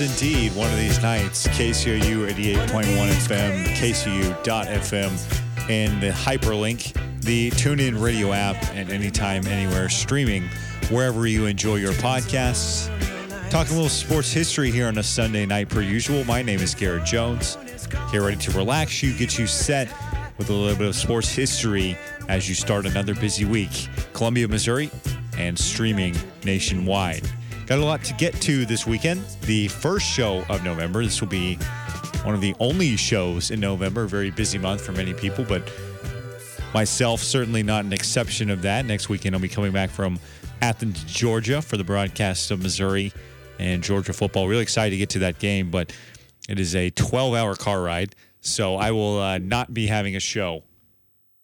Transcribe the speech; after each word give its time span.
Indeed. 0.00 0.54
One 0.54 0.70
of 0.70 0.76
these 0.76 1.02
nights, 1.02 1.48
KCOU 1.48 2.30
88.1 2.30 3.08
FM, 3.08 3.64
KCOU.FM, 3.74 5.70
and 5.70 6.02
the 6.02 6.10
hyperlink, 6.10 6.92
the 7.22 7.50
TuneIn 7.50 8.00
radio 8.00 8.32
app, 8.32 8.56
and 8.74 8.90
anytime, 8.90 9.46
anywhere, 9.46 9.88
streaming 9.88 10.44
wherever 10.90 11.26
you 11.26 11.46
enjoy 11.46 11.76
your 11.76 11.92
podcasts. 11.94 12.88
Talking 13.50 13.72
a 13.72 13.76
little 13.76 13.88
sports 13.88 14.32
history 14.32 14.70
here 14.70 14.86
on 14.86 14.98
a 14.98 15.02
Sunday 15.02 15.46
night, 15.46 15.68
per 15.68 15.80
usual. 15.80 16.24
My 16.24 16.42
name 16.42 16.60
is 16.60 16.74
Garrett 16.74 17.04
Jones. 17.04 17.58
Here, 18.10 18.22
ready 18.22 18.36
to 18.36 18.50
relax 18.52 19.02
you, 19.02 19.12
get 19.14 19.38
you 19.38 19.46
set 19.46 19.88
with 20.36 20.50
a 20.50 20.52
little 20.52 20.76
bit 20.76 20.88
of 20.88 20.94
sports 20.94 21.30
history 21.30 21.96
as 22.28 22.48
you 22.48 22.54
start 22.54 22.86
another 22.86 23.14
busy 23.14 23.44
week. 23.44 23.88
Columbia, 24.12 24.46
Missouri, 24.46 24.90
and 25.36 25.58
streaming 25.58 26.14
nationwide. 26.44 27.28
Got 27.68 27.80
a 27.80 27.84
lot 27.84 28.02
to 28.04 28.14
get 28.14 28.32
to 28.40 28.64
this 28.64 28.86
weekend. 28.86 29.22
The 29.42 29.68
first 29.68 30.06
show 30.06 30.42
of 30.48 30.64
November. 30.64 31.04
This 31.04 31.20
will 31.20 31.28
be 31.28 31.56
one 32.24 32.34
of 32.34 32.40
the 32.40 32.56
only 32.60 32.96
shows 32.96 33.50
in 33.50 33.60
November. 33.60 34.06
Very 34.06 34.30
busy 34.30 34.56
month 34.56 34.80
for 34.80 34.92
many 34.92 35.12
people, 35.12 35.44
but 35.44 35.70
myself 36.72 37.20
certainly 37.20 37.62
not 37.62 37.84
an 37.84 37.92
exception 37.92 38.48
of 38.48 38.62
that. 38.62 38.86
Next 38.86 39.10
weekend, 39.10 39.34
I'll 39.34 39.42
be 39.42 39.50
coming 39.50 39.70
back 39.70 39.90
from 39.90 40.18
Athens, 40.62 41.04
Georgia 41.04 41.60
for 41.60 41.76
the 41.76 41.84
broadcast 41.84 42.50
of 42.50 42.62
Missouri 42.62 43.12
and 43.58 43.82
Georgia 43.82 44.14
football. 44.14 44.48
Really 44.48 44.62
excited 44.62 44.92
to 44.92 44.96
get 44.96 45.10
to 45.10 45.18
that 45.18 45.38
game, 45.38 45.70
but 45.70 45.94
it 46.48 46.58
is 46.58 46.74
a 46.74 46.88
12 46.88 47.34
hour 47.34 47.54
car 47.54 47.82
ride. 47.82 48.14
So 48.40 48.76
I 48.76 48.92
will 48.92 49.20
uh, 49.20 49.36
not 49.36 49.74
be 49.74 49.88
having 49.88 50.16
a 50.16 50.20
show 50.20 50.62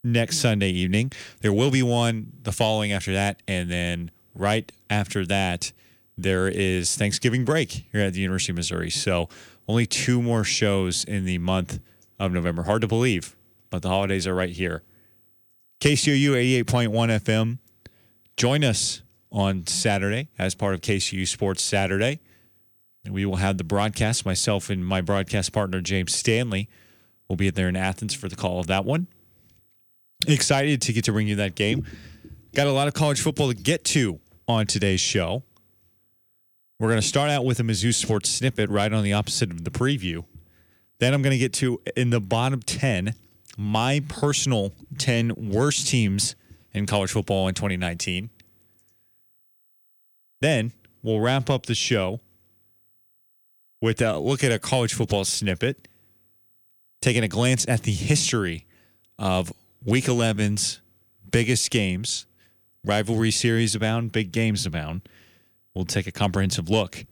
next 0.03 0.39
Sunday 0.39 0.71
evening. 0.71 1.13
There 1.43 1.53
will 1.53 1.71
be 1.71 1.83
one 1.83 2.33
the 2.45 2.53
following 2.53 2.93
after 2.93 3.13
that. 3.13 3.43
And 3.47 3.71
then 3.71 4.11
right 4.35 4.73
after 4.89 5.27
that, 5.27 5.71
there 6.17 6.49
is 6.49 6.97
Thanksgiving 6.97 7.45
break 7.45 7.87
here 7.91 8.03
at 8.03 8.13
the 8.13 8.21
University 8.21 8.53
of 8.53 8.57
Missouri. 8.57 8.91
So 8.91 9.29
only 9.67 9.87
two 9.87 10.23
more 10.23 10.45
shows 10.45 11.05
in 11.05 11.25
the 11.25 11.39
month 11.39 11.81
of 12.19 12.33
November. 12.33 12.63
Hard 12.65 12.83
to 12.83 12.89
believe, 12.89 13.37
but 13.71 13.83
the 13.83 13.89
holidays 13.89 14.27
are 14.27 14.35
right 14.35 14.51
here. 14.51 14.83
KCOU 15.81 16.65
88.1 16.65 17.21
FM. 17.21 17.59
Join 18.37 18.65
us 18.65 19.03
on 19.31 19.67
Saturday 19.67 20.29
as 20.39 20.55
part 20.55 20.75
of 20.75 20.81
KCU 20.81 21.27
Sports 21.27 21.63
Saturday. 21.63 22.21
We 23.09 23.27
will 23.27 23.37
have 23.37 23.59
the 23.59 23.65
broadcast. 23.65 24.25
Myself 24.25 24.71
and 24.71 24.85
my 24.85 25.01
broadcast 25.01 25.53
partner, 25.53 25.81
James 25.81 26.15
Stanley, 26.15 26.69
will 27.29 27.37
be 27.37 27.51
there 27.51 27.69
in 27.69 27.77
Athens 27.77 28.15
for 28.15 28.29
the 28.29 28.37
call 28.37 28.61
of 28.61 28.67
that 28.69 28.85
one. 28.85 29.09
Excited 30.27 30.81
to 30.83 30.93
get 30.93 31.05
to 31.05 31.13
bring 31.13 31.29
you 31.29 31.37
that 31.37 31.55
game. 31.55 31.85
Got 32.55 32.67
a 32.67 32.73
lot 32.73 32.89
of 32.89 32.95
college 32.95 33.21
football 33.21 33.49
to 33.49 33.55
get 33.55 33.85
to 33.87 34.21
on 34.49 34.67
today's 34.67 35.01
show. 35.01 35.43
We're 36.81 36.89
going 36.89 37.01
to 37.01 37.07
start 37.07 37.31
out 37.31 37.45
with 37.45 37.61
a 37.61 37.63
Mizzou 37.63 37.95
sports 37.95 38.29
snippet 38.29 38.69
right 38.69 38.93
on 38.93 39.05
the 39.05 39.13
opposite 39.13 39.53
of 39.53 39.63
the 39.63 39.71
preview. 39.71 40.25
Then 40.99 41.15
I'm 41.15 41.23
going 41.23 41.31
to 41.31 41.39
get 41.39 41.53
to 41.55 41.81
in 41.97 42.11
the 42.11 42.21
bottom 42.21 42.61
10, 42.61 43.15
my 43.57 44.03
personal 44.09 44.73
10 44.99 45.51
worst 45.53 45.87
teams 45.87 46.35
in 46.73 46.87
college 46.87 47.13
football 47.13 47.47
in 47.47 47.55
2019. 47.55 48.29
Then 50.41 50.73
we'll 51.01 51.21
wrap 51.21 51.49
up 51.49 51.67
the 51.67 51.77
show 51.77 52.19
with 53.81 54.03
a 54.03 54.19
look 54.19 54.43
at 54.43 54.51
a 54.51 54.59
college 54.59 54.95
football 54.95 55.25
snippet, 55.25 55.87
taking 57.01 57.23
a 57.23 57.29
glance 57.29 57.65
at 57.69 57.85
the 57.85 57.93
history 57.93 58.67
of 59.17 59.53
Week 59.85 60.07
11's 60.07 60.81
biggest 61.31 61.71
games, 61.71 62.27
rivalry 62.85 63.31
series 63.31 63.77
abound, 63.77 64.11
big 64.11 64.33
games 64.33 64.67
abound 64.67 65.03
we'll 65.75 65.85
take 65.85 66.07
a 66.07 66.13
comprehensive 66.13 66.69
look 66.69 67.05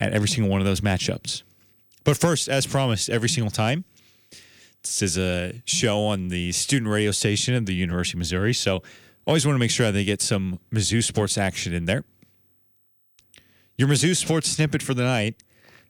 at 0.00 0.12
every 0.12 0.28
single 0.28 0.50
one 0.50 0.60
of 0.60 0.66
those 0.66 0.80
matchups. 0.80 1.42
But 2.04 2.16
first, 2.16 2.48
as 2.48 2.66
promised, 2.66 3.08
every 3.08 3.28
single 3.28 3.50
time, 3.50 3.84
this 4.82 5.02
is 5.02 5.18
a 5.18 5.62
show 5.64 6.00
on 6.04 6.28
the 6.28 6.52
student 6.52 6.90
radio 6.90 7.10
station 7.10 7.54
of 7.54 7.64
the 7.66 7.74
University 7.74 8.16
of 8.16 8.18
Missouri. 8.18 8.52
So 8.52 8.82
always 9.26 9.46
want 9.46 9.54
to 9.56 9.60
make 9.60 9.70
sure 9.70 9.90
they 9.90 10.04
get 10.04 10.20
some 10.20 10.60
Mizzou 10.72 11.02
sports 11.02 11.38
action 11.38 11.72
in 11.72 11.86
there. 11.86 12.04
Your 13.78 13.88
Mizzou 13.88 14.14
sports 14.14 14.50
snippet 14.50 14.82
for 14.82 14.94
the 14.94 15.02
night. 15.02 15.42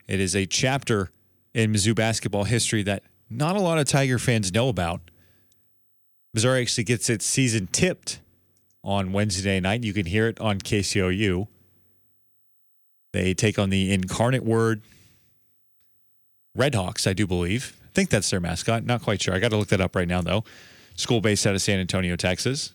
It 0.07 0.21
is 0.21 0.37
a 0.37 0.47
chapter 0.47 1.11
in 1.53 1.73
Mizzou 1.73 1.95
basketball 1.95 2.45
history 2.45 2.83
that 2.85 3.03
not 3.29 3.57
a 3.57 3.61
lot 3.61 3.79
of 3.79 3.87
Tiger 3.87 4.19
fans 4.19 4.53
know 4.53 4.69
about. 4.69 5.01
Missouri 6.33 6.63
actually 6.63 6.85
gets 6.85 7.11
its 7.11 7.27
season 7.27 7.67
tipped 7.67 8.21
on 8.83 9.13
Wednesday 9.13 9.61
night. 9.61 9.83
You 9.83 9.93
can 9.93 10.07
hear 10.07 10.29
it 10.29 10.41
on 10.41 10.59
KCOU. 10.59 11.49
They 13.15 13.33
take 13.33 13.61
on 13.61 13.71
the 13.71 13.93
incarnate 13.95 14.43
word 14.43 14.83
Redhawks, 16.59 17.07
I 17.07 17.13
do 17.13 17.29
believe. 17.29 17.81
I 17.85 17.89
think 17.95 18.11
that's 18.11 18.29
their 18.29 18.41
mascot. 18.41 18.85
Not 18.85 19.03
quite 19.03 19.23
sure. 19.23 19.35
I 19.35 19.39
got 19.39 19.53
to 19.53 19.57
look 19.57 19.69
that 19.69 19.81
up 19.81 19.95
right 19.95 20.09
now, 20.09 20.21
though. 20.21 20.43
School 20.97 21.21
based 21.21 21.47
out 21.47 21.55
of 21.55 21.63
San 21.63 21.79
Antonio, 21.79 22.17
Texas. 22.17 22.75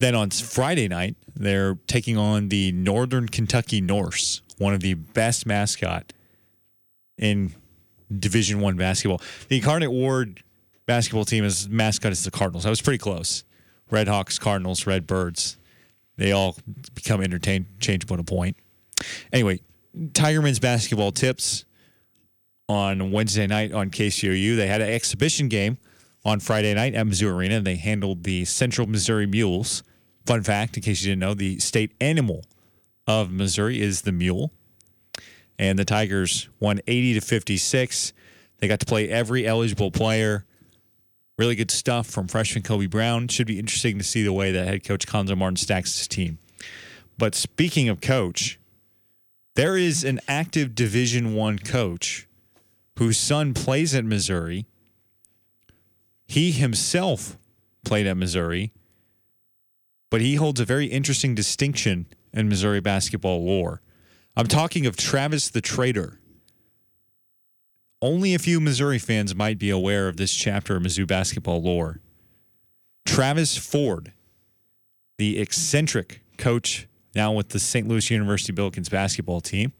Then 0.00 0.14
on 0.14 0.28
Friday 0.28 0.86
night, 0.86 1.16
they're 1.34 1.78
taking 1.86 2.18
on 2.18 2.50
the 2.50 2.72
Northern 2.72 3.28
Kentucky 3.28 3.80
Norse, 3.80 4.42
one 4.58 4.74
of 4.74 4.80
the 4.80 4.94
best 4.94 5.46
mascot 5.46 6.12
in 7.16 7.54
Division 8.14 8.60
One 8.60 8.76
basketball. 8.76 9.22
The 9.48 9.56
Incarnate 9.56 9.92
Word 9.92 10.42
basketball 10.84 11.24
team 11.24 11.42
is 11.42 11.70
mascot 11.70 12.12
is 12.12 12.24
the 12.24 12.30
Cardinals. 12.30 12.66
I 12.66 12.70
was 12.70 12.82
pretty 12.82 12.98
close. 12.98 13.44
Red 13.92 14.08
Hawks, 14.08 14.38
Cardinals, 14.38 14.86
Red 14.86 15.06
Birds. 15.06 15.58
They 16.16 16.32
all 16.32 16.56
become 16.94 17.20
interchangeable 17.20 18.14
at 18.14 18.20
a 18.20 18.24
point. 18.24 18.56
Anyway, 19.32 19.60
Tiger 20.14 20.42
men's 20.42 20.58
basketball 20.58 21.12
tips 21.12 21.64
on 22.68 23.12
Wednesday 23.12 23.46
night 23.46 23.72
on 23.72 23.90
KCOU. 23.90 24.56
They 24.56 24.66
had 24.66 24.80
an 24.80 24.88
exhibition 24.88 25.48
game 25.48 25.78
on 26.24 26.40
Friday 26.40 26.72
night 26.74 26.94
at 26.94 27.06
Mizzou 27.06 27.32
Arena. 27.32 27.56
And 27.56 27.66
they 27.66 27.76
handled 27.76 28.24
the 28.24 28.44
Central 28.44 28.86
Missouri 28.86 29.26
Mules. 29.26 29.82
Fun 30.24 30.42
fact, 30.42 30.76
in 30.76 30.82
case 30.82 31.02
you 31.02 31.10
didn't 31.10 31.20
know, 31.20 31.34
the 31.34 31.58
state 31.58 31.92
animal 32.00 32.44
of 33.06 33.30
Missouri 33.30 33.80
is 33.80 34.02
the 34.02 34.12
mule. 34.12 34.52
And 35.58 35.78
the 35.78 35.84
Tigers 35.84 36.48
won 36.60 36.80
80 36.86 37.14
to 37.14 37.20
56. 37.20 38.12
They 38.58 38.68
got 38.68 38.80
to 38.80 38.86
play 38.86 39.08
every 39.08 39.46
eligible 39.46 39.90
player. 39.90 40.46
Really 41.38 41.54
good 41.54 41.70
stuff 41.70 42.06
from 42.06 42.28
freshman 42.28 42.62
Kobe 42.62 42.86
Brown. 42.86 43.28
Should 43.28 43.46
be 43.46 43.58
interesting 43.58 43.98
to 43.98 44.04
see 44.04 44.22
the 44.22 44.32
way 44.32 44.52
that 44.52 44.66
head 44.66 44.84
coach 44.84 45.06
Cuonzo 45.06 45.36
Martin 45.36 45.56
stacks 45.56 45.96
his 45.96 46.06
team. 46.06 46.38
But 47.16 47.34
speaking 47.34 47.88
of 47.88 48.00
coach, 48.00 48.58
there 49.54 49.76
is 49.76 50.04
an 50.04 50.20
active 50.28 50.74
Division 50.74 51.34
One 51.34 51.58
coach 51.58 52.26
whose 52.98 53.18
son 53.18 53.54
plays 53.54 53.94
at 53.94 54.04
Missouri. 54.04 54.66
He 56.26 56.52
himself 56.52 57.38
played 57.84 58.06
at 58.06 58.16
Missouri, 58.16 58.72
but 60.10 60.20
he 60.20 60.36
holds 60.36 60.60
a 60.60 60.64
very 60.64 60.86
interesting 60.86 61.34
distinction 61.34 62.06
in 62.32 62.48
Missouri 62.48 62.80
basketball 62.80 63.44
lore. 63.44 63.82
I'm 64.36 64.46
talking 64.46 64.86
of 64.86 64.96
Travis 64.96 65.50
the 65.50 65.60
Traitor 65.60 66.18
only 68.02 68.34
a 68.34 68.38
few 68.38 68.60
Missouri 68.60 68.98
fans 68.98 69.34
might 69.34 69.58
be 69.58 69.70
aware 69.70 70.08
of 70.08 70.16
this 70.16 70.34
chapter 70.34 70.76
of 70.76 70.82
Mizzou 70.82 71.06
basketball 71.06 71.62
lore. 71.62 72.00
Travis 73.06 73.56
Ford, 73.56 74.12
the 75.16 75.38
eccentric 75.38 76.20
coach 76.36 76.88
now 77.14 77.32
with 77.32 77.50
the 77.50 77.60
St. 77.60 77.86
Louis 77.86 78.10
University 78.10 78.52
Billikens 78.52 78.90
basketball 78.90 79.40
team, 79.40 79.72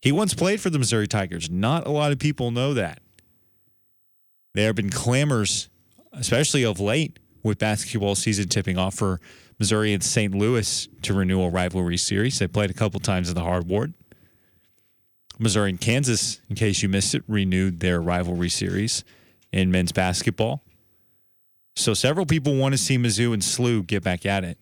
he 0.00 0.12
once 0.12 0.32
played 0.32 0.60
for 0.60 0.70
the 0.70 0.78
Missouri 0.78 1.08
Tigers. 1.08 1.50
Not 1.50 1.86
a 1.86 1.90
lot 1.90 2.12
of 2.12 2.18
people 2.18 2.50
know 2.50 2.72
that. 2.74 3.00
There 4.54 4.66
have 4.66 4.76
been 4.76 4.90
clamors, 4.90 5.68
especially 6.12 6.64
of 6.64 6.80
late, 6.80 7.18
with 7.42 7.58
basketball 7.58 8.14
season 8.14 8.48
tipping 8.48 8.78
off 8.78 8.94
for 8.94 9.20
Missouri 9.58 9.92
and 9.92 10.02
St. 10.02 10.34
Louis 10.34 10.88
to 11.02 11.14
renew 11.14 11.42
a 11.42 11.50
rivalry 11.50 11.96
series. 11.96 12.38
They 12.38 12.46
played 12.46 12.70
a 12.70 12.74
couple 12.74 13.00
times 13.00 13.28
in 13.28 13.34
the 13.34 13.42
hardwood. 13.42 13.94
Missouri 15.40 15.70
and 15.70 15.80
Kansas, 15.80 16.40
in 16.48 16.56
case 16.56 16.82
you 16.82 16.88
missed 16.88 17.14
it, 17.14 17.22
renewed 17.26 17.80
their 17.80 18.00
rivalry 18.00 18.50
series 18.50 19.04
in 19.52 19.70
men's 19.70 19.90
basketball. 19.92 20.62
So 21.74 21.94
several 21.94 22.26
people 22.26 22.56
want 22.56 22.74
to 22.74 22.78
see 22.78 22.98
Mizzou 22.98 23.32
and 23.32 23.42
SLU 23.42 23.86
get 23.86 24.02
back 24.02 24.26
at 24.26 24.44
it. 24.44 24.58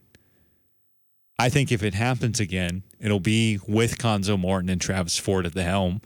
I 1.39 1.49
think 1.49 1.73
if 1.73 1.83
it 1.83 1.95
happens 1.95 2.41
again, 2.41 2.85
it'll 3.01 3.21
be 3.21 3.59
with 3.67 3.99
Cuonzo 3.99 4.41
Martin 4.41 4.69
and 4.69 4.81
Travis 4.81 5.19
Ford 5.19 5.47
at 5.47 5.55
the 5.55 5.65
helm. 5.65 6.01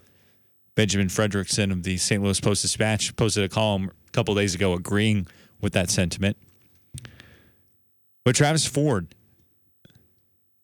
Benjamin 0.74 1.08
Frederickson 1.08 1.70
of 1.70 1.82
the 1.82 1.98
St. 1.98 2.22
Louis 2.22 2.40
Post 2.40 2.62
Dispatch 2.62 3.14
posted 3.16 3.44
a 3.44 3.48
column 3.48 3.90
a 4.08 4.10
couple 4.12 4.34
days 4.34 4.54
ago 4.54 4.72
agreeing 4.72 5.26
with 5.60 5.74
that 5.74 5.90
sentiment. 5.90 6.36
But 8.24 8.36
Travis 8.36 8.66
Ford, 8.66 9.14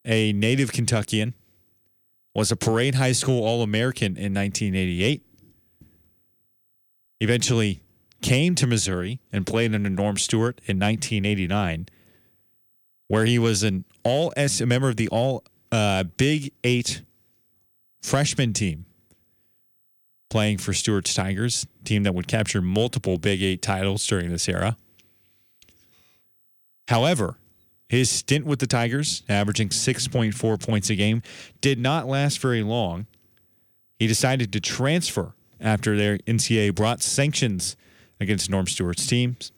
a 0.04 0.32
native 0.32 0.72
Kentuckian, 0.72 1.34
was 2.38 2.52
a 2.52 2.56
Parade 2.56 2.94
High 2.94 3.10
School 3.10 3.44
All 3.44 3.62
American 3.62 4.16
in 4.16 4.32
1988. 4.32 5.24
Eventually 7.20 7.82
came 8.22 8.54
to 8.54 8.64
Missouri 8.64 9.18
and 9.32 9.44
played 9.44 9.74
under 9.74 9.90
Norm 9.90 10.16
Stewart 10.16 10.60
in 10.64 10.78
1989. 10.78 11.88
where 13.08 13.24
he 13.24 13.40
was 13.40 13.64
an 13.64 13.84
all 14.04 14.32
S 14.36 14.60
a 14.60 14.66
member 14.66 14.88
of 14.88 14.96
the 14.96 15.08
all 15.08 15.42
uh, 15.72 16.04
Big 16.04 16.52
Eight 16.62 17.02
freshman 18.02 18.52
team 18.52 18.86
playing 20.30 20.58
for 20.58 20.72
Stewart's 20.72 21.14
Tigers, 21.14 21.66
team 21.82 22.04
that 22.04 22.14
would 22.14 22.28
capture 22.28 22.62
multiple 22.62 23.18
Big 23.18 23.42
Eight 23.42 23.62
titles 23.62 24.06
during 24.06 24.30
this 24.30 24.48
era. 24.48 24.76
However, 26.86 27.36
his 27.88 28.10
stint 28.10 28.44
with 28.44 28.58
the 28.58 28.66
Tigers, 28.66 29.22
averaging 29.28 29.70
6.4 29.70 30.64
points 30.64 30.90
a 30.90 30.94
game, 30.94 31.22
did 31.60 31.78
not 31.78 32.06
last 32.06 32.38
very 32.38 32.62
long. 32.62 33.06
He 33.98 34.06
decided 34.06 34.52
to 34.52 34.60
transfer 34.60 35.34
after 35.60 35.96
their 35.96 36.18
NCAA 36.18 36.74
brought 36.74 37.02
sanctions 37.02 37.76
against 38.20 38.50
Norm 38.50 38.66
Stewart's 38.66 39.06
teams. 39.06 39.52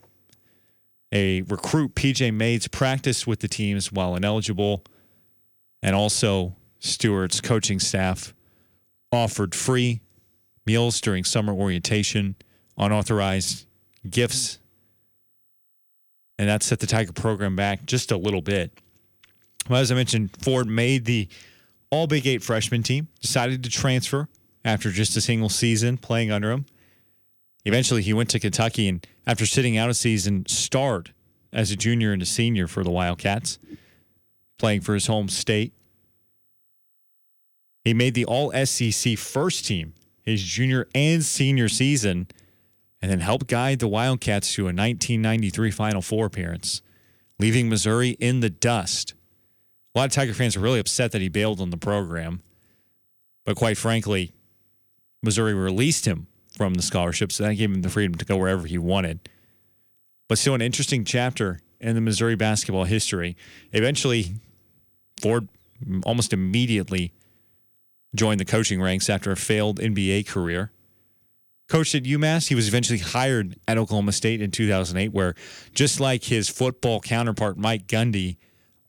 A 1.12 1.42
recruit, 1.42 1.96
PJ 1.96 2.32
Mays, 2.32 2.68
practiced 2.68 3.26
with 3.26 3.40
the 3.40 3.48
teams 3.48 3.90
while 3.90 4.14
ineligible, 4.14 4.84
and 5.82 5.96
also 5.96 6.54
Stewart's 6.78 7.40
coaching 7.40 7.80
staff 7.80 8.32
offered 9.10 9.54
free 9.56 10.00
meals 10.64 11.00
during 11.00 11.24
summer 11.24 11.52
orientation, 11.52 12.36
unauthorized 12.78 13.66
gifts, 14.08 14.59
and 16.40 16.48
that 16.48 16.62
set 16.62 16.80
the 16.80 16.86
Tiger 16.86 17.12
program 17.12 17.54
back 17.54 17.84
just 17.84 18.10
a 18.10 18.16
little 18.16 18.40
bit. 18.40 18.72
Well, 19.68 19.78
as 19.78 19.92
I 19.92 19.94
mentioned, 19.94 20.30
Ford 20.40 20.66
made 20.66 21.04
the 21.04 21.28
All 21.90 22.06
Big 22.06 22.26
Eight 22.26 22.42
freshman 22.42 22.82
team, 22.82 23.08
decided 23.20 23.62
to 23.62 23.68
transfer 23.68 24.26
after 24.64 24.90
just 24.90 25.14
a 25.18 25.20
single 25.20 25.50
season 25.50 25.98
playing 25.98 26.30
under 26.32 26.50
him. 26.50 26.64
Eventually, 27.66 28.00
he 28.00 28.14
went 28.14 28.30
to 28.30 28.40
Kentucky 28.40 28.88
and, 28.88 29.06
after 29.26 29.44
sitting 29.44 29.76
out 29.76 29.90
a 29.90 29.94
season, 29.94 30.46
starred 30.46 31.12
as 31.52 31.70
a 31.72 31.76
junior 31.76 32.10
and 32.10 32.22
a 32.22 32.26
senior 32.26 32.66
for 32.66 32.82
the 32.84 32.90
Wildcats, 32.90 33.58
playing 34.58 34.80
for 34.80 34.94
his 34.94 35.08
home 35.08 35.28
state. 35.28 35.74
He 37.84 37.92
made 37.92 38.14
the 38.14 38.24
All 38.24 38.50
SEC 38.64 39.18
first 39.18 39.66
team 39.66 39.92
his 40.22 40.42
junior 40.42 40.88
and 40.94 41.22
senior 41.22 41.68
season, 41.68 42.28
and 43.00 43.10
then 43.10 43.20
helped 43.20 43.46
guide 43.46 43.78
the 43.78 43.88
Wildcats 43.88 44.54
to 44.54 44.62
a 44.62 44.72
1993 44.72 45.70
Final 45.70 46.02
Four 46.02 46.26
appearance, 46.26 46.82
leaving 47.38 47.68
Missouri 47.68 48.10
in 48.20 48.40
the 48.40 48.50
dust. 48.50 49.14
A 49.94 49.98
lot 49.98 50.06
of 50.06 50.12
Tiger 50.12 50.34
fans 50.34 50.56
are 50.56 50.60
really 50.60 50.78
upset 50.78 51.12
that 51.12 51.20
he 51.20 51.28
bailed 51.28 51.60
on 51.60 51.70
the 51.70 51.76
program, 51.76 52.42
but 53.44 53.56
quite 53.56 53.78
frankly, 53.78 54.32
Missouri 55.22 55.54
released 55.54 56.06
him 56.06 56.26
from 56.56 56.74
the 56.74 56.82
scholarship, 56.82 57.32
so 57.32 57.44
that 57.44 57.54
gave 57.54 57.70
him 57.70 57.82
the 57.82 57.88
freedom 57.88 58.14
to 58.16 58.24
go 58.24 58.36
wherever 58.36 58.66
he 58.66 58.78
wanted. 58.78 59.28
But 60.28 60.38
still, 60.38 60.54
an 60.54 60.62
interesting 60.62 61.04
chapter 61.04 61.60
in 61.80 61.94
the 61.94 62.00
Missouri 62.00 62.36
basketball 62.36 62.84
history. 62.84 63.36
Eventually, 63.72 64.34
Ford 65.20 65.48
almost 66.04 66.32
immediately 66.32 67.12
joined 68.14 68.40
the 68.40 68.44
coaching 68.44 68.80
ranks 68.80 69.08
after 69.08 69.32
a 69.32 69.36
failed 69.36 69.80
NBA 69.80 70.26
career. 70.28 70.70
Coached 71.70 71.94
at 71.94 72.02
UMass, 72.02 72.48
he 72.48 72.56
was 72.56 72.66
eventually 72.66 72.98
hired 72.98 73.54
at 73.68 73.78
Oklahoma 73.78 74.10
State 74.10 74.42
in 74.42 74.50
2008, 74.50 75.12
where 75.12 75.36
just 75.72 76.00
like 76.00 76.24
his 76.24 76.48
football 76.48 77.00
counterpart, 77.00 77.56
Mike 77.56 77.86
Gundy, 77.86 78.38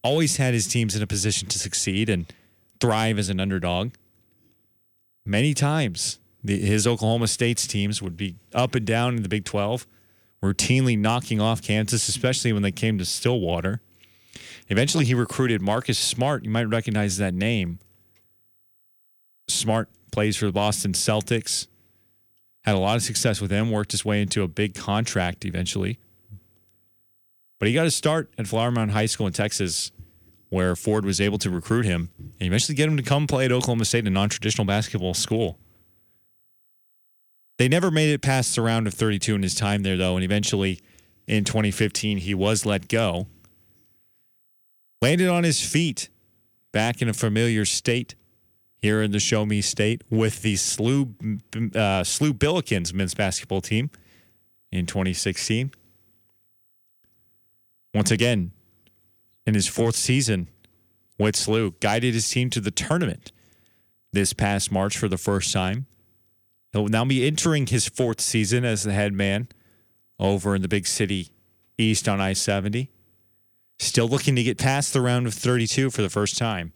always 0.04 0.38
had 0.38 0.56
his 0.56 0.66
teams 0.66 0.96
in 0.96 1.04
a 1.04 1.08
position 1.08 1.48
to 1.50 1.60
succeed 1.60 2.10
and 2.10 2.34
thrive 2.80 3.20
as 3.20 3.30
an 3.30 3.40
underdog. 3.40 3.92
Many 5.24 5.54
times, 5.54 6.18
the, 6.44 6.60
his 6.60 6.88
Oklahoma 6.88 7.28
State's 7.28 7.68
teams 7.68 8.02
would 8.02 8.18
be 8.18 8.38
up 8.52 8.74
and 8.74 8.84
down 8.84 9.16
in 9.16 9.22
the 9.22 9.30
Big 9.30 9.46
12, 9.46 9.86
routinely 10.42 10.98
knocking 10.98 11.40
off 11.40 11.62
Kansas, 11.62 12.10
especially 12.10 12.52
when 12.52 12.64
they 12.64 12.72
came 12.72 12.98
to 12.98 13.06
Stillwater. 13.06 13.80
Eventually, 14.70 15.06
he 15.06 15.14
recruited 15.14 15.62
Marcus 15.62 16.00
Smart. 16.00 16.46
You 16.46 16.50
might 16.50 16.68
recognize 16.68 17.18
that 17.18 17.36
name 17.36 17.78
Smart 19.48 19.88
plays 20.12 20.36
for 20.36 20.48
the 20.48 20.52
Boston 20.52 20.94
Celtics. 20.94 21.68
Had 22.64 22.76
a 22.76 22.80
lot 22.80 22.96
of 22.96 23.04
success 23.04 23.42
with 23.42 23.52
him, 23.52 23.72
worked 23.72 23.92
his 23.92 24.06
way 24.06 24.22
into 24.22 24.44
a 24.44 24.48
big 24.48 24.76
contract 24.76 25.46
eventually. 25.46 26.00
But 27.60 27.68
he 27.68 27.74
got 27.74 27.84
to 27.84 27.92
start 27.92 28.32
at 28.38 28.48
Flower 28.48 28.72
Mound 28.72 28.92
High 28.92 29.06
School 29.06 29.28
in 29.28 29.34
Texas, 29.34 29.92
where 30.50 30.76
Ford 30.76 31.06
was 31.06 31.22
able 31.22 31.38
to 31.40 31.50
recruit 31.50 31.86
him 31.86 32.10
and 32.20 32.48
eventually 32.48 32.76
get 32.76 32.90
him 32.90 32.98
to 32.98 33.04
come 33.04 33.28
play 33.28 33.46
at 33.46 33.52
Oklahoma 33.52 33.86
State, 33.86 34.06
a 34.06 34.10
non 34.10 34.30
traditional 34.30 34.66
basketball 34.66 35.14
school. 35.14 35.58
They 37.58 37.68
never 37.68 37.92
made 37.92 38.12
it 38.12 38.22
past 38.22 38.56
the 38.56 38.62
round 38.64 38.88
of 38.88 38.94
32 38.94 39.36
in 39.36 39.44
his 39.44 39.54
time 39.54 39.84
there, 39.84 39.96
though, 39.96 40.16
and 40.16 40.24
eventually 40.24 40.80
in 41.28 41.44
2015, 41.44 42.18
he 42.18 42.34
was 42.34 42.66
let 42.66 42.88
go. 42.88 43.28
Landed 45.02 45.28
on 45.28 45.44
his 45.44 45.62
feet 45.62 46.10
back 46.72 47.02
in 47.02 47.10
a 47.10 47.14
familiar 47.14 47.66
state 47.66 48.16
here 48.82 49.02
in 49.02 49.12
the 49.12 49.20
Show 49.20 49.46
Me 49.46 49.62
State 49.62 50.02
with 50.10 50.42
the 50.42 50.56
SLU, 50.56 51.14
uh, 51.76 52.04
SLU 52.04 52.34
Billikens 52.34 52.94
men's 52.94 53.14
basketball 53.14 53.62
team 53.62 53.92
in 54.72 54.86
2016. 54.86 55.72
Once 57.94 58.10
again, 58.10 58.52
in 59.46 59.54
his 59.54 59.68
fourth 59.68 59.96
season 59.96 60.48
with 61.20 61.36
SLU, 61.36 61.80
guided 61.80 62.14
his 62.14 62.30
team 62.30 62.50
to 62.50 62.60
the 62.60 62.72
tournament 62.72 63.32
this 64.14 64.34
past 64.34 64.72
March 64.72 64.98
for 64.98 65.08
the 65.08 65.18
first 65.18 65.54
time. 65.54 65.86
He'll 66.74 66.88
now 66.88 67.06
be 67.06 67.28
entering 67.28 67.68
his 67.68 67.88
fourth 67.88 68.22
season 68.22 68.66
as 68.66 68.84
the 68.84 68.94
head 68.94 69.14
man 69.14 69.50
over 70.20 70.56
in 70.56 70.62
the 70.62 70.68
big 70.68 70.88
city 70.88 71.30
east 71.78 72.08
on 72.08 72.20
I 72.20 72.34
70. 72.34 72.90
Still 73.78 74.08
looking 74.08 74.36
to 74.36 74.44
get 74.44 74.58
past 74.58 74.94
the 74.94 75.02
round 75.02 75.28
of 75.28 75.34
32 75.34 75.90
for 75.90 76.02
the 76.02 76.10
first 76.10 76.38
time 76.38 76.74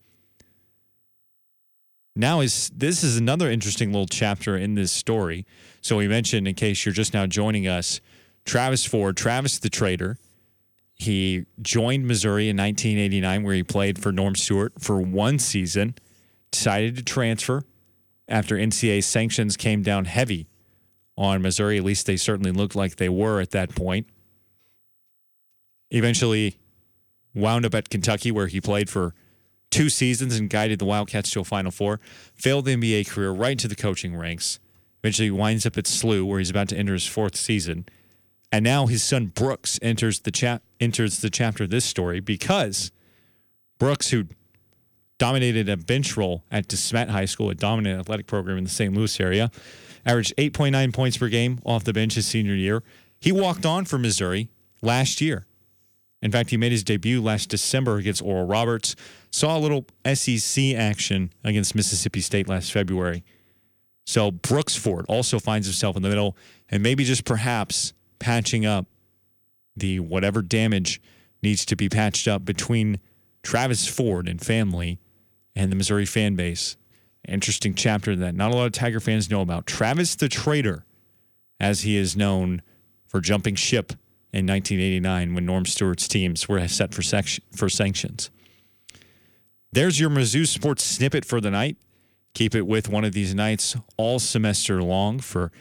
now 2.16 2.40
is 2.40 2.72
this 2.76 3.04
is 3.04 3.18
another 3.18 3.50
interesting 3.50 3.92
little 3.92 4.08
chapter 4.08 4.56
in 4.56 4.76
this 4.76 4.92
story. 4.92 5.46
So 5.82 5.98
we 5.98 6.08
mentioned, 6.08 6.48
in 6.48 6.56
case 6.56 6.86
you're 6.86 6.94
just 6.94 7.14
now 7.14 7.26
joining 7.26 7.68
us, 7.68 8.00
Travis 8.46 8.86
Ford, 8.86 9.18
Travis 9.18 9.60
the 9.60 9.70
Trader. 9.70 10.18
He 10.94 11.46
joined 11.62 12.08
Missouri 12.08 12.48
in 12.48 12.56
1989, 12.56 13.44
where 13.44 13.54
he 13.54 13.64
played 13.64 14.02
for 14.02 14.14
Norm 14.14 14.36
Stewart 14.36 14.74
for 14.80 15.02
one 15.02 15.40
season. 15.40 15.96
Decided 16.52 16.96
to 16.96 17.04
transfer 17.04 17.64
after 18.30 18.56
NCAA 18.56 19.04
sanctions 19.04 19.58
came 19.58 19.82
down 19.82 20.06
heavy 20.06 20.48
on 21.18 21.42
Missouri. 21.42 21.78
At 21.78 21.84
least 21.84 22.06
they 22.06 22.16
certainly 22.16 22.52
looked 22.52 22.76
like 22.76 22.96
they 22.96 23.10
were 23.10 23.42
at 23.42 23.52
that 23.52 23.76
point. 23.76 24.08
Eventually, 25.92 26.56
wound 27.34 27.66
up 27.66 27.76
at 27.76 27.90
Kentucky, 27.90 28.32
where 28.32 28.48
he 28.48 28.62
played 28.62 28.90
for 28.90 29.14
two 29.76 29.90
seasons 29.90 30.38
and 30.38 30.50
guided 30.50 30.80
the 30.80 30.86
Wildcats 30.86 31.30
to 31.32 31.42
a 31.42 31.44
Final 31.44 31.70
Four. 31.70 32.00
Failed 32.34 32.64
the 32.64 32.76
NBA 32.78 33.10
career 33.10 33.32
right 33.32 33.52
into 33.52 33.68
the 33.68 33.76
coaching 33.76 34.16
ranks. 34.16 34.58
Eventually 35.04 35.30
winds 35.30 35.66
up 35.66 35.78
at 35.78 35.84
SLU, 35.84 36.26
where 36.26 36.40
he's 36.40 36.50
about 36.50 36.70
to 36.70 36.78
enter 36.78 36.94
his 36.94 37.06
fourth 37.06 37.36
season. 37.36 37.86
And 38.54 38.64
now 38.64 38.86
his 38.86 39.04
son 39.04 39.28
Brooks 39.28 39.78
enters 39.82 40.22
the 40.22 40.32
chap 40.32 40.64
enters 40.80 41.20
the 41.20 41.30
chapter 41.30 41.66
of 41.66 41.72
this 41.72 41.84
story 41.84 42.22
because 42.22 42.92
Brooks, 43.78 44.12
who 44.12 44.28
dominated 45.18 45.68
a 45.68 45.76
bench 45.76 46.16
role 46.16 46.44
at 46.50 46.70
DeSmet 46.70 47.10
High 47.10 47.26
School, 47.26 47.50
a 47.50 47.56
dominant 47.56 48.00
athletic 48.00 48.28
program 48.28 48.58
in 48.58 48.64
the 48.64 48.70
St. 48.70 48.94
Louis 48.94 49.20
area, 49.20 49.52
averaged 50.06 50.34
8.9 50.38 50.94
points 50.94 51.18
per 51.18 51.28
game 51.28 51.60
off 51.66 51.84
the 51.84 51.94
bench 51.94 52.14
his 52.16 52.26
senior 52.26 52.56
year. 52.56 52.82
He 53.20 53.34
walked 53.34 53.66
on 53.66 53.84
for 53.84 53.98
Missouri 53.98 54.50
last 54.82 55.20
year. 55.20 55.46
In 56.26 56.32
fact, 56.32 56.50
he 56.50 56.58
made 56.58 56.72
his 56.72 56.84
debut 56.84 57.22
last 57.22 57.50
December 57.50 57.98
against 57.98 58.20
Oral 58.24 58.48
Roberts, 58.48 58.96
Saw 59.30 59.56
a 59.56 59.60
little 59.60 59.86
SEC 60.12 60.74
action 60.74 61.32
against 61.44 61.76
Mississippi 61.76 62.20
State 62.20 62.50
last 62.50 62.72
February. 62.72 63.24
So 64.08 64.32
Brooks 64.32 64.76
Ford 64.76 65.06
also 65.08 65.38
finds 65.38 65.68
himself 65.68 65.96
in 65.96 66.02
the 66.02 66.10
middle 66.10 66.36
and 66.68 66.82
maybe 66.82 67.04
just 67.04 67.26
perhaps 67.26 67.94
patching 68.18 68.66
up 68.66 68.88
the 69.78 70.00
whatever 70.00 70.42
damage 70.42 71.00
needs 71.44 71.64
to 71.66 71.76
be 71.76 71.90
patched 71.90 72.28
up 72.28 72.44
between 72.44 73.00
Travis 73.44 73.88
Ford 73.88 74.28
and 74.28 74.42
family 74.42 74.98
and 75.56 75.72
the 75.72 75.76
Missouri 75.76 76.08
fan 76.08 76.36
base. 76.36 76.76
Interesting 77.28 77.76
chapter 77.76 78.16
that 78.16 78.34
not 78.34 78.52
a 78.52 78.56
lot 78.56 78.66
of 78.66 78.72
Tiger 78.72 79.00
fans 79.00 79.30
know 79.30 79.42
about. 79.42 79.68
Travis 79.68 80.16
the 80.16 80.28
Traitor, 80.28 80.86
as 81.60 81.82
he 81.82 81.96
is 81.96 82.16
known 82.16 82.64
for 83.06 83.22
jumping 83.22 83.54
ship 83.54 83.94
in 84.36 84.46
1989 84.46 85.34
when 85.34 85.46
Norm 85.46 85.66
Stewart's 85.66 86.10
teams 86.10 86.50
were 86.50 86.68
set 86.68 86.94
for, 86.94 87.02
for 87.56 87.70
sanctions. 87.70 88.30
There's 89.72 89.98
your 89.98 90.10
Mizzou 90.10 90.46
sports 90.46 90.84
snippet 90.84 91.24
for 91.24 91.40
the 91.40 91.50
night. 91.50 91.78
Keep 92.34 92.54
it 92.54 92.68
with 92.68 92.90
one 92.90 93.06
of 93.06 93.14
these 93.14 93.34
nights 93.34 93.78
all 93.96 94.20
semester 94.20 94.84
long 94.84 95.20
for 95.20 95.54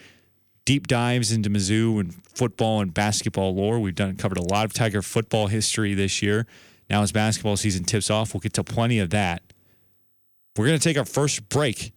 deep 0.65 0.89
dives 0.89 1.31
into 1.31 1.49
Mizzou 1.49 2.01
and 2.01 2.15
football 2.35 2.81
and 2.81 2.93
basketball 2.93 3.55
lore. 3.55 3.79
We've 3.79 3.95
done 3.95 4.17
covered 4.17 4.39
a 4.39 4.43
lot 4.43 4.65
of 4.65 4.73
Tiger 4.73 5.03
football 5.03 5.47
history 5.47 5.95
this 5.95 6.21
year. 6.21 6.45
Now 6.91 7.03
as 7.03 7.13
basketball 7.13 7.57
season 7.57 7.85
tips 7.85 8.11
off, 8.11 8.35
we'll 8.35 8.41
get 8.41 8.55
to 8.55 8.65
plenty 8.65 8.99
of 8.99 9.11
that. 9.11 9.43
We're 10.57 10.67
going 10.67 10.79
to 10.79 10.83
take 10.83 10.99
our 10.99 11.05
first 11.05 11.49
break 11.49 11.93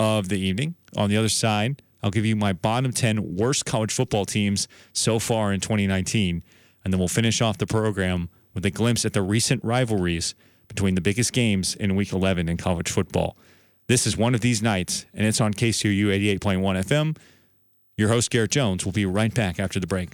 of 0.00 0.28
the 0.28 0.38
evening. 0.38 0.74
On 0.96 1.08
the 1.08 1.16
other 1.16 1.28
side, 1.28 1.80
I'll 2.02 2.10
give 2.10 2.24
you 2.24 2.36
my 2.36 2.52
bottom 2.52 2.92
10 2.92 3.36
worst 3.36 3.66
college 3.66 3.92
football 3.92 4.24
teams 4.24 4.68
so 4.92 5.18
far 5.18 5.52
in 5.52 5.60
2019. 5.60 6.42
And 6.84 6.92
then 6.92 6.98
we'll 6.98 7.08
finish 7.08 7.40
off 7.40 7.58
the 7.58 7.66
program 7.66 8.28
with 8.54 8.64
a 8.64 8.70
glimpse 8.70 9.04
at 9.04 9.12
the 9.12 9.22
recent 9.22 9.62
rivalries 9.64 10.34
between 10.68 10.94
the 10.94 11.00
biggest 11.00 11.32
games 11.32 11.74
in 11.74 11.96
Week 11.96 12.12
11 12.12 12.48
in 12.48 12.56
college 12.56 12.90
football. 12.90 13.36
This 13.88 14.06
is 14.06 14.16
one 14.16 14.34
of 14.34 14.42
these 14.42 14.62
nights, 14.62 15.06
and 15.14 15.26
it's 15.26 15.40
on 15.40 15.54
KCOU 15.54 16.38
88.1 16.38 16.84
FM. 16.84 17.16
Your 17.96 18.10
host, 18.10 18.30
Garrett 18.30 18.50
Jones, 18.50 18.84
will 18.84 18.92
be 18.92 19.06
right 19.06 19.32
back 19.32 19.58
after 19.58 19.80
the 19.80 19.86
break. 19.86 20.10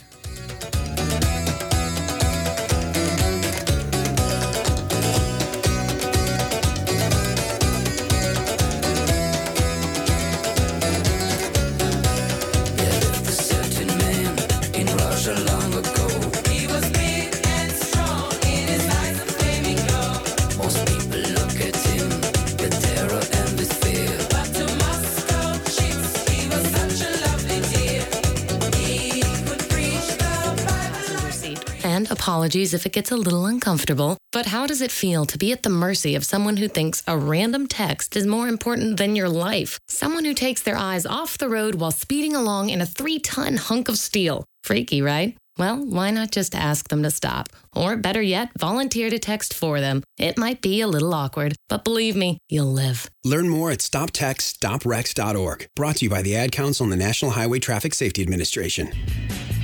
Apologies 32.45 32.75
if 32.75 32.85
it 32.85 32.93
gets 32.93 33.11
a 33.11 33.17
little 33.17 33.47
uncomfortable, 33.47 34.19
but 34.31 34.45
how 34.45 34.67
does 34.67 34.83
it 34.83 34.93
feel 34.93 35.25
to 35.25 35.39
be 35.39 35.51
at 35.51 35.63
the 35.63 35.71
mercy 35.71 36.15
of 36.15 36.27
someone 36.27 36.59
who 36.59 36.69
thinks 36.69 37.03
a 37.07 37.17
random 37.17 37.67
text 37.67 38.17
is 38.17 38.27
more 38.27 38.49
important 38.49 38.99
than 38.99 39.17
your 39.17 39.31
life? 39.31 39.79
Someone 39.89 40.27
who 40.27 40.35
takes 40.35 40.61
their 40.61 40.77
eyes 40.77 41.07
off 41.07 41.39
the 41.39 41.49
road 41.49 41.77
while 41.77 41.91
speeding 41.91 42.37
along 42.37 42.69
in 42.69 42.83
a 42.83 42.87
three 42.87 43.19
ton 43.19 43.57
hunk 43.57 43.89
of 43.89 43.97
steel. 43.97 44.45
Freaky, 44.63 45.01
right? 45.01 45.39
Well, 45.57 45.77
why 45.85 46.11
not 46.11 46.33
just 46.33 46.55
ask 46.55 46.89
them 46.89 47.03
to 47.05 47.11
stop? 47.13 47.49
Or 47.77 47.97
better 47.97 48.21
yet, 48.21 48.51
volunteer 48.59 49.09
to 49.09 49.19
text 49.21 49.55
for 49.55 49.81
them. 49.81 50.03
It 50.19 50.37
might 50.37 50.61
be 50.61 50.81
a 50.81 50.89
little 50.89 51.15
awkward, 51.15 51.55
but 51.69 51.85
believe 51.85 52.17
me, 52.17 52.39
you'll 52.49 52.73
live. 52.73 53.09
Learn 53.25 53.49
more 53.49 53.71
at 53.71 53.79
stoptextsstopwrecks.org. 53.79 55.69
Brought 55.77 55.97
to 55.97 56.05
you 56.07 56.11
by 56.11 56.23
the 56.23 56.35
Ad 56.35 56.51
Council 56.51 56.83
and 56.85 56.93
the 56.93 56.97
National 56.97 57.31
Highway 57.31 57.61
Traffic 57.61 57.95
Safety 57.95 58.21
Administration. 58.23 58.93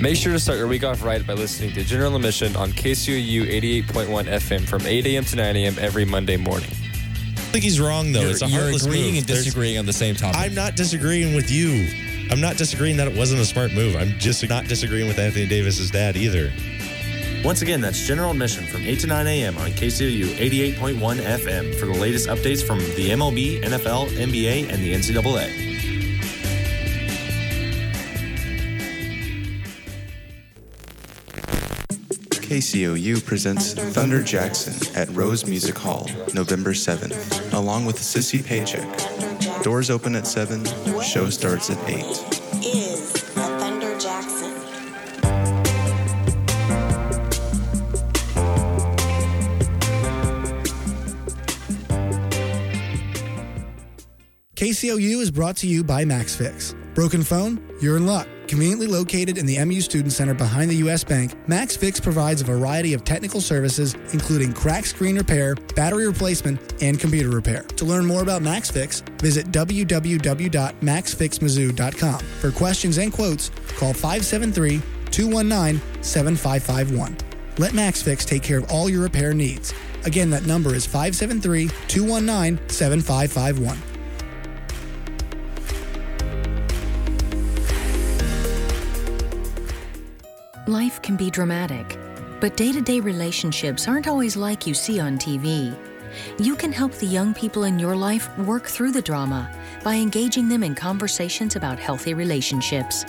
Make 0.00 0.16
sure 0.16 0.32
to 0.32 0.38
start 0.38 0.58
your 0.58 0.68
week 0.68 0.84
off 0.84 1.02
right 1.04 1.26
by 1.26 1.34
listening 1.34 1.72
to 1.72 1.82
General 1.84 2.14
Admission 2.16 2.54
on 2.56 2.70
KCOU 2.70 3.50
88.1 3.84 4.24
FM 4.26 4.60
from 4.68 4.82
8 4.86 5.06
a.m. 5.06 5.24
to 5.24 5.36
9 5.36 5.56
a.m. 5.56 5.74
every 5.80 6.04
Monday 6.04 6.36
morning. 6.36 6.70
I 6.70 7.52
think 7.52 7.64
he's 7.64 7.80
wrong 7.80 8.12
though. 8.12 8.20
You're, 8.20 8.30
it's 8.30 8.42
a 8.42 8.46
you're 8.46 8.60
heartless 8.60 8.84
agreeing 8.86 9.06
move. 9.14 9.18
and 9.18 9.26
There's- 9.26 9.44
disagreeing 9.44 9.76
on 9.78 9.86
the 9.86 9.92
same 9.92 10.14
topic. 10.14 10.40
I'm 10.40 10.54
not 10.54 10.76
disagreeing 10.76 11.34
with 11.34 11.50
you. 11.50 11.88
I'm 12.30 12.40
not 12.40 12.56
disagreeing 12.56 12.96
that 12.98 13.08
it 13.08 13.16
wasn't 13.16 13.40
a 13.40 13.44
smart 13.44 13.72
move. 13.72 13.96
I'm 13.96 14.10
just 14.18 14.48
not 14.48 14.66
disagreeing 14.66 15.08
with 15.08 15.18
Anthony 15.18 15.46
Davis's 15.46 15.90
dad 15.90 16.16
either. 16.16 16.52
Once 17.44 17.62
again, 17.62 17.80
that's 17.80 18.06
general 18.06 18.30
admission 18.30 18.64
from 18.66 18.82
8 18.82 19.00
to 19.00 19.06
9 19.08 19.26
a.m. 19.26 19.58
on 19.58 19.70
KCOU 19.70 20.36
88.1 20.76 20.96
FM 20.98 21.74
for 21.74 21.86
the 21.86 21.92
latest 21.92 22.28
updates 22.28 22.64
from 22.64 22.78
the 22.78 23.10
MLB, 23.10 23.62
NFL, 23.62 24.10
NBA, 24.10 24.72
and 24.72 24.82
the 24.82 24.94
NCAA. 24.94 25.70
KCOU 32.50 33.24
presents 33.24 33.74
Thunder 33.74 34.24
Jackson 34.24 34.74
at 34.96 35.08
Rose 35.10 35.46
Music 35.46 35.78
Hall, 35.78 36.10
November 36.34 36.72
7th, 36.72 37.52
along 37.52 37.86
with 37.86 37.94
Sissy 37.94 38.44
Paycheck. 38.44 39.62
Doors 39.62 39.88
open 39.88 40.16
at 40.16 40.26
7, 40.26 40.64
show 41.00 41.30
starts 41.30 41.70
at 41.70 41.78
8. 41.88 42.00
is 42.64 43.12
Thunder 43.12 43.96
Jackson. 44.00 44.50
KCOU 54.56 55.20
is 55.20 55.30
brought 55.30 55.56
to 55.58 55.68
you 55.68 55.84
by 55.84 56.04
MaxFix. 56.04 56.74
Broken 56.96 57.22
phone? 57.22 57.64
You're 57.80 57.96
in 57.96 58.06
luck. 58.06 58.26
Conveniently 58.50 58.86
located 58.88 59.38
in 59.38 59.46
the 59.46 59.64
MU 59.64 59.80
Student 59.80 60.12
Center 60.12 60.34
behind 60.34 60.68
the 60.72 60.76
U.S. 60.78 61.04
Bank, 61.04 61.34
MaxFix 61.46 62.02
provides 62.02 62.40
a 62.40 62.44
variety 62.44 62.94
of 62.94 63.04
technical 63.04 63.40
services, 63.40 63.94
including 64.12 64.52
crack 64.52 64.86
screen 64.86 65.16
repair, 65.16 65.54
battery 65.76 66.08
replacement, 66.08 66.58
and 66.82 66.98
computer 66.98 67.28
repair. 67.28 67.62
To 67.62 67.84
learn 67.84 68.04
more 68.04 68.22
about 68.22 68.42
MaxFix, 68.42 69.08
visit 69.20 69.52
www.maxfixmizzou.com. 69.52 72.18
For 72.18 72.50
questions 72.50 72.98
and 72.98 73.12
quotes, 73.12 73.50
call 73.78 73.92
573 73.92 74.82
219 75.12 75.80
7551. 76.02 77.16
Let 77.58 77.72
MaxFix 77.72 78.24
take 78.24 78.42
care 78.42 78.58
of 78.58 78.68
all 78.72 78.90
your 78.90 79.02
repair 79.02 79.32
needs. 79.32 79.72
Again, 80.04 80.28
that 80.30 80.46
number 80.46 80.74
is 80.74 80.84
573 80.86 81.68
219 81.86 82.68
7551. 82.68 83.89
Life 90.70 91.02
can 91.02 91.16
be 91.16 91.30
dramatic, 91.30 91.98
but 92.38 92.56
day 92.56 92.70
to 92.70 92.80
day 92.80 93.00
relationships 93.00 93.88
aren't 93.88 94.06
always 94.06 94.36
like 94.36 94.68
you 94.68 94.74
see 94.74 95.00
on 95.00 95.18
TV. 95.18 95.76
You 96.38 96.54
can 96.54 96.70
help 96.70 96.92
the 96.92 97.06
young 97.06 97.34
people 97.34 97.64
in 97.64 97.80
your 97.80 97.96
life 97.96 98.28
work 98.38 98.68
through 98.68 98.92
the 98.92 99.02
drama 99.02 99.50
by 99.82 99.96
engaging 99.96 100.48
them 100.48 100.62
in 100.62 100.76
conversations 100.76 101.56
about 101.56 101.80
healthy 101.80 102.14
relationships. 102.14 103.04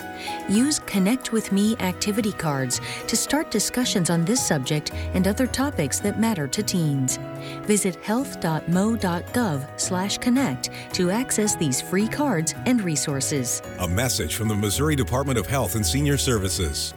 Use 0.48 0.80
Connect 0.80 1.30
with 1.30 1.52
Me 1.52 1.76
activity 1.76 2.32
cards 2.32 2.80
to 3.06 3.16
start 3.16 3.52
discussions 3.52 4.10
on 4.10 4.24
this 4.24 4.44
subject 4.44 4.92
and 5.14 5.28
other 5.28 5.46
topics 5.46 6.00
that 6.00 6.18
matter 6.18 6.48
to 6.48 6.64
teens. 6.64 7.20
Visit 7.62 7.94
health.mo.gov/connect 8.02 10.70
to 10.94 11.10
access 11.12 11.54
these 11.54 11.80
free 11.80 12.08
cards 12.08 12.56
and 12.66 12.82
resources. 12.82 13.62
A 13.78 13.86
message 13.86 14.34
from 14.34 14.48
the 14.48 14.56
Missouri 14.56 14.96
Department 14.96 15.38
of 15.38 15.46
Health 15.46 15.76
and 15.76 15.86
Senior 15.86 16.16
Services. 16.16 16.94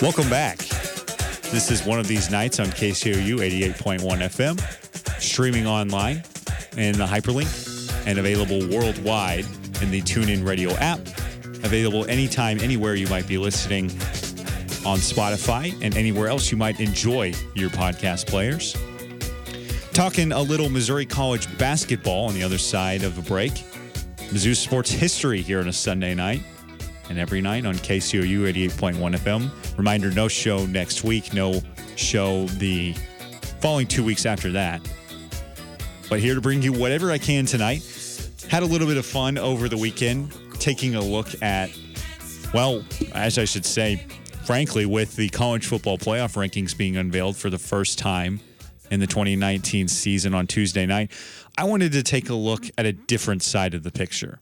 Welcome 0.00 0.30
back. 0.30 0.58
This 1.50 1.72
is 1.72 1.84
one 1.84 1.98
of 1.98 2.06
these 2.06 2.30
nights 2.30 2.60
on 2.60 2.66
KCOU 2.66 3.38
88.1 3.38 3.98
FM, 3.98 5.20
streaming 5.20 5.66
online 5.66 6.22
in 6.76 6.96
the 6.96 7.04
hyperlink 7.04 8.06
and 8.06 8.16
available 8.16 8.60
worldwide 8.68 9.44
in 9.82 9.90
the 9.90 10.00
TuneIn 10.00 10.46
Radio 10.46 10.70
app. 10.74 11.00
Available 11.64 12.04
anytime, 12.04 12.60
anywhere 12.60 12.94
you 12.94 13.08
might 13.08 13.26
be 13.26 13.38
listening 13.38 13.86
on 14.86 14.98
Spotify 14.98 15.76
and 15.82 15.96
anywhere 15.96 16.28
else 16.28 16.52
you 16.52 16.56
might 16.56 16.78
enjoy 16.78 17.34
your 17.56 17.68
podcast 17.70 18.28
players. 18.28 18.76
Talking 19.94 20.30
a 20.30 20.40
little 20.40 20.68
Missouri 20.68 21.06
College 21.06 21.58
basketball 21.58 22.28
on 22.28 22.34
the 22.34 22.44
other 22.44 22.58
side 22.58 23.02
of 23.02 23.18
a 23.18 23.22
break. 23.22 23.52
Mizzou 24.30 24.54
sports 24.54 24.92
history 24.92 25.42
here 25.42 25.58
on 25.58 25.66
a 25.66 25.72
Sunday 25.72 26.14
night 26.14 26.42
and 27.08 27.18
every 27.18 27.40
night 27.40 27.66
on 27.66 27.74
KCOU 27.74 28.52
88.1 28.70 29.16
FM. 29.16 29.76
Reminder 29.78 30.10
no 30.10 30.28
show 30.28 30.66
next 30.66 31.04
week, 31.04 31.32
no 31.32 31.60
show 31.96 32.46
the 32.46 32.94
following 33.60 33.86
two 33.86 34.04
weeks 34.04 34.26
after 34.26 34.52
that. 34.52 34.80
But 36.08 36.20
here 36.20 36.34
to 36.34 36.40
bring 36.40 36.62
you 36.62 36.72
whatever 36.72 37.10
I 37.10 37.18
can 37.18 37.46
tonight. 37.46 37.82
Had 38.48 38.62
a 38.62 38.66
little 38.66 38.86
bit 38.86 38.96
of 38.96 39.04
fun 39.04 39.36
over 39.36 39.68
the 39.68 39.76
weekend, 39.76 40.32
taking 40.54 40.94
a 40.94 41.02
look 41.02 41.42
at, 41.42 41.70
well, 42.54 42.82
as 43.14 43.38
I 43.38 43.44
should 43.44 43.66
say, 43.66 44.06
frankly, 44.44 44.86
with 44.86 45.16
the 45.16 45.28
college 45.28 45.66
football 45.66 45.98
playoff 45.98 46.34
rankings 46.34 46.76
being 46.76 46.96
unveiled 46.96 47.36
for 47.36 47.50
the 47.50 47.58
first 47.58 47.98
time 47.98 48.40
in 48.90 49.00
the 49.00 49.06
2019 49.06 49.88
season 49.88 50.34
on 50.34 50.46
Tuesday 50.46 50.86
night, 50.86 51.10
I 51.58 51.64
wanted 51.64 51.92
to 51.92 52.02
take 52.02 52.30
a 52.30 52.34
look 52.34 52.64
at 52.78 52.86
a 52.86 52.92
different 52.92 53.42
side 53.42 53.74
of 53.74 53.82
the 53.82 53.90
picture. 53.90 54.38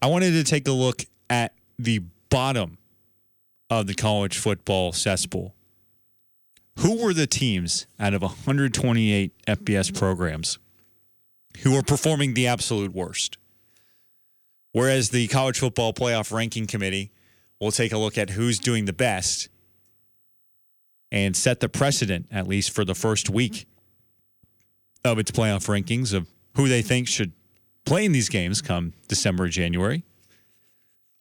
I 0.00 0.06
wanted 0.06 0.32
to 0.32 0.44
take 0.44 0.68
a 0.68 0.72
look 0.72 1.04
at 1.28 1.52
the 1.84 2.02
bottom 2.28 2.78
of 3.68 3.86
the 3.86 3.94
college 3.94 4.38
football 4.38 4.92
cesspool. 4.92 5.54
Who 6.78 7.02
were 7.02 7.12
the 7.12 7.26
teams 7.26 7.86
out 7.98 8.14
of 8.14 8.22
128 8.22 9.32
FBS 9.46 9.96
programs 9.96 10.58
who 11.62 11.74
were 11.74 11.82
performing 11.82 12.34
the 12.34 12.46
absolute 12.46 12.94
worst? 12.94 13.38
Whereas 14.72 15.10
the 15.10 15.28
college 15.28 15.58
football 15.58 15.92
playoff 15.92 16.32
ranking 16.32 16.66
committee 16.66 17.10
will 17.60 17.72
take 17.72 17.92
a 17.92 17.98
look 17.98 18.16
at 18.16 18.30
who's 18.30 18.58
doing 18.58 18.84
the 18.84 18.92
best 18.92 19.48
and 21.12 21.36
set 21.36 21.60
the 21.60 21.68
precedent, 21.68 22.26
at 22.30 22.46
least 22.46 22.70
for 22.70 22.84
the 22.84 22.94
first 22.94 23.28
week 23.28 23.66
of 25.04 25.18
its 25.18 25.30
playoff 25.30 25.66
rankings 25.66 26.14
of 26.14 26.28
who 26.56 26.68
they 26.68 26.82
think 26.82 27.08
should 27.08 27.32
play 27.84 28.04
in 28.04 28.12
these 28.12 28.28
games 28.28 28.62
come 28.62 28.92
December, 29.08 29.44
or 29.44 29.48
January. 29.48 30.04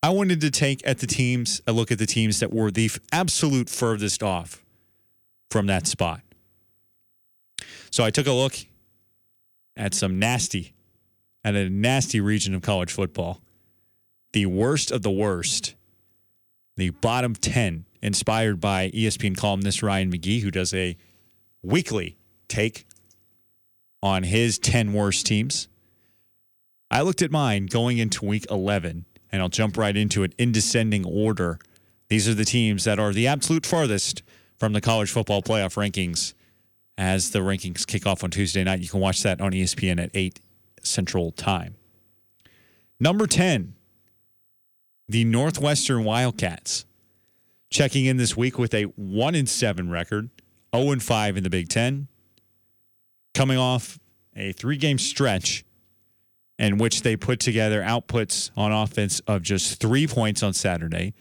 I 0.02 0.10
wanted 0.12 0.40
to 0.42 0.52
take 0.52 0.82
at 0.86 1.00
the 1.00 1.08
teams 1.08 1.62
a 1.68 1.74
look 1.74 1.92
at 1.92 1.98
the 1.98 2.06
teams 2.06 2.40
that 2.40 2.54
were 2.54 2.72
the 2.72 2.86
f- 2.86 3.00
absolute 3.12 3.70
furthest 3.70 4.24
off 4.24 4.64
from 5.52 5.68
that 5.68 5.88
spot. 5.88 6.22
So 7.92 8.04
I 8.04 8.12
took 8.12 8.28
a 8.28 8.32
look 8.32 8.56
at 9.76 9.94
some 9.94 10.18
nasty, 10.18 10.74
at 11.44 11.56
a 11.56 11.70
nasty 11.70 12.22
region 12.22 12.56
of 12.56 12.62
college 12.62 12.92
football. 12.92 13.42
The 14.32 14.46
worst 14.46 14.92
of 14.92 15.02
the 15.02 15.12
worst, 15.12 15.76
the 16.78 16.92
bottom 16.92 17.36
10, 17.36 17.86
inspired 18.02 18.62
by 18.62 18.92
ESPN 18.92 19.36
columnist 19.36 19.84
Ryan 19.84 20.12
McGee, 20.12 20.42
who 20.42 20.52
does 20.52 20.74
a 20.74 20.96
weekly 21.62 22.18
take 22.48 22.86
on 24.02 24.24
his 24.24 24.58
10 24.60 24.94
worst 24.94 25.26
teams. 25.26 25.68
I 26.90 27.02
looked 27.02 27.22
at 27.22 27.32
mine 27.32 27.66
going 27.66 27.98
into 27.98 28.26
week 28.26 28.46
11, 28.50 29.06
and 29.32 29.42
I'll 29.42 29.50
jump 29.50 29.78
right 29.78 29.96
into 29.96 30.24
it 30.24 30.34
in 30.38 30.52
descending 30.52 31.06
order. 31.06 31.60
These 32.08 32.28
are 32.28 32.34
the 32.34 32.46
teams 32.46 32.84
that 32.86 33.00
are 33.00 33.14
the 33.14 33.28
absolute 33.28 33.66
farthest 33.66 34.24
from 34.58 34.74
the 34.74 34.82
college 34.82 35.12
football 35.12 35.42
playoff 35.42 35.76
rankings 35.76 36.34
as 36.98 37.32
the 37.32 37.40
rankings 37.40 37.88
kick 37.88 38.06
off 38.06 38.24
on 38.24 38.32
Tuesday 38.32 38.64
night. 38.64 38.82
You 38.82 38.90
can 38.90 39.00
watch 39.00 39.24
that 39.24 39.40
on 39.40 39.52
ESPN 39.52 40.04
at 40.04 40.12
8 40.14 40.40
Central 40.84 41.32
Time. 41.32 41.76
Number 43.00 43.26
10, 43.28 43.76
the 45.08 45.24
Northwestern 45.24 46.04
Wildcats. 46.04 46.86
Checking 47.70 48.06
in 48.06 48.18
this 48.18 48.36
week 48.36 48.58
with 48.58 48.74
a 48.74 48.84
1 48.84 49.36
in 49.36 49.46
7 49.46 49.92
record, 49.92 50.30
0 50.76 50.92
and 50.92 51.04
5 51.04 51.38
in 51.38 51.44
the 51.44 51.52
Big 51.52 51.70
10, 51.70 52.08
coming 53.36 53.60
off 53.60 54.00
a 54.36 54.52
three-game 54.54 54.98
stretch 54.98 55.64
in 56.60 56.78
which 56.78 57.02
they 57.02 57.16
put 57.16 57.40
together 57.40 57.82
outputs 57.82 58.52
on 58.56 58.72
offense 58.72 59.22
of 59.22 59.42
just 59.42 59.80
3 59.80 60.06
points 60.08 60.44
on 60.44 60.54
Saturday, 60.54 61.14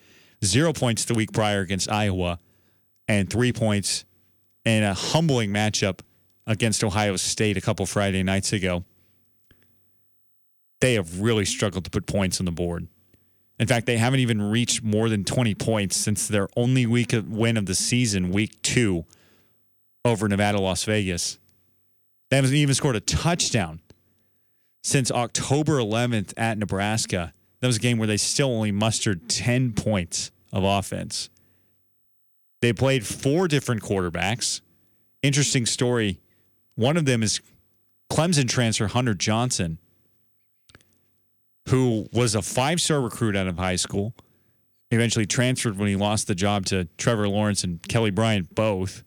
0 0.45 0.73
points 0.73 1.05
the 1.05 1.15
week 1.15 1.33
prior 1.33 1.61
against 1.61 1.91
Iowa, 1.91 2.41
and 3.07 3.31
3 3.31 3.53
points 3.53 4.05
in 4.65 4.83
a 4.83 4.93
humbling 4.93 5.51
matchup 5.51 6.01
against 6.47 6.83
Ohio 6.83 7.17
State 7.17 7.57
a 7.57 7.61
couple 7.61 7.87
Friday 7.87 8.23
nights 8.25 8.53
ago. 8.53 8.85
They 10.81 10.95
have 10.95 11.21
really 11.21 11.45
struggled 11.45 11.85
to 11.85 11.91
put 11.91 12.07
points 12.07 12.41
on 12.41 12.45
the 12.45 12.53
board. 12.53 12.89
In 13.61 13.67
fact, 13.67 13.87
they 13.87 13.97
haven't 13.97 14.21
even 14.21 14.43
reached 14.43 14.83
more 14.83 15.09
than 15.09 15.25
20 15.25 15.55
points 15.55 15.97
since 15.97 16.29
their 16.29 16.49
only 16.57 16.87
week 16.87 17.13
of 17.13 17.29
win 17.29 17.57
of 17.57 17.67
the 17.67 17.75
season, 17.75 18.31
week 18.31 18.61
two, 18.63 19.05
over 20.05 20.29
Nevada, 20.29 20.61
Las 20.61 20.85
Vegas. 20.85 21.39
They 22.31 22.37
haven't 22.37 22.55
even 22.55 22.75
scored 22.75 22.97
a 22.97 23.01
touchdown 23.01 23.81
since 24.83 25.11
October 25.11 25.75
11th 25.79 26.33
at 26.37 26.59
Nebraska. 26.59 27.33
That 27.61 27.67
was 27.67 27.77
a 27.77 27.81
game 27.81 27.99
where 27.99 28.07
they 28.07 28.17
still 28.17 28.51
only 28.51 28.73
mustered 28.73 29.29
10 29.29 29.73
points 29.73 30.31
of 30.53 30.65
offense. 30.65 31.29
They 32.61 32.73
played 32.73 33.07
four 33.07 33.49
different 33.49 33.83
quarterbacks. 33.83 34.61
Interesting 35.23 35.67
story. 35.67 36.21
One 36.75 36.97
of 36.97 37.05
them 37.05 37.23
is 37.23 37.41
Clemson 38.11 38.49
transfer 38.49 38.87
Hunter 38.87 39.15
Johnson, 39.15 39.79
who 41.69 42.09
was 42.13 42.35
a 42.35 42.43
five 42.43 42.81
star 42.81 43.01
recruit 43.01 43.37
out 43.37 43.47
of 43.47 43.59
high 43.59 43.77
school, 43.77 44.15
eventually 44.91 45.27
transferred 45.27 45.77
when 45.77 45.89
he 45.89 45.97
lost 45.97 46.27
the 46.27 46.35
job 46.35 46.67
to 46.67 46.87
Trevor 46.97 47.29
Lawrence 47.29 47.65
and 47.65 47.83
Kelly 47.89 48.11
Bryant 48.11 48.55
both. 48.55 49.03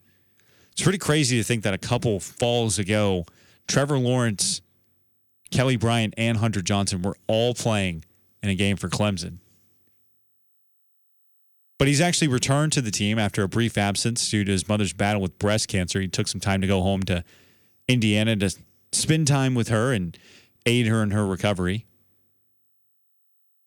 It's 0.71 0.84
pretty 0.84 0.99
crazy 0.99 1.38
to 1.38 1.43
think 1.43 1.63
that 1.63 1.73
a 1.73 1.77
couple 1.77 2.19
falls 2.19 2.79
ago, 2.79 3.25
Trevor 3.67 3.97
Lawrence, 3.97 4.62
Kelly 5.52 5.76
Bryant, 5.76 6.14
and 6.18 6.38
Hunter 6.38 6.62
Johnson 6.62 7.02
were 7.02 7.18
all 7.28 7.54
playing 7.54 8.06
in 8.42 8.50
a 8.50 8.56
game 8.56 8.78
for 8.78 8.88
Clemson. 8.88 9.38
But 11.78 11.88
he's 11.88 12.02
actually 12.02 12.28
returned 12.28 12.74
to 12.74 12.82
the 12.82 12.92
team 12.92 13.18
after 13.18 13.44
a 13.44 13.48
brief 13.48 13.78
absence 13.78 14.30
due 14.30 14.44
to 14.44 14.52
his 14.52 14.68
mother's 14.68 14.94
battle 14.94 15.22
with 15.22 15.38
breast 15.40 15.68
cancer. 15.68 16.00
He 16.00 16.08
took 16.08 16.28
some 16.28 16.40
time 16.40 16.62
to 16.62 16.68
go 16.68 16.82
home 16.82 17.04
to 17.04 17.24
Indiana 17.88 18.36
to 18.36 18.56
spend 18.92 19.28
time 19.28 19.56
with 19.56 19.70
her 19.70 19.92
and 19.92 20.18
aid 20.66 20.88
her 20.88 21.02
in 21.02 21.12
her 21.12 21.26
recovery. 21.26 21.86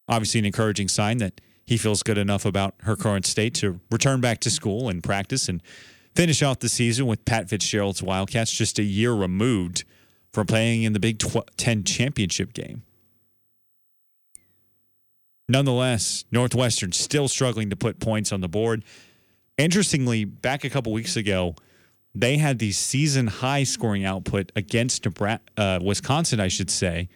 Obviously, 0.08 0.38
an 0.38 0.44
encouraging 0.44 0.88
sign 0.88 1.18
that 1.18 1.40
he 1.66 1.76
feels 1.76 2.02
good 2.02 2.18
enough 2.18 2.44
about 2.44 2.74
her 2.82 2.94
current 2.94 3.26
state 3.26 3.54
to 3.54 3.80
return 3.90 4.20
back 4.20 4.38
to 4.40 4.50
school 4.50 4.88
and 4.88 5.02
practice 5.02 5.48
and 5.48 5.62
finish 6.14 6.42
off 6.42 6.60
the 6.60 6.68
season 6.68 7.06
with 7.06 7.24
Pat 7.24 7.48
Fitzgerald's 7.48 8.02
Wildcats 8.02 8.52
just 8.52 8.78
a 8.78 8.82
year 8.82 9.12
removed 9.12 9.84
from 10.34 10.46
playing 10.48 10.82
in 10.82 10.92
the 10.92 11.00
Big 11.00 11.22
10 11.56 11.84
championship 11.84 12.52
game. 12.52 12.82
Nonetheless, 15.48 16.24
Northwestern 16.32 16.90
still 16.92 17.28
struggling 17.28 17.70
to 17.70 17.76
put 17.76 18.00
points 18.00 18.32
on 18.32 18.40
the 18.40 18.48
board. 18.48 18.82
Interestingly, 19.56 20.24
back 20.24 20.64
a 20.64 20.70
couple 20.70 20.92
weeks 20.92 21.16
ago, 21.16 21.54
they 22.14 22.38
had 22.38 22.58
the 22.58 22.72
season 22.72 23.28
high 23.28 23.62
scoring 23.62 24.04
output 24.04 24.50
against 24.56 25.04
Nebraska, 25.04 25.42
uh, 25.56 25.78
Wisconsin, 25.82 26.40
I 26.40 26.48
should 26.48 26.70
say, 26.70 27.08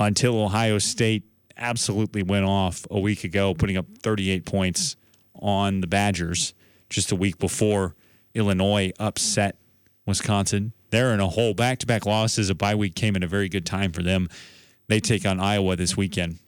until 0.00 0.40
Ohio 0.42 0.78
State 0.78 1.24
absolutely 1.56 2.22
went 2.22 2.46
off 2.46 2.84
a 2.90 2.98
week 2.98 3.22
ago, 3.22 3.54
putting 3.54 3.76
up 3.76 3.86
38 4.02 4.44
points 4.44 4.96
on 5.36 5.80
the 5.80 5.86
Badgers 5.86 6.54
just 6.88 7.12
a 7.12 7.16
week 7.16 7.38
before 7.38 7.94
Illinois 8.34 8.92
upset 8.98 9.56
Wisconsin. 10.06 10.72
They're 10.94 11.12
in 11.12 11.18
a 11.18 11.28
hole. 11.28 11.54
Back 11.54 11.80
to 11.80 11.86
back 11.86 12.06
losses. 12.06 12.50
A 12.50 12.54
bye 12.54 12.76
week 12.76 12.94
came 12.94 13.16
at 13.16 13.24
a 13.24 13.26
very 13.26 13.48
good 13.48 13.66
time 13.66 13.90
for 13.90 14.02
them. 14.02 14.28
They 14.86 15.00
take 15.00 15.26
on 15.26 15.40
Iowa 15.40 15.74
this 15.74 15.96
weekend. 15.96 16.38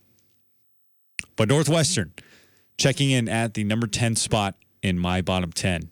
But 1.35 1.48
Northwestern 1.48 2.12
checking 2.78 3.11
in 3.11 3.28
at 3.28 3.54
the 3.54 3.64
number 3.64 3.88
10 3.88 4.14
spot 4.14 4.54
in 4.82 5.00
my 5.00 5.20
bottom 5.20 5.50
10. 5.50 5.88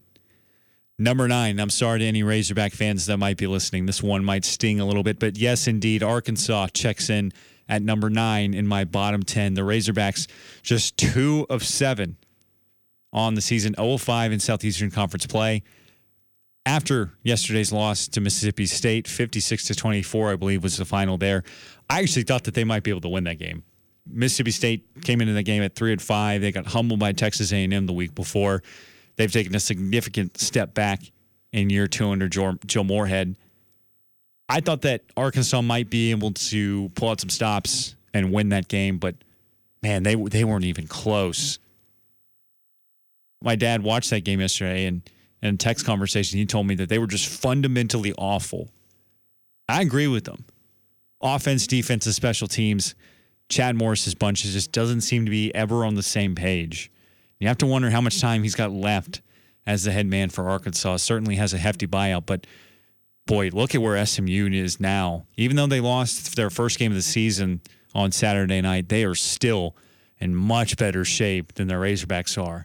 Number 0.96 1.26
nine, 1.26 1.58
I'm 1.58 1.70
sorry 1.70 1.98
to 1.98 2.04
any 2.04 2.22
Razorback 2.22 2.72
fans 2.72 3.06
that 3.06 3.16
might 3.16 3.36
be 3.36 3.48
listening. 3.48 3.86
This 3.86 4.00
one 4.00 4.24
might 4.24 4.44
sting 4.44 4.78
a 4.78 4.86
little 4.86 5.02
bit, 5.02 5.18
but 5.18 5.36
yes, 5.36 5.66
indeed, 5.66 6.04
Arkansas 6.04 6.68
checks 6.68 7.10
in 7.10 7.32
at 7.68 7.82
number 7.82 8.08
nine 8.08 8.54
in 8.54 8.68
my 8.68 8.84
bottom 8.84 9.24
10. 9.24 9.54
The 9.54 9.62
Razorbacks 9.62 10.28
just 10.62 10.96
two 10.96 11.44
of 11.50 11.64
seven 11.64 12.18
on 13.12 13.34
the 13.34 13.40
season, 13.40 13.74
0 13.74 13.96
5 13.96 14.30
in 14.30 14.38
Southeastern 14.38 14.92
Conference 14.92 15.26
play. 15.26 15.64
After 16.66 17.12
yesterday's 17.22 17.72
loss 17.72 18.08
to 18.08 18.20
Mississippi 18.20 18.64
State, 18.66 19.06
56 19.06 19.66
to 19.66 19.74
24, 19.74 20.32
I 20.32 20.36
believe 20.36 20.62
was 20.62 20.78
the 20.78 20.86
final 20.86 21.18
there. 21.18 21.42
I 21.90 22.00
actually 22.00 22.22
thought 22.22 22.44
that 22.44 22.54
they 22.54 22.64
might 22.64 22.82
be 22.82 22.90
able 22.90 23.02
to 23.02 23.08
win 23.08 23.24
that 23.24 23.38
game. 23.38 23.62
Mississippi 24.06 24.50
State 24.50 25.02
came 25.02 25.20
into 25.20 25.34
the 25.34 25.42
game 25.42 25.62
at 25.62 25.74
three 25.74 25.92
and 25.92 26.00
five. 26.00 26.40
They 26.40 26.52
got 26.52 26.66
humbled 26.66 27.00
by 27.00 27.12
Texas 27.12 27.52
A&M 27.52 27.86
the 27.86 27.92
week 27.92 28.14
before. 28.14 28.62
They've 29.16 29.32
taken 29.32 29.54
a 29.54 29.60
significant 29.60 30.38
step 30.38 30.74
back 30.74 31.00
in 31.52 31.70
year 31.70 31.86
two 31.86 32.08
under 32.08 32.28
Joe, 32.28 32.54
Joe 32.66 32.84
Moorhead. 32.84 33.36
I 34.48 34.60
thought 34.60 34.82
that 34.82 35.02
Arkansas 35.16 35.62
might 35.62 35.88
be 35.88 36.10
able 36.10 36.32
to 36.32 36.90
pull 36.90 37.10
out 37.10 37.20
some 37.20 37.30
stops 37.30 37.94
and 38.12 38.32
win 38.32 38.50
that 38.50 38.68
game, 38.68 38.98
but 38.98 39.16
man, 39.82 40.02
they 40.02 40.14
they 40.14 40.44
weren't 40.44 40.64
even 40.64 40.86
close. 40.86 41.58
My 43.42 43.56
dad 43.56 43.82
watched 43.82 44.10
that 44.10 44.24
game 44.24 44.40
yesterday, 44.40 44.86
and 44.86 45.02
in 45.44 45.54
a 45.54 45.58
text 45.58 45.84
conversation, 45.84 46.38
he 46.38 46.46
told 46.46 46.66
me 46.66 46.74
that 46.76 46.88
they 46.88 46.98
were 46.98 47.06
just 47.06 47.28
fundamentally 47.28 48.14
awful. 48.16 48.70
I 49.68 49.82
agree 49.82 50.08
with 50.08 50.24
them. 50.24 50.46
Offense, 51.20 51.66
defense, 51.66 52.06
and 52.06 52.14
special 52.14 52.48
teams. 52.48 52.94
Chad 53.50 53.76
Morris's 53.76 54.14
bunch 54.14 54.42
just 54.42 54.72
doesn't 54.72 55.02
seem 55.02 55.26
to 55.26 55.30
be 55.30 55.54
ever 55.54 55.84
on 55.84 55.94
the 55.94 56.02
same 56.02 56.34
page. 56.34 56.90
You 57.38 57.48
have 57.48 57.58
to 57.58 57.66
wonder 57.66 57.90
how 57.90 58.00
much 58.00 58.20
time 58.20 58.42
he's 58.42 58.54
got 58.54 58.72
left 58.72 59.20
as 59.66 59.84
the 59.84 59.92
head 59.92 60.06
man 60.06 60.30
for 60.30 60.48
Arkansas. 60.48 60.96
Certainly 60.96 61.36
has 61.36 61.52
a 61.52 61.58
hefty 61.58 61.86
buyout, 61.86 62.24
but 62.24 62.46
boy, 63.26 63.50
look 63.52 63.74
at 63.74 63.82
where 63.82 64.04
SMU 64.04 64.48
is 64.50 64.80
now. 64.80 65.26
Even 65.36 65.56
though 65.56 65.66
they 65.66 65.80
lost 65.80 66.36
their 66.36 66.48
first 66.48 66.78
game 66.78 66.92
of 66.92 66.96
the 66.96 67.02
season 67.02 67.60
on 67.94 68.12
Saturday 68.12 68.62
night, 68.62 68.88
they 68.88 69.04
are 69.04 69.14
still 69.14 69.76
in 70.18 70.34
much 70.34 70.78
better 70.78 71.04
shape 71.04 71.52
than 71.54 71.68
the 71.68 71.74
Razorbacks 71.74 72.42
are. 72.42 72.64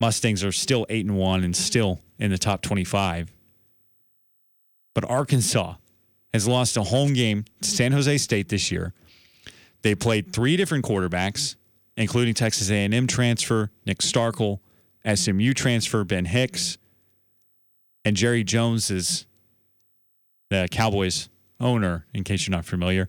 Mustangs 0.00 0.42
are 0.42 0.52
still 0.52 0.86
8 0.88 1.06
and 1.06 1.16
1 1.16 1.44
and 1.44 1.54
still 1.54 2.00
in 2.18 2.30
the 2.30 2.38
top 2.38 2.62
25. 2.62 3.32
But 4.94 5.04
Arkansas 5.08 5.74
has 6.32 6.48
lost 6.48 6.76
a 6.76 6.84
home 6.84 7.12
game 7.12 7.44
to 7.60 7.68
San 7.68 7.92
Jose 7.92 8.18
State 8.18 8.48
this 8.48 8.70
year. 8.70 8.92
They 9.82 9.94
played 9.94 10.32
three 10.32 10.56
different 10.56 10.84
quarterbacks, 10.84 11.56
including 11.96 12.34
Texas 12.34 12.70
A&M 12.70 13.06
transfer 13.06 13.70
Nick 13.86 13.98
Starkel, 13.98 14.60
SMU 15.14 15.54
transfer 15.54 16.04
Ben 16.04 16.26
Hicks, 16.26 16.78
and 18.04 18.16
Jerry 18.16 18.44
Jones 18.44 18.90
is 18.90 19.26
the 20.48 20.68
Cowboys 20.70 21.28
owner, 21.60 22.06
in 22.14 22.24
case 22.24 22.46
you're 22.46 22.56
not 22.56 22.64
familiar. 22.64 23.08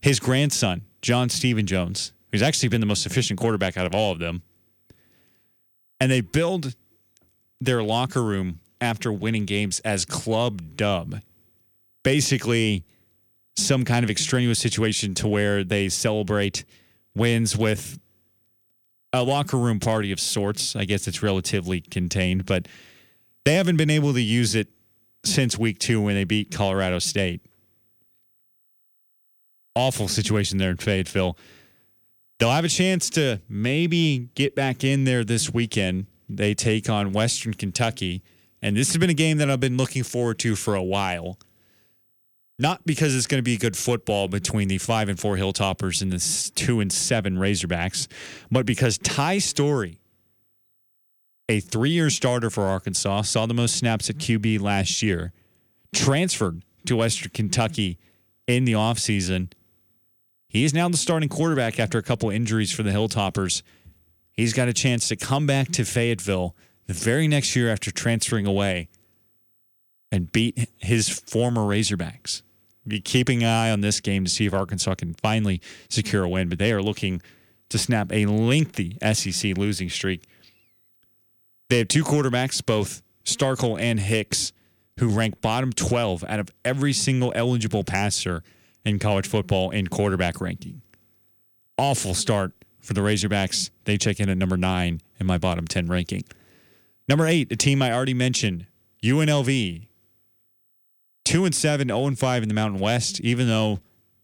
His 0.00 0.18
grandson, 0.18 0.82
John 1.00 1.28
Stephen 1.28 1.66
Jones, 1.66 2.12
who's 2.30 2.42
actually 2.42 2.68
been 2.68 2.80
the 2.80 2.86
most 2.86 3.06
efficient 3.06 3.38
quarterback 3.38 3.76
out 3.76 3.86
of 3.86 3.94
all 3.94 4.12
of 4.12 4.18
them. 4.18 4.42
And 6.02 6.10
they 6.10 6.20
build 6.20 6.74
their 7.60 7.80
locker 7.80 8.24
room 8.24 8.58
after 8.80 9.12
winning 9.12 9.44
games 9.44 9.78
as 9.84 10.04
Club 10.04 10.76
Dub. 10.76 11.20
basically 12.02 12.84
some 13.54 13.84
kind 13.84 14.02
of 14.02 14.10
extraneous 14.10 14.58
situation 14.58 15.14
to 15.14 15.28
where 15.28 15.62
they 15.62 15.88
celebrate 15.88 16.64
wins 17.14 17.56
with 17.56 18.00
a 19.12 19.22
locker 19.22 19.56
room 19.56 19.78
party 19.78 20.10
of 20.10 20.18
sorts. 20.18 20.74
I 20.74 20.86
guess 20.86 21.06
it's 21.06 21.22
relatively 21.22 21.80
contained, 21.82 22.46
but 22.46 22.66
they 23.44 23.54
haven't 23.54 23.76
been 23.76 23.88
able 23.88 24.12
to 24.12 24.20
use 24.20 24.56
it 24.56 24.66
since 25.24 25.56
week 25.56 25.78
two 25.78 26.00
when 26.00 26.16
they 26.16 26.24
beat 26.24 26.50
Colorado 26.50 26.98
State. 26.98 27.42
Awful 29.76 30.08
situation 30.08 30.58
there 30.58 30.72
in 30.72 30.78
Fayetteville. 30.78 31.38
They'll 32.42 32.50
have 32.50 32.64
a 32.64 32.68
chance 32.68 33.08
to 33.10 33.40
maybe 33.48 34.28
get 34.34 34.56
back 34.56 34.82
in 34.82 35.04
there 35.04 35.22
this 35.22 35.54
weekend. 35.54 36.06
They 36.28 36.54
take 36.54 36.90
on 36.90 37.12
Western 37.12 37.54
Kentucky. 37.54 38.24
And 38.60 38.76
this 38.76 38.88
has 38.88 38.96
been 38.96 39.10
a 39.10 39.14
game 39.14 39.38
that 39.38 39.48
I've 39.48 39.60
been 39.60 39.76
looking 39.76 40.02
forward 40.02 40.40
to 40.40 40.56
for 40.56 40.74
a 40.74 40.82
while. 40.82 41.38
Not 42.58 42.84
because 42.84 43.14
it's 43.14 43.28
going 43.28 43.38
to 43.38 43.44
be 43.44 43.56
good 43.56 43.76
football 43.76 44.26
between 44.26 44.66
the 44.66 44.78
five 44.78 45.08
and 45.08 45.20
four 45.20 45.36
Hilltoppers 45.36 46.02
and 46.02 46.10
the 46.10 46.50
two 46.56 46.80
and 46.80 46.92
seven 46.92 47.36
Razorbacks, 47.36 48.08
but 48.50 48.66
because 48.66 48.98
Ty 48.98 49.38
Storey, 49.38 50.00
a 51.48 51.60
three 51.60 51.90
year 51.90 52.10
starter 52.10 52.50
for 52.50 52.64
Arkansas, 52.64 53.22
saw 53.22 53.46
the 53.46 53.54
most 53.54 53.76
snaps 53.76 54.10
at 54.10 54.16
QB 54.16 54.60
last 54.60 55.00
year, 55.00 55.32
transferred 55.94 56.64
to 56.86 56.96
Western 56.96 57.30
Kentucky 57.30 58.00
in 58.48 58.64
the 58.64 58.72
offseason. 58.72 59.52
He 60.52 60.64
is 60.64 60.74
now 60.74 60.86
the 60.90 60.98
starting 60.98 61.30
quarterback 61.30 61.80
after 61.80 61.96
a 61.96 62.02
couple 62.02 62.28
injuries 62.28 62.70
for 62.70 62.82
the 62.82 62.90
Hilltoppers. 62.90 63.62
He's 64.32 64.52
got 64.52 64.68
a 64.68 64.74
chance 64.74 65.08
to 65.08 65.16
come 65.16 65.46
back 65.46 65.72
to 65.72 65.84
Fayetteville 65.86 66.54
the 66.86 66.92
very 66.92 67.26
next 67.26 67.56
year 67.56 67.70
after 67.70 67.90
transferring 67.90 68.44
away 68.44 68.90
and 70.10 70.30
beat 70.30 70.68
his 70.76 71.08
former 71.08 71.62
Razorbacks. 71.62 72.42
Be 72.86 73.00
keeping 73.00 73.42
an 73.42 73.48
eye 73.48 73.70
on 73.70 73.80
this 73.80 74.00
game 74.00 74.24
to 74.24 74.30
see 74.30 74.44
if 74.44 74.52
Arkansas 74.52 74.96
can 74.96 75.14
finally 75.14 75.62
secure 75.88 76.24
a 76.24 76.28
win, 76.28 76.50
but 76.50 76.58
they 76.58 76.72
are 76.72 76.82
looking 76.82 77.22
to 77.70 77.78
snap 77.78 78.12
a 78.12 78.26
lengthy 78.26 78.98
SEC 79.14 79.56
losing 79.56 79.88
streak. 79.88 80.24
They 81.70 81.78
have 81.78 81.88
two 81.88 82.04
quarterbacks, 82.04 82.64
both 82.64 83.00
Starkel 83.24 83.80
and 83.80 83.98
Hicks, 83.98 84.52
who 84.98 85.08
rank 85.08 85.40
bottom 85.40 85.72
12 85.72 86.24
out 86.28 86.40
of 86.40 86.50
every 86.62 86.92
single 86.92 87.32
eligible 87.34 87.84
passer 87.84 88.42
in 88.84 88.98
college 88.98 89.26
football 89.26 89.70
in 89.70 89.88
quarterback 89.88 90.40
ranking. 90.40 90.82
Awful 91.78 92.14
start 92.14 92.52
for 92.80 92.94
the 92.94 93.00
Razorbacks. 93.00 93.70
They 93.84 93.96
check 93.96 94.20
in 94.20 94.28
at 94.28 94.36
number 94.36 94.56
nine 94.56 95.00
in 95.18 95.26
my 95.26 95.38
bottom 95.38 95.66
10 95.66 95.86
ranking. 95.86 96.24
Number 97.08 97.26
eight, 97.26 97.50
a 97.52 97.56
team 97.56 97.82
I 97.82 97.92
already 97.92 98.14
mentioned, 98.14 98.66
UNLV. 99.02 99.86
Two 101.24 101.44
and 101.44 101.54
seven, 101.54 101.88
0 101.88 102.06
and 102.06 102.18
five 102.18 102.42
in 102.42 102.48
the 102.48 102.54
Mountain 102.54 102.80
West. 102.80 103.20
Even 103.20 103.46
though 103.46 103.78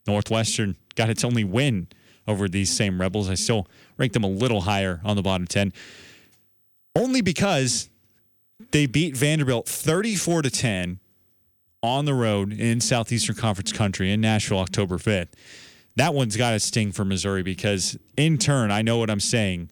Northwestern 0.07 0.77
got 0.97 1.09
its 1.09 1.25
only 1.25 1.45
win 1.45 1.87
over 2.27 2.49
these 2.49 2.75
same 2.75 3.01
Rebels, 3.01 3.31
I 3.31 3.35
still 3.35 3.69
rank 3.97 4.13
them 4.13 4.25
a 4.25 4.29
little 4.29 4.63
higher 4.63 5.01
on 5.05 5.17
the 5.17 5.23
bottom 5.23 5.47
10. 5.47 5.73
Only 6.97 7.21
because 7.21 7.89
they 8.73 8.87
beat 8.87 9.17
Vanderbilt 9.17 9.69
34 9.69 10.43
to 10.43 10.51
10 10.51 10.99
on 11.83 12.05
the 12.05 12.15
road 12.15 12.53
in 12.53 12.81
Southeastern 12.81 13.37
Conference 13.37 13.73
country 13.73 14.13
in 14.13 14.21
Nashville, 14.21 14.59
October 14.59 14.99
5th. 14.99 15.29
That 15.97 16.15
one's 16.15 16.37
got 16.37 16.55
a 16.55 16.61
sting 16.61 16.93
for 16.93 17.05
Missouri 17.05 17.43
because, 17.43 17.99
in 18.17 18.39
turn, 18.39 18.71
I 18.71 18.83
know 18.83 18.99
what 18.99 19.11
I'm 19.11 19.21
saying 19.21 19.71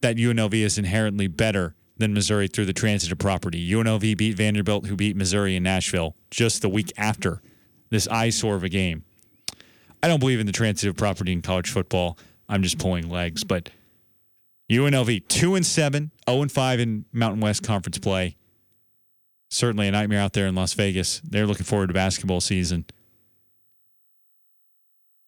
that 0.00 0.16
UNLV 0.16 0.54
is 0.54 0.78
inherently 0.78 1.26
better 1.26 1.74
than 1.96 2.14
Missouri 2.14 2.48
through 2.48 2.66
the 2.66 2.72
transitive 2.72 3.18
property. 3.18 3.70
UNLV 3.70 4.16
beat 4.16 4.36
Vanderbilt, 4.36 4.86
who 4.86 4.96
beat 4.96 5.16
Missouri 5.16 5.56
in 5.56 5.62
Nashville 5.62 6.16
just 6.30 6.62
the 6.62 6.68
week 6.68 6.92
after 6.96 7.42
this 7.90 8.08
eyesore 8.08 8.56
of 8.56 8.64
a 8.64 8.68
game. 8.68 9.04
I 10.02 10.08
don't 10.08 10.20
believe 10.20 10.40
in 10.40 10.46
the 10.46 10.52
transitive 10.52 10.96
property 10.96 11.32
in 11.32 11.42
college 11.42 11.70
football. 11.70 12.18
I'm 12.48 12.62
just 12.62 12.78
pulling 12.78 13.08
legs, 13.10 13.44
but 13.44 13.70
UNLV 14.70 15.28
2 15.28 15.54
and 15.56 15.66
7, 15.66 16.10
0 16.28 16.42
and 16.42 16.50
5 16.50 16.80
in 16.80 17.04
Mountain 17.12 17.40
West 17.40 17.62
Conference 17.62 17.98
play. 17.98 18.36
Certainly 19.50 19.88
a 19.88 19.90
nightmare 19.90 20.20
out 20.20 20.32
there 20.32 20.46
in 20.46 20.54
Las 20.54 20.74
Vegas. 20.74 21.20
They're 21.20 21.46
looking 21.46 21.66
forward 21.66 21.88
to 21.88 21.94
basketball 21.94 22.40
season. 22.40 22.84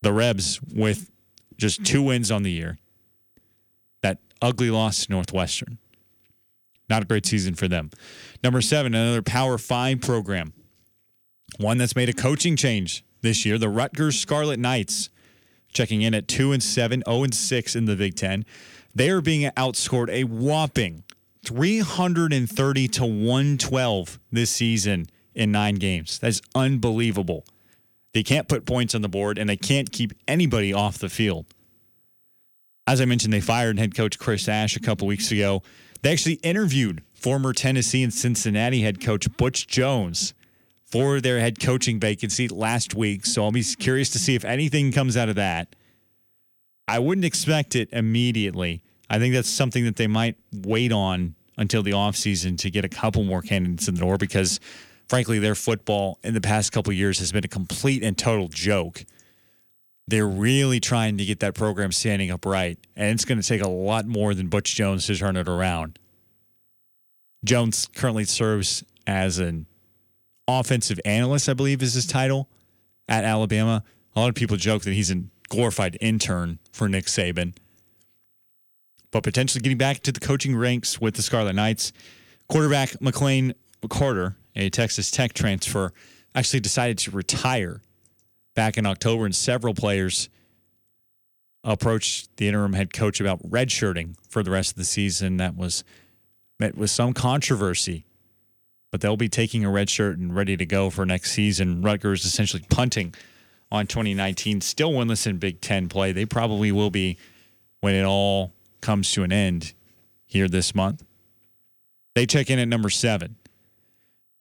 The 0.02 0.12
Rebs 0.12 0.60
with 0.62 1.10
just 1.56 1.84
two 1.84 2.02
wins 2.02 2.30
on 2.30 2.44
the 2.44 2.50
year. 2.50 2.78
That 4.02 4.18
ugly 4.40 4.70
loss 4.70 5.06
to 5.06 5.12
Northwestern. 5.12 5.78
Not 6.88 7.02
a 7.02 7.06
great 7.06 7.26
season 7.26 7.54
for 7.54 7.68
them. 7.68 7.90
Number 8.44 8.60
seven, 8.60 8.94
another 8.94 9.22
Power 9.22 9.58
Five 9.58 10.00
program. 10.00 10.52
One 11.58 11.78
that's 11.78 11.96
made 11.96 12.08
a 12.08 12.12
coaching 12.12 12.56
change 12.56 13.04
this 13.22 13.44
year. 13.44 13.58
The 13.58 13.68
Rutgers 13.68 14.18
Scarlet 14.18 14.58
Knights 14.58 15.10
checking 15.72 16.02
in 16.02 16.14
at 16.14 16.28
two 16.28 16.52
and 16.52 16.62
seven, 16.62 17.02
0 17.06 17.24
and 17.24 17.34
six 17.34 17.74
in 17.74 17.86
the 17.86 17.96
Big 17.96 18.14
Ten. 18.14 18.44
They 18.94 19.10
are 19.10 19.20
being 19.20 19.50
outscored 19.56 20.10
a 20.10 20.24
whopping 20.24 21.04
330 21.44 22.88
to 22.88 23.04
112 23.04 24.18
this 24.30 24.50
season 24.50 25.06
in 25.34 25.52
nine 25.52 25.76
games. 25.76 26.18
That's 26.18 26.40
unbelievable. 26.54 27.44
They 28.12 28.22
can't 28.22 28.48
put 28.48 28.66
points 28.66 28.94
on 28.94 29.02
the 29.02 29.08
board 29.08 29.38
and 29.38 29.48
they 29.48 29.56
can't 29.56 29.90
keep 29.90 30.12
anybody 30.28 30.72
off 30.72 30.98
the 30.98 31.08
field. 31.08 31.46
As 32.86 33.00
I 33.00 33.04
mentioned, 33.04 33.32
they 33.32 33.40
fired 33.40 33.78
head 33.78 33.94
coach 33.94 34.18
Chris 34.18 34.48
Ash 34.48 34.76
a 34.76 34.80
couple 34.80 35.06
weeks 35.06 35.30
ago. 35.30 35.62
They 36.02 36.12
actually 36.12 36.34
interviewed 36.42 37.02
former 37.14 37.52
Tennessee 37.52 38.02
and 38.02 38.12
Cincinnati 38.12 38.82
head 38.82 39.00
coach 39.00 39.28
Butch 39.36 39.66
Jones 39.66 40.34
for 40.84 41.20
their 41.20 41.40
head 41.40 41.58
coaching 41.58 41.98
vacancy 41.98 42.48
last 42.48 42.94
week. 42.94 43.24
So 43.24 43.44
I'll 43.44 43.52
be 43.52 43.62
curious 43.62 44.10
to 44.10 44.18
see 44.18 44.34
if 44.34 44.44
anything 44.44 44.92
comes 44.92 45.16
out 45.16 45.28
of 45.28 45.36
that. 45.36 45.74
I 46.86 46.98
wouldn't 46.98 47.24
expect 47.24 47.74
it 47.74 47.88
immediately. 47.92 48.82
I 49.12 49.18
think 49.18 49.34
that's 49.34 49.50
something 49.50 49.84
that 49.84 49.96
they 49.96 50.06
might 50.06 50.36
wait 50.54 50.90
on 50.90 51.34
until 51.58 51.82
the 51.82 51.90
offseason 51.90 52.56
to 52.56 52.70
get 52.70 52.86
a 52.86 52.88
couple 52.88 53.22
more 53.24 53.42
candidates 53.42 53.86
in 53.86 53.94
the 53.94 54.00
door 54.00 54.16
because, 54.16 54.58
frankly, 55.06 55.38
their 55.38 55.54
football 55.54 56.18
in 56.24 56.32
the 56.32 56.40
past 56.40 56.72
couple 56.72 56.94
years 56.94 57.18
has 57.18 57.30
been 57.30 57.44
a 57.44 57.48
complete 57.48 58.02
and 58.02 58.16
total 58.16 58.48
joke. 58.48 59.04
They're 60.08 60.26
really 60.26 60.80
trying 60.80 61.18
to 61.18 61.26
get 61.26 61.40
that 61.40 61.54
program 61.54 61.92
standing 61.92 62.30
up 62.30 62.46
right, 62.46 62.78
and 62.96 63.10
it's 63.10 63.26
going 63.26 63.38
to 63.38 63.46
take 63.46 63.60
a 63.60 63.68
lot 63.68 64.06
more 64.06 64.32
than 64.32 64.48
Butch 64.48 64.74
Jones 64.74 65.06
to 65.08 65.14
turn 65.14 65.36
it 65.36 65.46
around. 65.46 65.98
Jones 67.44 67.90
currently 67.94 68.24
serves 68.24 68.82
as 69.06 69.38
an 69.38 69.66
offensive 70.48 70.98
analyst, 71.04 71.50
I 71.50 71.52
believe 71.52 71.82
is 71.82 71.92
his 71.92 72.06
title 72.06 72.48
at 73.10 73.24
Alabama. 73.24 73.84
A 74.16 74.20
lot 74.20 74.30
of 74.30 74.34
people 74.34 74.56
joke 74.56 74.84
that 74.84 74.94
he's 74.94 75.10
a 75.10 75.22
glorified 75.50 75.98
intern 76.00 76.60
for 76.72 76.88
Nick 76.88 77.04
Saban. 77.04 77.52
But 79.12 79.22
potentially 79.22 79.62
getting 79.62 79.78
back 79.78 80.00
to 80.00 80.12
the 80.12 80.20
coaching 80.20 80.56
ranks 80.56 81.00
with 81.00 81.14
the 81.14 81.22
Scarlet 81.22 81.54
Knights. 81.54 81.92
Quarterback 82.48 82.90
McLane 82.94 83.54
Carter, 83.88 84.36
a 84.56 84.68
Texas 84.70 85.10
Tech 85.10 85.32
transfer, 85.32 85.92
actually 86.34 86.60
decided 86.60 86.98
to 86.98 87.10
retire 87.10 87.80
back 88.54 88.76
in 88.76 88.86
October, 88.86 89.24
and 89.24 89.34
several 89.34 89.74
players 89.74 90.28
approached 91.64 92.36
the 92.36 92.48
interim 92.48 92.72
head 92.72 92.92
coach 92.92 93.20
about 93.20 93.42
redshirting 93.48 94.16
for 94.28 94.42
the 94.42 94.50
rest 94.50 94.72
of 94.72 94.76
the 94.76 94.84
season. 94.84 95.36
That 95.36 95.56
was 95.56 95.84
met 96.58 96.76
with 96.76 96.90
some 96.90 97.12
controversy, 97.12 98.04
but 98.90 99.00
they'll 99.00 99.16
be 99.16 99.28
taking 99.28 99.64
a 99.64 99.68
redshirt 99.68 100.14
and 100.14 100.34
ready 100.34 100.56
to 100.56 100.66
go 100.66 100.90
for 100.90 101.06
next 101.06 101.32
season. 101.32 101.82
Rutgers 101.82 102.24
essentially 102.24 102.64
punting 102.68 103.14
on 103.70 103.86
2019, 103.86 104.60
still 104.60 104.92
winless 104.92 105.26
in 105.26 105.38
Big 105.38 105.60
Ten 105.60 105.88
play. 105.88 106.12
They 106.12 106.26
probably 106.26 106.72
will 106.72 106.90
be 106.90 107.16
when 107.80 107.94
it 107.94 108.04
all 108.04 108.52
comes 108.82 109.10
to 109.12 109.22
an 109.22 109.32
end 109.32 109.72
here 110.26 110.48
this 110.48 110.74
month. 110.74 111.02
They 112.14 112.26
check 112.26 112.50
in 112.50 112.58
at 112.58 112.68
number 112.68 112.90
seven. 112.90 113.36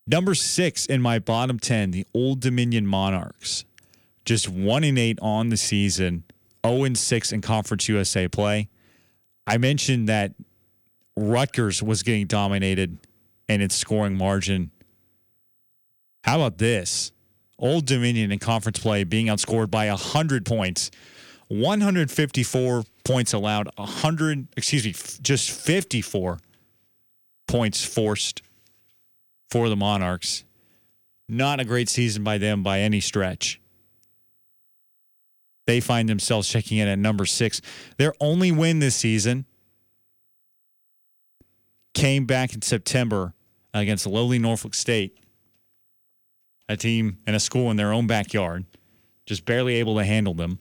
Number 0.07 0.35
six 0.35 0.85
in 0.85 1.01
my 1.01 1.19
bottom 1.19 1.59
10, 1.59 1.91
the 1.91 2.05
Old 2.13 2.41
Dominion 2.41 2.85
Monarchs. 2.85 3.63
Just 4.25 4.49
one 4.49 4.83
and 4.83 4.99
eight 4.99 5.19
on 5.21 5.49
the 5.49 5.57
season, 5.57 6.23
0 6.65 6.83
and 6.83 6.97
6 6.97 7.31
in 7.31 7.41
Conference 7.41 7.87
USA 7.87 8.27
play. 8.27 8.67
I 9.47 9.57
mentioned 9.57 10.09
that 10.09 10.33
Rutgers 11.15 11.81
was 11.81 12.03
getting 12.03 12.27
dominated 12.27 12.97
in 13.47 13.61
its 13.61 13.75
scoring 13.75 14.17
margin. 14.17 14.71
How 16.23 16.37
about 16.37 16.57
this? 16.57 17.11
Old 17.57 17.85
Dominion 17.85 18.31
in 18.31 18.39
conference 18.39 18.79
play 18.79 19.03
being 19.03 19.27
outscored 19.27 19.69
by 19.69 19.87
100 19.87 20.45
points. 20.45 20.89
154 21.51 22.83
points 23.03 23.33
allowed, 23.33 23.69
100, 23.75 24.47
excuse 24.55 24.85
me, 24.85 24.93
just 25.21 25.51
54 25.51 26.39
points 27.45 27.83
forced 27.83 28.41
for 29.49 29.67
the 29.67 29.75
Monarchs. 29.75 30.45
Not 31.27 31.59
a 31.59 31.65
great 31.65 31.89
season 31.89 32.23
by 32.23 32.37
them 32.37 32.63
by 32.63 32.79
any 32.79 33.01
stretch. 33.01 33.59
They 35.67 35.81
find 35.81 36.07
themselves 36.07 36.47
checking 36.47 36.77
in 36.77 36.87
at 36.87 36.97
number 36.97 37.25
six. 37.25 37.61
Their 37.97 38.13
only 38.21 38.53
win 38.53 38.79
this 38.79 38.95
season 38.95 39.45
came 41.93 42.25
back 42.25 42.53
in 42.53 42.61
September 42.61 43.33
against 43.73 44.07
lowly 44.07 44.39
Norfolk 44.39 44.73
State. 44.73 45.17
a 46.69 46.77
team 46.77 47.17
and 47.27 47.35
a 47.35 47.39
school 47.41 47.69
in 47.69 47.75
their 47.75 47.91
own 47.91 48.07
backyard, 48.07 48.63
just 49.25 49.43
barely 49.43 49.75
able 49.75 49.97
to 49.97 50.05
handle 50.05 50.33
them. 50.33 50.59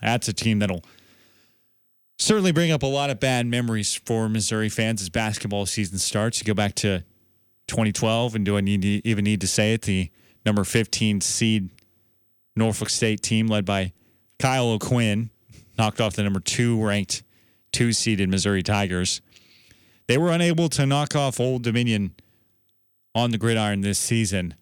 That's 0.00 0.28
a 0.28 0.32
team 0.32 0.58
that'll 0.58 0.84
certainly 2.18 2.52
bring 2.52 2.70
up 2.70 2.82
a 2.82 2.86
lot 2.86 3.10
of 3.10 3.20
bad 3.20 3.46
memories 3.46 3.94
for 3.94 4.28
Missouri 4.28 4.68
fans 4.68 5.02
as 5.02 5.08
basketball 5.08 5.66
season 5.66 5.98
starts. 5.98 6.40
You 6.40 6.44
go 6.44 6.54
back 6.54 6.74
to 6.76 7.04
2012, 7.68 8.34
and 8.34 8.44
do 8.44 8.56
I 8.56 8.60
need 8.60 8.82
to, 8.82 9.08
even 9.08 9.24
need 9.24 9.40
to 9.40 9.46
say 9.46 9.74
it? 9.74 9.82
The 9.82 10.10
number 10.44 10.64
15 10.64 11.20
seed 11.20 11.70
Norfolk 12.56 12.90
State 12.90 13.22
team 13.22 13.46
led 13.46 13.64
by 13.64 13.92
Kyle 14.38 14.68
O'Quinn 14.68 15.30
knocked 15.78 16.00
off 16.00 16.14
the 16.14 16.22
number 16.22 16.40
two 16.40 16.84
ranked 16.84 17.22
two 17.72 17.92
seeded 17.92 18.28
Missouri 18.28 18.62
Tigers. 18.62 19.20
They 20.06 20.16
were 20.16 20.30
unable 20.30 20.68
to 20.70 20.86
knock 20.86 21.16
off 21.16 21.40
Old 21.40 21.62
Dominion 21.62 22.14
on 23.14 23.30
the 23.30 23.38
gridiron 23.38 23.80
this 23.80 23.98
season. 23.98 24.54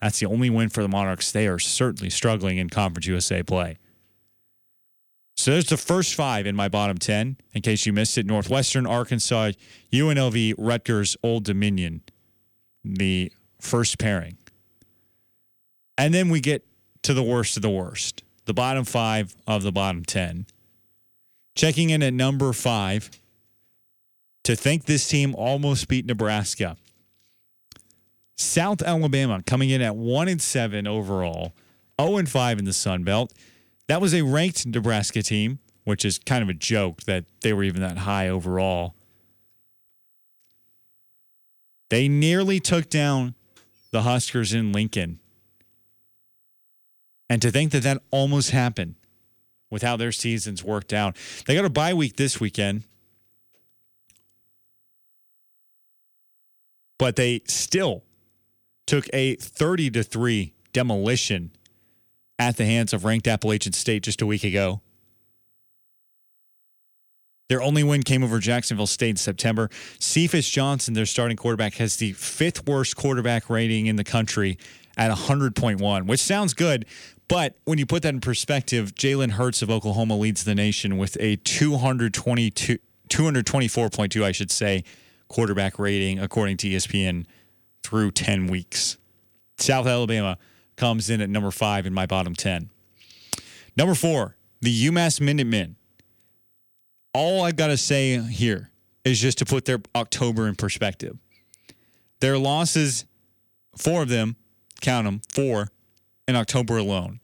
That's 0.00 0.20
the 0.20 0.26
only 0.26 0.50
win 0.50 0.68
for 0.68 0.82
the 0.82 0.88
Monarchs. 0.88 1.32
They 1.32 1.48
are 1.48 1.58
certainly 1.58 2.10
struggling 2.10 2.58
in 2.58 2.70
Conference 2.70 3.06
USA 3.06 3.42
play. 3.42 3.78
So 5.40 5.52
there's 5.52 5.70
the 5.70 5.78
first 5.78 6.16
five 6.16 6.46
in 6.46 6.54
my 6.54 6.68
bottom 6.68 6.98
10. 6.98 7.38
In 7.54 7.62
case 7.62 7.86
you 7.86 7.94
missed 7.94 8.18
it 8.18 8.26
Northwestern, 8.26 8.86
Arkansas, 8.86 9.52
UNLV, 9.90 10.52
Rutgers, 10.58 11.16
Old 11.22 11.44
Dominion, 11.44 12.02
the 12.84 13.32
first 13.58 13.98
pairing. 13.98 14.36
And 15.96 16.12
then 16.12 16.28
we 16.28 16.40
get 16.40 16.66
to 17.04 17.14
the 17.14 17.22
worst 17.22 17.56
of 17.56 17.62
the 17.62 17.70
worst, 17.70 18.22
the 18.44 18.52
bottom 18.52 18.84
five 18.84 19.34
of 19.46 19.62
the 19.62 19.72
bottom 19.72 20.04
10. 20.04 20.44
Checking 21.54 21.88
in 21.88 22.02
at 22.02 22.12
number 22.12 22.52
five 22.52 23.08
to 24.42 24.54
think 24.54 24.84
this 24.84 25.08
team 25.08 25.34
almost 25.34 25.88
beat 25.88 26.04
Nebraska. 26.04 26.76
South 28.36 28.82
Alabama 28.82 29.42
coming 29.46 29.70
in 29.70 29.80
at 29.80 29.96
one 29.96 30.28
and 30.28 30.42
seven 30.42 30.86
overall, 30.86 31.54
0 31.98 32.18
and 32.18 32.28
five 32.28 32.58
in 32.58 32.66
the 32.66 32.74
Sun 32.74 33.04
Belt. 33.04 33.32
That 33.90 34.00
was 34.00 34.14
a 34.14 34.22
ranked 34.22 34.64
Nebraska 34.66 35.20
team, 35.20 35.58
which 35.82 36.04
is 36.04 36.20
kind 36.20 36.44
of 36.44 36.48
a 36.48 36.54
joke 36.54 37.02
that 37.06 37.24
they 37.40 37.52
were 37.52 37.64
even 37.64 37.80
that 37.80 37.98
high 37.98 38.28
overall. 38.28 38.94
They 41.88 42.06
nearly 42.06 42.60
took 42.60 42.88
down 42.88 43.34
the 43.90 44.02
Huskers 44.02 44.54
in 44.54 44.70
Lincoln. 44.70 45.18
And 47.28 47.42
to 47.42 47.50
think 47.50 47.72
that 47.72 47.82
that 47.82 48.00
almost 48.12 48.52
happened 48.52 48.94
with 49.70 49.82
how 49.82 49.96
their 49.96 50.12
seasons 50.12 50.62
worked 50.62 50.92
out. 50.92 51.16
They 51.46 51.56
got 51.56 51.64
a 51.64 51.68
bye 51.68 51.92
week 51.92 52.14
this 52.14 52.38
weekend. 52.38 52.84
But 56.96 57.16
they 57.16 57.42
still 57.48 58.04
took 58.86 59.10
a 59.12 59.34
30 59.34 59.90
to 59.90 60.04
3 60.04 60.52
demolition 60.72 61.50
at 62.40 62.56
the 62.56 62.64
hands 62.64 62.94
of 62.94 63.04
ranked 63.04 63.28
Appalachian 63.28 63.74
State 63.74 64.02
just 64.02 64.22
a 64.22 64.26
week 64.26 64.44
ago. 64.44 64.80
Their 67.50 67.60
only 67.60 67.84
win 67.84 68.02
came 68.02 68.24
over 68.24 68.38
Jacksonville 68.38 68.86
State 68.86 69.10
in 69.10 69.16
September. 69.16 69.68
Cephus 69.98 70.48
Johnson, 70.48 70.94
their 70.94 71.04
starting 71.04 71.36
quarterback, 71.36 71.74
has 71.74 71.96
the 71.96 72.12
fifth 72.12 72.66
worst 72.66 72.96
quarterback 72.96 73.50
rating 73.50 73.86
in 73.86 73.96
the 73.96 74.04
country 74.04 74.56
at 74.96 75.10
100.1, 75.10 76.06
which 76.06 76.20
sounds 76.20 76.54
good. 76.54 76.86
But 77.28 77.58
when 77.64 77.76
you 77.76 77.84
put 77.84 78.02
that 78.04 78.14
in 78.14 78.20
perspective, 78.20 78.94
Jalen 78.94 79.32
Hurts 79.32 79.60
of 79.60 79.70
Oklahoma 79.70 80.16
leads 80.16 80.44
the 80.44 80.54
nation 80.54 80.96
with 80.96 81.18
a 81.20 81.36
222, 81.36 82.78
224.2, 83.08 84.22
I 84.22 84.32
should 84.32 84.50
say, 84.50 84.84
quarterback 85.28 85.78
rating, 85.78 86.18
according 86.18 86.56
to 86.58 86.68
ESPN, 86.68 87.26
through 87.82 88.12
10 88.12 88.46
weeks. 88.46 88.96
South 89.58 89.86
Alabama 89.86 90.38
comes 90.80 91.10
in 91.10 91.20
at 91.20 91.28
number 91.28 91.50
five 91.50 91.84
in 91.84 91.92
my 91.92 92.06
bottom 92.06 92.34
10. 92.34 92.70
Number 93.76 93.94
four, 93.94 94.36
the 94.62 94.86
UMass 94.86 95.20
Minutemen. 95.20 95.76
All 97.12 97.42
I've 97.42 97.56
got 97.56 97.66
to 97.66 97.76
say 97.76 98.18
here 98.18 98.70
is 99.04 99.20
just 99.20 99.36
to 99.38 99.44
put 99.44 99.66
their 99.66 99.80
October 99.94 100.48
in 100.48 100.54
perspective. 100.54 101.18
Their 102.20 102.38
losses, 102.38 103.04
four 103.76 104.02
of 104.02 104.08
them, 104.08 104.36
count 104.80 105.04
them, 105.04 105.20
four 105.28 105.68
in 106.26 106.34
October 106.34 106.78
alone. 106.78 107.20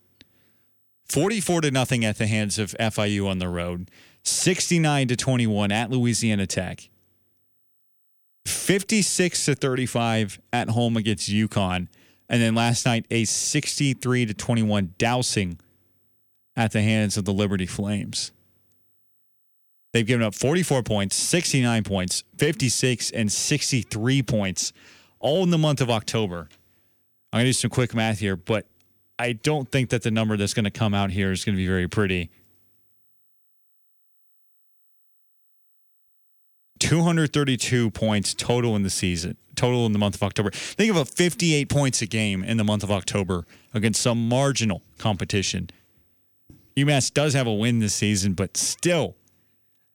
44 1.08 1.62
to 1.62 1.70
nothing 1.70 2.04
at 2.04 2.18
the 2.18 2.26
hands 2.26 2.58
of 2.58 2.74
FIU 2.78 3.26
on 3.26 3.38
the 3.38 3.48
road, 3.48 3.90
69 4.22 5.08
to 5.08 5.16
21 5.16 5.72
at 5.72 5.90
Louisiana 5.90 6.46
Tech, 6.46 6.90
56 8.44 9.44
to 9.46 9.54
35 9.54 10.40
at 10.52 10.70
home 10.70 10.96
against 10.96 11.30
UConn, 11.30 11.88
and 12.28 12.42
then 12.42 12.54
last 12.54 12.86
night 12.86 13.06
a 13.10 13.24
63 13.24 14.26
to 14.26 14.34
21 14.34 14.94
dousing 14.98 15.58
at 16.56 16.72
the 16.72 16.82
hands 16.82 17.16
of 17.16 17.24
the 17.24 17.32
Liberty 17.32 17.66
Flames. 17.66 18.32
They've 19.92 20.06
given 20.06 20.26
up 20.26 20.34
44 20.34 20.82
points, 20.82 21.16
69 21.16 21.84
points, 21.84 22.24
56 22.38 23.10
and 23.12 23.32
63 23.32 24.22
points 24.22 24.72
all 25.20 25.42
in 25.42 25.50
the 25.50 25.58
month 25.58 25.80
of 25.80 25.90
October. 25.90 26.48
I'm 27.32 27.38
going 27.38 27.44
to 27.44 27.48
do 27.48 27.52
some 27.54 27.70
quick 27.70 27.94
math 27.94 28.18
here, 28.18 28.36
but 28.36 28.66
I 29.18 29.32
don't 29.32 29.70
think 29.70 29.90
that 29.90 30.02
the 30.02 30.10
number 30.10 30.36
that's 30.36 30.54
going 30.54 30.64
to 30.64 30.70
come 30.70 30.92
out 30.92 31.10
here 31.10 31.32
is 31.32 31.44
going 31.44 31.54
to 31.54 31.56
be 31.56 31.66
very 31.66 31.88
pretty. 31.88 32.30
232 36.78 37.90
points 37.90 38.34
total 38.34 38.76
in 38.76 38.82
the 38.82 38.90
season, 38.90 39.36
total 39.54 39.86
in 39.86 39.92
the 39.92 39.98
month 39.98 40.14
of 40.14 40.22
October. 40.22 40.50
Think 40.50 40.90
of 40.90 40.96
a 40.96 41.04
58 41.04 41.68
points 41.68 42.02
a 42.02 42.06
game 42.06 42.42
in 42.44 42.56
the 42.56 42.64
month 42.64 42.82
of 42.82 42.90
October 42.90 43.44
against 43.74 44.00
some 44.00 44.28
marginal 44.28 44.82
competition. 44.98 45.70
UMass 46.76 47.12
does 47.12 47.34
have 47.34 47.46
a 47.46 47.52
win 47.52 47.78
this 47.78 47.94
season, 47.94 48.34
but 48.34 48.56
still, 48.56 49.16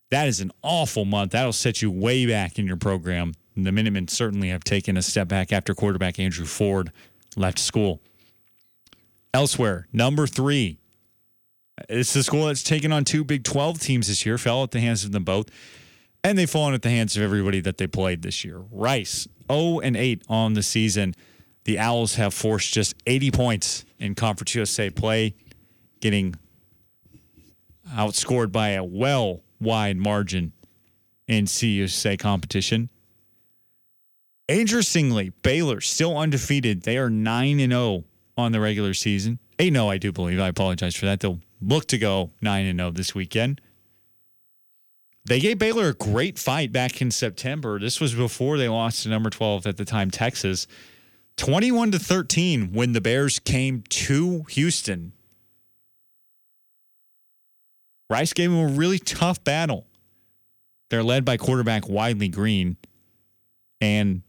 that 0.10 0.28
is 0.28 0.42
an 0.42 0.52
awful 0.62 1.06
month. 1.06 1.32
That'll 1.32 1.54
set 1.54 1.82
you 1.82 1.92
way 1.92 2.26
back 2.26 2.58
in 2.58 2.66
your 2.68 2.78
program. 2.78 3.34
And 3.56 3.66
the 3.66 3.72
Minutemen 3.72 4.08
certainly 4.08 4.50
have 4.50 4.64
taken 4.64 4.98
a 4.98 5.02
step 5.02 5.28
back 5.28 5.52
after 5.52 5.74
quarterback 5.74 6.20
Andrew 6.20 6.46
Ford 6.46 6.92
left 7.36 7.60
school. 7.60 8.02
Elsewhere, 9.34 9.88
number 9.94 10.28
three. 10.28 10.78
It's 11.90 12.14
the 12.14 12.24
school 12.24 12.46
that's 12.46 12.64
taken 12.64 12.92
on 12.92 13.06
two 13.06 13.24
Big 13.24 13.44
12 13.44 13.80
teams 13.80 14.08
this 14.08 14.26
year, 14.26 14.38
fell 14.38 14.64
at 14.64 14.72
the 14.72 14.80
hands 14.80 15.04
of 15.04 15.12
them 15.12 15.24
both, 15.24 15.50
and 16.24 16.38
they've 16.38 16.50
fallen 16.50 16.74
at 16.74 16.82
the 16.82 16.90
hands 16.90 17.18
of 17.18 17.24
everybody 17.24 17.62
that 17.62 17.78
they 17.78 17.88
played 17.88 18.22
this 18.22 18.46
year. 18.46 18.62
Rice, 18.72 19.28
0 19.52 19.80
and 19.80 19.96
8 19.96 20.24
on 20.30 20.54
the 20.54 20.64
season. 20.64 21.16
The 21.64 21.80
Owls 21.80 22.16
have 22.16 22.34
forced 22.34 22.74
just 22.74 22.96
80 23.06 23.32
points 23.32 23.86
in 24.00 24.16
Conference 24.16 24.56
USA 24.56 24.90
play, 24.90 25.36
getting 26.00 26.36
outscored 27.90 28.52
by 28.52 28.70
a 28.70 28.84
well 28.84 29.42
wide 29.60 29.98
margin 29.98 30.54
in 31.28 31.46
CUSA 31.46 32.18
competition. 32.20 32.90
Interestingly, 34.48 35.30
Baylor 35.44 35.80
still 35.82 36.18
undefeated. 36.18 36.84
They 36.84 36.98
are 36.98 37.10
9 37.10 37.60
and 37.60 37.72
0 37.72 38.04
on 38.38 38.52
the 38.52 38.60
regular 38.60 38.94
season. 38.94 39.40
8 39.60 39.74
0, 39.74 39.88
I 39.88 39.98
do 39.98 40.12
believe. 40.12 40.40
I 40.40 40.48
apologize 40.50 40.96
for 40.96 41.06
that. 41.06 41.20
They'll 41.20 41.40
look 41.62 41.86
to 41.88 41.98
go 41.98 42.32
9 42.42 42.66
and 42.66 42.80
0 42.80 42.92
this 42.92 43.16
weekend. 43.16 43.62
They 45.26 45.40
gave 45.40 45.60
Baylor 45.60 45.90
a 45.90 45.94
great 45.94 46.40
fight 46.40 46.72
back 46.72 47.02
in 47.02 47.12
September. 47.12 47.80
This 47.80 48.02
was 48.02 48.16
before 48.16 48.58
they 48.58 48.68
lost 48.68 49.04
to 49.04 49.10
number 49.10 49.30
12 49.30 49.68
at 49.68 49.78
the 49.78 49.86
time, 49.86 50.10
Texas. 50.10 50.68
21 51.38 51.92
to 51.92 52.00
13 52.00 52.74
when 52.74 52.94
the 52.94 53.02
Bears 53.02 53.40
came 53.40 53.84
to 53.90 54.44
Houston. 54.50 55.14
Rice 58.10 58.34
gave 58.34 58.52
them 58.52 58.60
a 58.60 58.68
really 58.68 59.00
tough 59.00 59.44
battle. 59.44 59.88
They're 60.90 61.04
led 61.04 61.24
by 61.24 61.38
quarterback 61.38 61.88
Wiley 61.88 62.28
Green. 62.28 62.78
And 63.80 64.24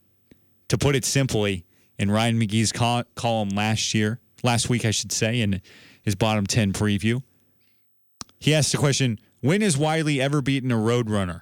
to 0.68 0.78
put 0.78 0.94
it 0.94 1.04
simply, 1.04 1.64
in 1.98 2.10
Ryan 2.10 2.40
McGee's 2.40 2.72
col- 2.72 3.04
column 3.14 3.50
last 3.50 3.94
year, 3.94 4.20
last 4.42 4.68
week, 4.68 4.84
I 4.84 4.90
should 4.90 5.12
say, 5.12 5.40
in 5.40 5.60
his 6.02 6.14
bottom 6.14 6.46
10 6.46 6.72
preview. 6.72 7.22
He 8.38 8.54
asked 8.54 8.72
the 8.72 8.78
question 8.78 9.18
When 9.42 9.60
has 9.60 9.76
Wiley 9.76 10.20
ever 10.20 10.40
beaten 10.40 10.70
a 10.70 10.76
Roadrunner? 10.76 11.40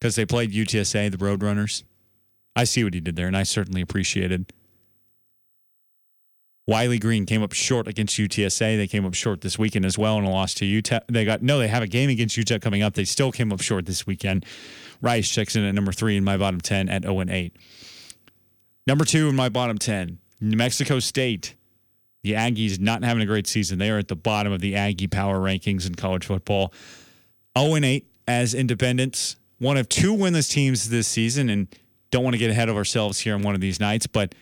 Because 0.00 0.16
they 0.16 0.24
played 0.24 0.52
UTSA, 0.52 1.10
the 1.10 1.18
Roadrunners. 1.18 1.84
I 2.56 2.64
see 2.64 2.82
what 2.82 2.94
he 2.94 3.00
did 3.00 3.14
there, 3.14 3.26
and 3.26 3.36
I 3.36 3.42
certainly 3.42 3.82
appreciated. 3.82 4.40
It. 4.40 4.52
Wiley 6.66 6.98
Green 6.98 7.26
came 7.26 7.42
up 7.42 7.52
short 7.52 7.86
against 7.86 8.16
UTSA. 8.16 8.78
They 8.78 8.86
came 8.86 9.04
up 9.04 9.12
short 9.12 9.42
this 9.42 9.58
weekend 9.58 9.84
as 9.84 9.98
well 9.98 10.16
in 10.16 10.24
a 10.24 10.30
loss 10.30 10.54
to 10.54 10.64
Utah. 10.64 11.00
They 11.06 11.26
got 11.26 11.42
no, 11.42 11.58
they 11.58 11.68
have 11.68 11.82
a 11.82 11.86
game 11.86 12.08
against 12.08 12.38
Utah 12.38 12.58
coming 12.58 12.82
up. 12.82 12.94
They 12.94 13.04
still 13.04 13.30
came 13.30 13.52
up 13.52 13.60
short 13.60 13.84
this 13.84 14.06
weekend. 14.06 14.46
Rice 15.02 15.28
checks 15.28 15.56
in 15.56 15.64
at 15.64 15.74
number 15.74 15.92
three 15.92 16.16
in 16.16 16.24
my 16.24 16.38
bottom 16.38 16.62
10 16.62 16.88
at 16.88 17.02
0 17.02 17.20
and 17.20 17.30
8. 17.30 17.54
Number 18.86 19.04
two 19.04 19.28
in 19.28 19.36
my 19.36 19.50
bottom 19.50 19.76
10, 19.76 20.18
New 20.40 20.56
Mexico 20.56 21.00
State. 21.00 21.54
The 22.24 22.32
Aggies 22.32 22.80
not 22.80 23.04
having 23.04 23.22
a 23.22 23.26
great 23.26 23.46
season. 23.46 23.78
They 23.78 23.90
are 23.90 23.98
at 23.98 24.08
the 24.08 24.16
bottom 24.16 24.50
of 24.50 24.60
the 24.62 24.74
Aggie 24.74 25.06
power 25.06 25.38
rankings 25.38 25.86
in 25.86 25.94
college 25.94 26.24
football. 26.24 26.72
0 27.56 27.74
and 27.74 27.84
8 27.84 28.06
as 28.26 28.54
independents. 28.54 29.36
One 29.58 29.76
of 29.76 29.90
two 29.90 30.14
winless 30.14 30.50
teams 30.50 30.88
this 30.88 31.06
season, 31.06 31.50
and 31.50 31.68
don't 32.10 32.24
want 32.24 32.32
to 32.34 32.38
get 32.38 32.50
ahead 32.50 32.70
of 32.70 32.76
ourselves 32.76 33.20
here 33.20 33.34
on 33.34 33.42
one 33.42 33.54
of 33.54 33.60
these 33.60 33.78
nights, 33.78 34.06
but 34.06 34.34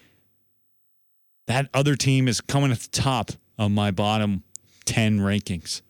That 1.49 1.69
other 1.75 1.97
team 1.97 2.29
is 2.29 2.41
coming 2.41 2.71
at 2.71 2.79
the 2.79 2.89
top 2.89 3.33
of 3.59 3.73
my 3.73 3.91
bottom 3.91 4.45
10 4.85 5.19
rankings. 5.19 5.83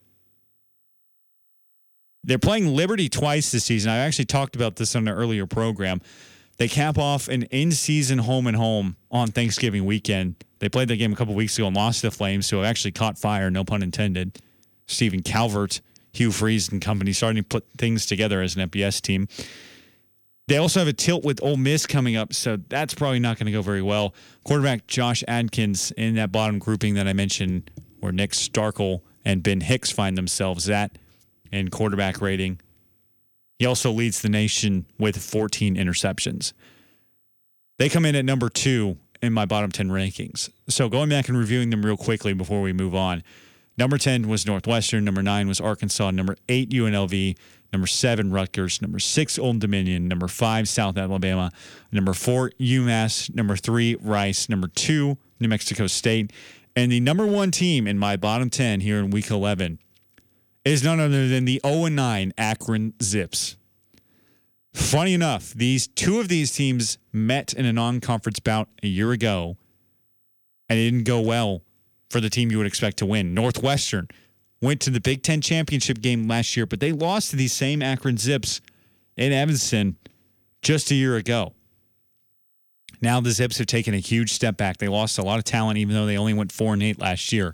They're 2.25 2.39
playing 2.39 2.69
Liberty 2.69 3.09
twice 3.09 3.51
this 3.51 3.65
season. 3.65 3.91
I 3.91 3.99
actually 3.99 4.25
talked 4.25 4.57
about 4.57 4.77
this 4.77 4.97
on 4.97 5.07
an 5.07 5.15
earlier 5.15 5.47
program. 5.47 6.01
They 6.59 6.69
cap 6.69 6.99
off 6.99 7.29
an 7.29 7.45
in 7.45 7.73
season 7.73 8.19
home 8.19 8.47
and 8.47 8.57
home 8.57 8.97
on 9.11 9.29
Thanksgiving 9.29 9.85
weekend. 9.85 10.37
They 10.59 10.69
played 10.69 10.89
that 10.89 10.97
game 10.97 11.13
a 11.13 11.17
couple 11.17 11.35
weeks 11.35 11.59
ago 11.59 11.67
and 11.67 11.77
lost 11.77 12.03
to 12.03 12.09
the 12.09 12.17
Flames, 12.17 12.49
who 12.51 12.63
actually 12.63 12.93
caught 12.93 13.19
fire, 13.19 13.51
no 13.51 13.65
pun 13.65 13.83
intended. 13.83 14.39
Stephen 14.87 15.23
Calvert, 15.23 15.81
Hugh 16.13 16.31
Freeze 16.31 16.69
and 16.71 16.81
company 16.81 17.13
starting 17.13 17.43
to 17.43 17.49
put 17.49 17.65
things 17.79 18.07
together 18.07 18.43
as 18.43 18.57
an 18.57 18.69
FBS 18.69 19.01
team. 19.01 19.29
They 20.49 20.57
also 20.59 20.81
have 20.81 20.89
a 20.89 20.93
tilt 20.93 21.25
with 21.25 21.43
Ole 21.43 21.57
Miss 21.57 21.87
coming 21.87 22.17
up, 22.17 22.35
so 22.35 22.59
that's 22.69 22.95
probably 22.95 23.21
not 23.21 23.39
going 23.39 23.47
to 23.47 23.53
go 23.53 23.63
very 23.63 23.83
well. 23.83 24.15
Quarterback 24.45 24.87
Josh 24.87 25.25
Adkins 25.27 25.93
in 25.93 26.17
that 26.17 26.33
bottom 26.33 26.59
grouping 26.59 26.95
that 26.95 27.09
I 27.09 27.13
mentioned, 27.13 27.71
where 28.01 28.13
Nick 28.13 28.33
Starkel 28.33 29.01
and 29.25 29.43
Ben 29.43 29.61
Hicks 29.61 29.91
find 29.91 30.19
themselves 30.19 30.69
at 30.69 30.99
in 31.53 31.71
quarterback 31.71 32.21
rating. 32.21 32.61
He 33.59 33.67
also 33.67 33.91
leads 33.91 34.23
the 34.23 34.29
nation 34.29 34.87
with 34.99 35.17
14 35.17 35.77
interceptions. 35.77 36.53
They 37.79 37.89
come 37.89 38.05
in 38.05 38.17
at 38.17 38.25
number 38.25 38.49
two 38.49 38.97
in 39.23 39.33
my 39.33 39.47
bottom 39.47 39.71
10 39.71 39.89
rankings. 39.89 40.51
So 40.69 40.89
going 40.89 41.09
back 41.09 41.29
and 41.29 41.39
reviewing 41.39 41.71
them 41.71 41.85
real 41.85 41.97
quickly 41.97 42.33
before 42.33 42.61
we 42.61 42.73
move 42.73 42.95
on. 42.95 43.23
Number 43.79 43.97
10 43.97 44.29
was 44.29 44.47
Northwestern. 44.47 45.05
Number 45.05 45.23
nine 45.23 45.49
was 45.49 45.61
Arkansas. 45.61 46.11
Number 46.11 46.37
eight, 46.49 46.71
UNLV. 46.71 47.37
Number 47.73 47.87
seven, 47.87 48.31
Rutgers. 48.31 48.83
Number 48.83 48.99
six, 48.99 49.39
Old 49.39 49.61
Dominion. 49.61 50.07
Number 50.07 50.29
five, 50.29 50.69
South 50.69 50.99
Alabama. 50.99 51.51
Number 51.91 52.13
four, 52.13 52.51
UMass. 52.61 53.35
Number 53.35 53.57
three, 53.57 53.97
Rice. 53.97 54.49
Number 54.49 54.69
two, 54.69 55.17
New 55.41 55.49
Mexico 55.49 55.87
State. 55.87 56.33
And 56.77 56.93
the 56.93 57.01
number 57.01 57.27
one 57.27 57.51
team 57.51 57.87
in 57.87 57.99
my 57.99 58.17
bottom 58.17 58.51
10 58.51 58.81
here 58.81 58.99
in 58.99 59.11
week 59.11 59.31
11 59.31 59.79
is 60.65 60.83
none 60.83 61.01
other 61.01 61.29
than 61.29 61.45
the 61.45 61.61
0 61.67 61.89
9 61.89 62.33
Akron 62.39 62.95
Zips. 63.03 63.57
Funny 64.73 65.13
enough, 65.13 65.53
these 65.53 65.87
two 65.87 66.19
of 66.19 66.29
these 66.29 66.53
teams 66.53 66.97
met 67.13 67.53
in 67.53 67.67
a 67.67 67.73
non-conference 67.73 68.41
bout 68.41 68.69
a 68.83 68.87
year 68.87 69.13
ago, 69.13 69.59
and 70.69 70.79
it 70.79 70.91
didn't 70.91 71.05
go 71.05 71.21
well 71.21 71.63
for 72.09 72.21
the 72.21 72.31
team 72.31 72.51
you 72.51 72.59
would 72.59 72.67
expect 72.67 72.97
to 72.99 73.07
win. 73.07 73.35
Northwestern 73.35 74.09
went 74.63 74.81
to 74.81 74.91
the 74.91 75.01
Big 75.01 75.23
Ten 75.23 75.41
championship 75.41 76.01
game 76.01 76.27
last 76.27 76.57
year, 76.57 76.65
but 76.65 76.81
they 76.81 76.93
lost 76.93 77.31
to 77.31 77.37
these 77.37 77.53
same 77.53 77.83
Akron 77.83 78.17
Zips 78.17 78.61
in 79.17 79.33
Evanston 79.33 79.97
just 80.63 80.91
a 80.91 80.95
year 80.95 81.17
ago. 81.17 81.53
Now 83.03 83.21
the 83.21 83.33
Zips 83.33 83.59
have 83.59 83.67
taken 83.67 83.93
a 83.93 83.99
huge 83.99 84.33
step 84.33 84.57
back. 84.57 84.79
They 84.79 84.89
lost 84.89 85.19
a 85.19 85.23
lot 85.23 85.39
of 85.39 85.45
talent, 85.45 85.79
even 85.79 85.95
though 85.95 86.07
they 86.07 86.17
only 86.17 86.35
went 86.35 86.53
four 86.53 86.73
and 86.73 86.83
eight 86.83 87.01
last 87.01 87.33
year. 87.33 87.53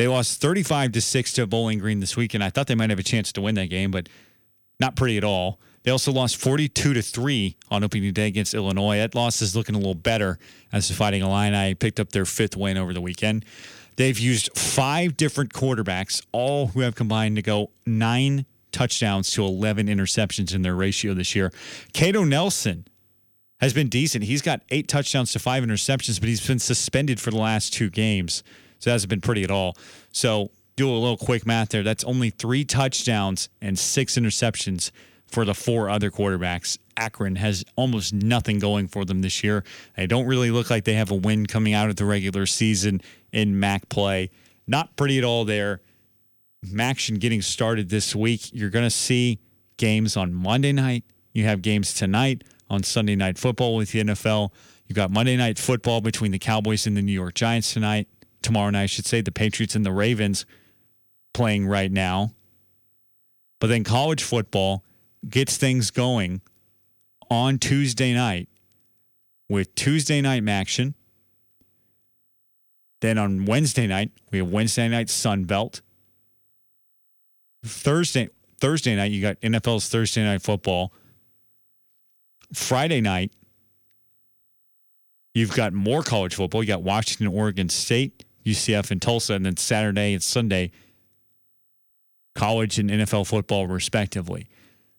They 0.00 0.08
lost 0.08 0.40
35 0.40 0.92
to 0.92 1.00
6 1.02 1.32
to 1.34 1.46
Bowling 1.46 1.78
Green 1.78 2.00
this 2.00 2.16
weekend. 2.16 2.42
I 2.42 2.48
thought 2.48 2.68
they 2.68 2.74
might 2.74 2.88
have 2.88 2.98
a 2.98 3.02
chance 3.02 3.32
to 3.32 3.42
win 3.42 3.54
that 3.56 3.66
game, 3.66 3.90
but 3.90 4.08
not 4.80 4.96
pretty 4.96 5.18
at 5.18 5.24
all. 5.24 5.60
They 5.82 5.90
also 5.90 6.10
lost 6.10 6.38
42 6.38 6.94
to 6.94 7.02
3 7.02 7.56
on 7.70 7.84
opening 7.84 8.10
day 8.14 8.26
against 8.26 8.54
Illinois. 8.54 8.96
That 8.96 9.14
loss 9.14 9.42
is 9.42 9.54
looking 9.54 9.74
a 9.74 9.78
little 9.78 9.94
better 9.94 10.38
as 10.72 10.88
the 10.88 10.94
Fighting 10.94 11.20
Illini 11.20 11.74
picked 11.74 12.00
up 12.00 12.12
their 12.12 12.24
fifth 12.24 12.56
win 12.56 12.78
over 12.78 12.94
the 12.94 13.00
weekend. 13.02 13.44
They've 13.96 14.18
used 14.18 14.48
five 14.56 15.18
different 15.18 15.52
quarterbacks, 15.52 16.24
all 16.32 16.68
who 16.68 16.80
have 16.80 16.94
combined 16.94 17.36
to 17.36 17.42
go 17.42 17.68
nine 17.84 18.46
touchdowns 18.72 19.30
to 19.32 19.44
11 19.44 19.86
interceptions 19.86 20.54
in 20.54 20.62
their 20.62 20.74
ratio 20.74 21.12
this 21.12 21.34
year. 21.34 21.52
Kato 21.92 22.24
Nelson 22.24 22.86
has 23.60 23.74
been 23.74 23.90
decent. 23.90 24.24
He's 24.24 24.40
got 24.40 24.62
eight 24.70 24.88
touchdowns 24.88 25.30
to 25.32 25.38
five 25.38 25.62
interceptions, 25.62 26.18
but 26.20 26.30
he's 26.30 26.46
been 26.46 26.58
suspended 26.58 27.20
for 27.20 27.30
the 27.30 27.36
last 27.36 27.74
two 27.74 27.90
games. 27.90 28.42
So 28.80 28.90
that 28.90 28.94
hasn't 28.94 29.10
been 29.10 29.20
pretty 29.20 29.44
at 29.44 29.50
all. 29.50 29.76
So 30.10 30.50
do 30.76 30.88
a 30.88 30.92
little 30.92 31.16
quick 31.16 31.46
math 31.46 31.68
there. 31.68 31.82
That's 31.82 32.04
only 32.04 32.30
three 32.30 32.64
touchdowns 32.64 33.48
and 33.60 33.78
six 33.78 34.16
interceptions 34.16 34.90
for 35.26 35.44
the 35.44 35.54
four 35.54 35.88
other 35.88 36.10
quarterbacks. 36.10 36.78
Akron 36.96 37.36
has 37.36 37.64
almost 37.76 38.12
nothing 38.12 38.58
going 38.58 38.88
for 38.88 39.04
them 39.04 39.20
this 39.20 39.44
year. 39.44 39.62
They 39.96 40.06
don't 40.06 40.26
really 40.26 40.50
look 40.50 40.70
like 40.70 40.84
they 40.84 40.94
have 40.94 41.10
a 41.10 41.14
win 41.14 41.46
coming 41.46 41.74
out 41.74 41.88
of 41.88 41.96
the 41.96 42.04
regular 42.04 42.46
season 42.46 43.00
in 43.32 43.60
MAC 43.60 43.88
play. 43.88 44.30
Not 44.66 44.96
pretty 44.96 45.18
at 45.18 45.24
all 45.24 45.44
there. 45.44 45.80
MACtion 46.66 47.20
getting 47.20 47.42
started 47.42 47.88
this 47.88 48.14
week. 48.14 48.50
You're 48.52 48.70
going 48.70 48.84
to 48.84 48.90
see 48.90 49.38
games 49.76 50.16
on 50.16 50.34
Monday 50.34 50.72
night. 50.72 51.04
You 51.32 51.44
have 51.44 51.62
games 51.62 51.94
tonight 51.94 52.42
on 52.68 52.82
Sunday 52.82 53.16
night 53.16 53.38
football 53.38 53.76
with 53.76 53.92
the 53.92 54.04
NFL. 54.04 54.50
You've 54.86 54.96
got 54.96 55.10
Monday 55.10 55.36
night 55.36 55.58
football 55.58 56.00
between 56.00 56.32
the 56.32 56.38
Cowboys 56.38 56.86
and 56.86 56.96
the 56.96 57.02
New 57.02 57.12
York 57.12 57.34
Giants 57.34 57.72
tonight 57.72 58.08
tomorrow 58.42 58.70
night, 58.70 58.82
I 58.82 58.86
should 58.86 59.06
say, 59.06 59.20
the 59.20 59.32
Patriots 59.32 59.74
and 59.74 59.84
the 59.84 59.92
Ravens 59.92 60.46
playing 61.32 61.66
right 61.66 61.90
now. 61.90 62.32
But 63.60 63.68
then 63.68 63.84
college 63.84 64.22
football 64.22 64.84
gets 65.28 65.56
things 65.56 65.90
going 65.90 66.40
on 67.30 67.58
Tuesday 67.58 68.14
night 68.14 68.48
with 69.48 69.74
Tuesday 69.74 70.20
night 70.20 70.48
action. 70.48 70.94
Then 73.00 73.18
on 73.18 73.44
Wednesday 73.44 73.86
night, 73.86 74.10
we 74.30 74.38
have 74.38 74.50
Wednesday 74.50 74.88
night 74.88 75.10
Sun 75.10 75.44
Belt. 75.44 75.82
Thursday 77.64 78.28
Thursday 78.58 78.94
night, 78.96 79.10
you 79.10 79.22
got 79.22 79.40
NFL's 79.40 79.88
Thursday 79.88 80.22
night 80.22 80.42
football. 80.42 80.92
Friday 82.52 83.00
night, 83.00 83.32
you've 85.34 85.54
got 85.54 85.72
more 85.72 86.02
college 86.02 86.34
football. 86.34 86.62
You 86.62 86.68
got 86.68 86.82
Washington, 86.82 87.28
Oregon 87.28 87.68
State. 87.68 88.24
UCF 88.44 88.90
and 88.90 89.00
Tulsa, 89.00 89.34
and 89.34 89.44
then 89.44 89.56
Saturday 89.56 90.14
and 90.14 90.22
Sunday, 90.22 90.70
college 92.34 92.78
and 92.78 92.90
NFL 92.90 93.26
football, 93.26 93.66
respectively. 93.66 94.48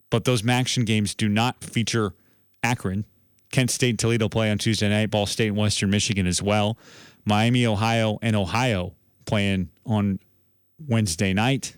But 0.10 0.26
those 0.26 0.42
MACtion 0.42 0.86
games 0.86 1.16
do 1.16 1.28
not 1.30 1.64
feature 1.64 2.14
Akron. 2.64 3.06
Kent 3.52 3.72
State 3.72 3.90
and 3.92 4.00
Toledo 4.00 4.30
play 4.30 4.52
on 4.52 4.58
Tuesday 4.58 4.90
night, 4.90 5.10
Ball 5.10 5.26
State 5.26 5.48
and 5.48 5.58
Western 5.58 5.90
Michigan 5.90 6.28
as 6.28 6.42
well. 6.42 6.78
Miami, 7.26 7.66
Ohio, 7.66 8.18
and 8.22 8.36
Ohio 8.36 8.94
playing 9.26 9.70
on 9.86 10.20
Wednesday 10.88 11.34
night. 11.34 11.76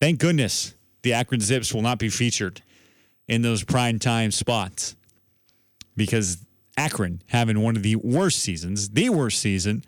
Thank 0.00 0.20
goodness 0.20 0.74
the 1.02 1.12
Akron 1.12 1.40
Zips 1.40 1.72
will 1.72 1.82
not 1.82 1.98
be 1.98 2.08
featured 2.08 2.62
in 3.28 3.42
those 3.42 3.64
prime 3.64 3.98
time 3.98 4.30
spots 4.30 4.96
because 5.96 6.38
Akron 6.76 7.22
having 7.28 7.60
one 7.60 7.76
of 7.76 7.82
the 7.82 7.96
worst 7.96 8.38
seasons, 8.38 8.90
the 8.90 9.08
worst 9.08 9.38
season, 9.40 9.84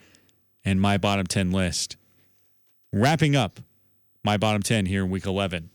in 0.64 0.78
my 0.78 0.98
bottom 0.98 1.26
10 1.26 1.50
list. 1.50 1.96
Wrapping 2.92 3.36
up 3.36 3.60
my 4.24 4.36
bottom 4.36 4.62
10 4.62 4.86
here 4.86 5.04
in 5.04 5.10
week 5.10 5.26
11. 5.26 5.70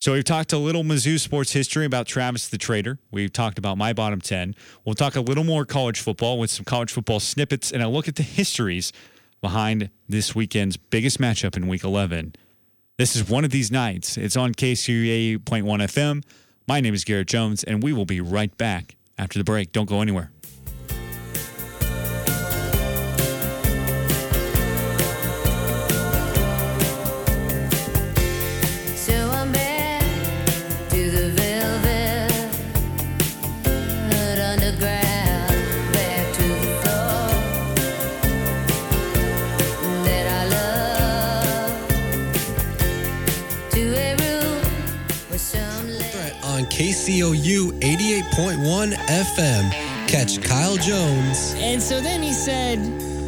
So 0.00 0.14
we've 0.14 0.24
talked 0.24 0.52
a 0.52 0.58
little 0.58 0.82
Mizzou 0.82 1.20
sports 1.20 1.52
history 1.52 1.84
about 1.84 2.06
Travis 2.06 2.48
the 2.48 2.58
Trader. 2.58 2.98
We've 3.12 3.32
talked 3.32 3.56
about 3.56 3.78
my 3.78 3.92
bottom 3.92 4.20
10. 4.20 4.56
We'll 4.84 4.96
talk 4.96 5.14
a 5.14 5.20
little 5.20 5.44
more 5.44 5.64
college 5.64 6.00
football 6.00 6.38
with 6.38 6.50
some 6.50 6.64
college 6.64 6.90
football 6.90 7.20
snippets 7.20 7.70
and 7.70 7.82
a 7.82 7.88
look 7.88 8.08
at 8.08 8.16
the 8.16 8.24
histories 8.24 8.92
behind 9.40 9.90
this 10.08 10.34
weekend's 10.34 10.76
biggest 10.76 11.20
matchup 11.20 11.56
in 11.56 11.68
week 11.68 11.84
11. 11.84 12.34
This 12.98 13.14
is 13.14 13.28
one 13.28 13.44
of 13.44 13.50
these 13.50 13.70
nights. 13.70 14.16
It's 14.16 14.36
on 14.36 14.54
KCOU 14.54 15.38
8.1 15.38 15.64
FM. 15.64 16.24
My 16.66 16.80
name 16.80 16.94
is 16.94 17.04
Garrett 17.04 17.28
Jones, 17.28 17.62
and 17.62 17.82
we 17.82 17.92
will 17.92 18.04
be 18.04 18.20
right 18.20 18.56
back 18.58 18.96
after 19.18 19.38
the 19.38 19.44
break. 19.44 19.72
Don't 19.72 19.88
go 19.88 20.00
anywhere. 20.00 20.30
And 51.72 51.82
so 51.82 52.02
then 52.02 52.22
he 52.22 52.34
said, 52.34 52.78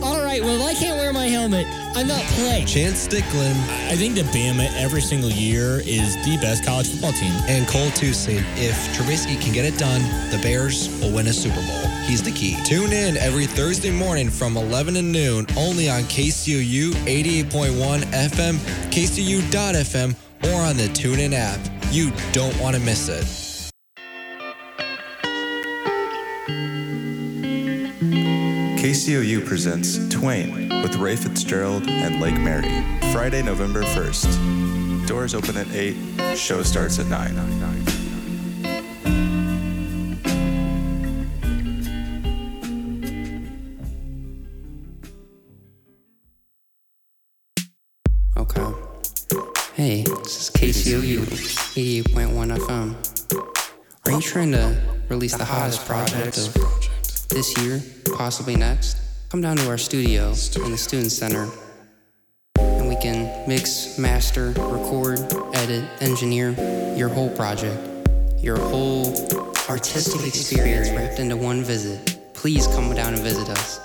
All 0.03 0.22
right, 0.22 0.42
well, 0.42 0.62
I 0.68 0.74
can't 0.74 0.99
wear 0.99 1.14
my 1.14 1.28
helmet, 1.28 1.66
I'm 1.97 2.07
not 2.07 2.20
playing. 2.34 2.66
Chance 2.66 3.09
Dicklin. 3.09 3.55
I 3.88 3.97
think 3.97 4.16
that 4.16 4.26
Bama 4.26 4.70
every 4.76 5.01
single 5.01 5.30
year 5.30 5.80
is 5.86 6.14
the 6.26 6.36
best 6.42 6.62
college 6.62 6.90
football 6.90 7.12
team. 7.12 7.32
And 7.49 7.66
Cole 7.66 7.88
Toussaint. 7.92 8.45
If 8.57 8.76
Trubisky 8.95 9.40
can 9.40 9.55
get 9.55 9.64
it 9.64 9.78
done, 9.78 10.03
the 10.30 10.38
Bears 10.42 10.90
will 11.01 11.14
win 11.14 11.26
a 11.28 11.32
Super 11.32 11.57
Bowl. 11.57 11.90
He's 12.05 12.22
the 12.22 12.32
key. 12.32 12.62
Tune 12.64 12.92
in 12.92 13.16
every 13.16 13.47
Thursday 13.47 13.90
morning 13.90 14.28
from 14.28 14.59
11 14.59 14.92
to 14.92 15.03
noon 15.03 15.47
only 15.57 15.88
on 15.88 16.03
KCOU 16.03 16.90
88.1 16.90 18.03
FM, 18.12 18.57
KCOU.FM, 18.90 20.14
or 20.53 20.61
on 20.61 20.76
the 20.76 20.88
TuneIn 20.88 21.32
app. 21.32 21.61
You 21.90 22.12
don't 22.34 22.59
want 22.61 22.76
to 22.76 22.82
miss 22.82 23.09
it. 23.09 23.43
KCOU 29.05 29.44
presents 29.44 29.98
Twain 30.09 30.70
with 30.80 30.96
Ray 30.96 31.14
Fitzgerald 31.14 31.86
and 31.90 32.22
Lake 32.22 32.40
Mary, 32.40 32.82
Friday, 33.12 33.42
November 33.42 33.82
1st. 33.82 35.07
Doors 35.07 35.34
open 35.34 35.59
at 35.59 35.70
8, 35.74 36.34
show 36.34 36.62
starts 36.62 36.98
at 36.98 37.09
9. 37.09 37.36
Okay. 48.38 48.72
Hey, 49.74 50.05
this 50.05 50.40
is 50.40 50.50
KCOU 50.50 51.26
88.1 52.07 52.57
FM. 52.57 52.96
Are 54.07 54.12
you 54.12 54.20
trying 54.22 54.52
to 54.52 54.80
release 55.11 55.36
the 55.36 55.44
hottest 55.44 55.84
project 55.84 56.38
of 56.38 56.93
this 57.29 57.57
year, 57.59 57.81
possibly 58.16 58.57
next? 58.57 58.99
Come 59.31 59.41
down 59.41 59.57
to 59.57 59.68
our 59.68 59.79
studio 59.79 60.29
in 60.29 60.70
the 60.70 60.79
Student 60.79 61.11
Center 61.11 61.49
and 62.85 62.89
we 62.89 62.97
can 62.97 63.49
mix, 63.49 63.99
master, 63.99 64.51
record, 64.59 65.18
edit, 65.55 65.85
engineer 66.01 66.51
your 66.97 67.09
whole 67.09 67.31
project, 67.31 67.81
your 68.39 68.59
whole 68.59 69.07
artistic 69.68 70.27
experience 70.27 70.91
wrapped 70.91 71.18
into 71.18 71.37
one 71.37 71.62
visit. 71.64 72.18
Please 72.35 72.66
come 72.68 72.95
down 72.95 73.14
and 73.14 73.22
visit 73.22 73.49
us. 73.49 73.81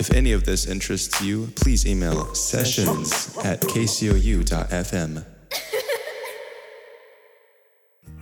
If 0.00 0.12
any 0.12 0.32
of 0.32 0.44
this 0.44 0.66
interests 0.66 1.20
you, 1.20 1.48
please 1.56 1.86
email 1.86 2.34
sessions 2.34 3.36
at 3.44 3.60
kcou.fm. 3.60 5.24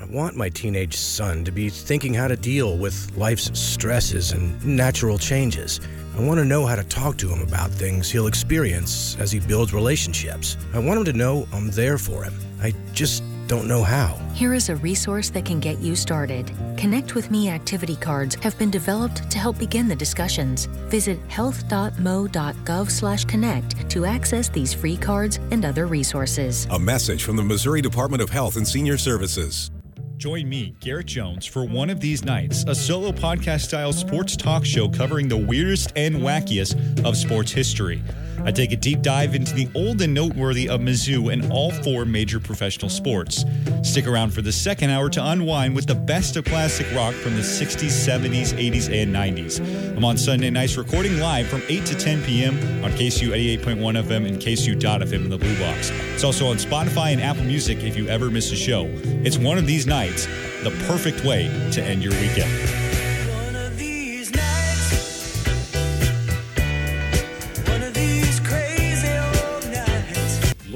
I 0.08 0.14
want 0.14 0.36
my 0.36 0.48
teenage 0.48 0.96
son 0.96 1.44
to 1.44 1.50
be 1.50 1.68
thinking 1.68 2.14
how 2.14 2.28
to 2.28 2.36
deal 2.36 2.78
with 2.78 3.14
life's 3.16 3.50
stresses 3.58 4.30
and 4.32 4.64
natural 4.64 5.18
changes. 5.18 5.80
I 6.16 6.22
want 6.22 6.38
to 6.38 6.46
know 6.46 6.64
how 6.64 6.76
to 6.76 6.84
talk 6.84 7.18
to 7.18 7.28
him 7.28 7.42
about 7.42 7.70
things 7.70 8.10
he'll 8.10 8.26
experience 8.26 9.18
as 9.20 9.30
he 9.30 9.38
builds 9.38 9.74
relationships. 9.74 10.56
I 10.72 10.78
want 10.78 11.00
him 11.00 11.04
to 11.06 11.12
know 11.12 11.46
I'm 11.52 11.70
there 11.72 11.98
for 11.98 12.24
him. 12.24 12.32
I 12.62 12.72
just 12.92 13.22
don't 13.48 13.68
know 13.68 13.82
how. 13.82 14.18
Here 14.32 14.54
is 14.54 14.70
a 14.70 14.76
resource 14.76 15.28
that 15.30 15.44
can 15.44 15.60
get 15.60 15.78
you 15.78 15.94
started. 15.94 16.50
Connect 16.78 17.14
with 17.14 17.30
Me 17.30 17.50
activity 17.50 17.96
cards 17.96 18.34
have 18.36 18.58
been 18.58 18.70
developed 18.70 19.30
to 19.30 19.38
help 19.38 19.58
begin 19.58 19.88
the 19.88 19.96
discussions. 19.96 20.64
Visit 20.88 21.18
health.mo.gov/connect 21.28 23.90
to 23.90 24.06
access 24.06 24.48
these 24.48 24.72
free 24.72 24.96
cards 24.96 25.38
and 25.50 25.66
other 25.66 25.86
resources. 25.86 26.66
A 26.70 26.78
message 26.78 27.24
from 27.24 27.36
the 27.36 27.44
Missouri 27.44 27.82
Department 27.82 28.22
of 28.22 28.30
Health 28.30 28.56
and 28.56 28.66
Senior 28.66 28.96
Services. 28.96 29.70
Join 30.18 30.48
me, 30.48 30.74
Garrett 30.80 31.06
Jones, 31.06 31.46
for 31.46 31.64
one 31.64 31.88
of 31.88 32.00
these 32.00 32.24
nights, 32.24 32.64
a 32.66 32.74
solo 32.74 33.12
podcast 33.12 33.60
style 33.60 33.92
sports 33.92 34.36
talk 34.36 34.64
show 34.64 34.88
covering 34.88 35.28
the 35.28 35.36
weirdest 35.36 35.92
and 35.94 36.16
wackiest 36.16 37.04
of 37.04 37.16
sports 37.16 37.52
history. 37.52 38.02
I 38.44 38.52
take 38.52 38.72
a 38.72 38.76
deep 38.76 39.02
dive 39.02 39.34
into 39.34 39.54
the 39.54 39.68
old 39.74 40.00
and 40.00 40.14
noteworthy 40.14 40.68
of 40.68 40.80
Mizzou 40.80 41.32
and 41.32 41.50
all 41.52 41.70
four 41.70 42.04
major 42.04 42.40
professional 42.40 42.88
sports. 42.88 43.44
Stick 43.82 44.06
around 44.06 44.32
for 44.32 44.42
the 44.42 44.52
second 44.52 44.90
hour 44.90 45.08
to 45.10 45.24
unwind 45.24 45.74
with 45.74 45.86
the 45.86 45.94
best 45.94 46.36
of 46.36 46.44
classic 46.44 46.86
rock 46.94 47.14
from 47.14 47.34
the 47.34 47.42
60s, 47.42 47.90
70s, 47.90 48.54
80s, 48.54 49.02
and 49.02 49.14
90s. 49.14 49.96
I'm 49.96 50.04
on 50.04 50.16
Sunday 50.16 50.50
nights 50.50 50.76
recording 50.76 51.18
live 51.18 51.46
from 51.48 51.62
8 51.68 51.84
to 51.86 51.94
10 51.94 52.22
p.m. 52.22 52.54
on 52.84 52.90
KSU 52.92 53.30
88.1 53.58 54.02
FM 54.02 54.26
and 54.26 54.38
KSU.FM 54.38 55.12
in 55.12 55.28
the 55.28 55.38
Blue 55.38 55.58
Box. 55.58 55.90
It's 56.14 56.24
also 56.24 56.48
on 56.48 56.56
Spotify 56.56 57.12
and 57.12 57.20
Apple 57.20 57.44
Music 57.44 57.82
if 57.82 57.96
you 57.96 58.08
ever 58.08 58.30
miss 58.30 58.52
a 58.52 58.56
show. 58.56 58.86
It's 59.24 59.38
one 59.38 59.58
of 59.58 59.66
these 59.66 59.86
nights, 59.86 60.26
the 60.62 60.70
perfect 60.86 61.24
way 61.24 61.48
to 61.72 61.82
end 61.82 62.02
your 62.02 62.12
weekend. 62.14 62.87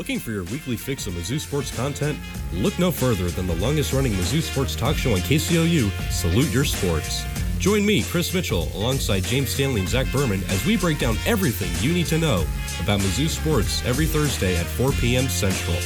Looking 0.03 0.19
for 0.19 0.33
your 0.33 0.43
weekly 0.43 0.77
fix 0.77 1.07
of 1.07 1.13
Mizzou 1.13 1.39
sports 1.39 1.71
content? 1.77 2.19
Look 2.55 2.77
no 2.77 2.91
further 2.91 3.31
than 3.31 3.47
the 3.47 3.55
longest 3.55 3.93
running 3.93 4.11
Mizzou 4.15 4.43
sports 4.43 4.75
talk 4.75 4.97
show 4.97 5.13
on 5.13 5.19
KCOU, 5.19 5.93
Salute 6.11 6.53
Your 6.53 6.65
Sports. 6.65 7.25
Join 7.61 7.87
me, 7.87 8.03
Chris 8.03 8.35
Mitchell, 8.35 8.67
alongside 8.75 9.23
James 9.23 9.51
Stanley 9.51 9.79
and 9.79 9.89
Zach 9.89 10.11
Berman 10.11 10.43
as 10.49 10.67
we 10.67 10.77
break 10.77 10.99
down 10.99 11.17
everything 11.25 11.71
you 11.81 11.95
need 11.95 12.07
to 12.07 12.19
know 12.19 12.45
about 12.83 12.99
Mizzou 12.99 13.29
sports 13.29 13.81
every 13.87 14.07
Thursday 14.07 14.57
at 14.57 14.67
4 14.67 14.91
p.m. 14.91 15.29
Central. 15.29 15.77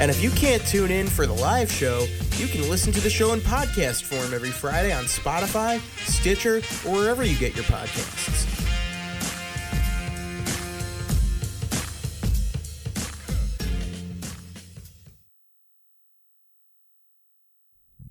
And 0.00 0.10
if 0.10 0.20
you 0.20 0.32
can't 0.32 0.66
tune 0.66 0.90
in 0.90 1.06
for 1.06 1.24
the 1.24 1.34
live 1.34 1.70
show, 1.70 2.08
you 2.38 2.48
can 2.48 2.68
listen 2.68 2.92
to 2.92 3.00
the 3.00 3.08
show 3.08 3.34
in 3.34 3.38
podcast 3.38 4.02
form 4.02 4.34
every 4.34 4.50
Friday 4.50 4.92
on 4.92 5.04
Spotify, 5.04 5.78
Stitcher, 6.08 6.56
or 6.84 6.96
wherever 6.96 7.24
you 7.24 7.38
get 7.38 7.54
your 7.54 7.66
podcasts. 7.66 8.59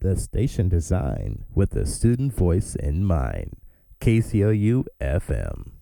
The 0.10 0.18
station 0.18 0.70
design 0.70 1.46
with 1.54 1.70
the 1.70 1.86
student 1.86 2.34
voice 2.34 2.74
in 2.74 3.06
mind. 3.06 3.58
KCOU 4.02 4.86
FM. 5.00 5.74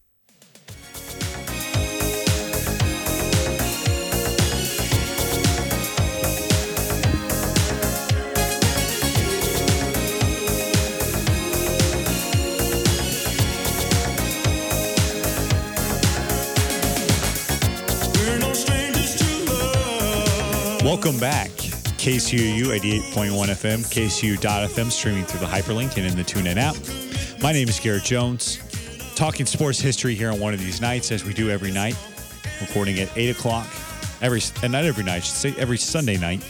Welcome 20.83 21.17
back. 21.17 21.56
KCOU 22.07 22.67
88.1 22.79 23.31
FM, 23.47 23.79
KCU.FM, 23.79 24.89
streaming 24.89 25.25
through 25.25 25.41
the 25.41 25.45
hyperlink 25.45 25.97
and 25.97 26.05
in 26.05 26.15
the 26.15 26.23
TuneIn 26.23 26.55
app. 26.55 26.77
My 27.43 27.51
name 27.51 27.67
is 27.67 27.81
Garrett 27.81 28.05
Jones, 28.05 28.59
talking 29.17 29.45
sports 29.45 29.77
history 29.77 30.15
here 30.15 30.31
on 30.31 30.39
one 30.39 30.53
of 30.53 30.61
these 30.61 30.79
nights, 30.79 31.11
as 31.11 31.25
we 31.25 31.33
do 31.33 31.49
every 31.49 31.69
night, 31.69 31.97
recording 32.61 32.97
at 33.01 33.09
8 33.17 33.31
o'clock, 33.31 33.67
every, 34.21 34.39
and 34.63 34.71
not 34.71 34.85
every 34.85 35.03
night, 35.03 35.17
I 35.17 35.19
should 35.19 35.35
say 35.35 35.53
every 35.57 35.77
Sunday 35.77 36.15
night, 36.15 36.41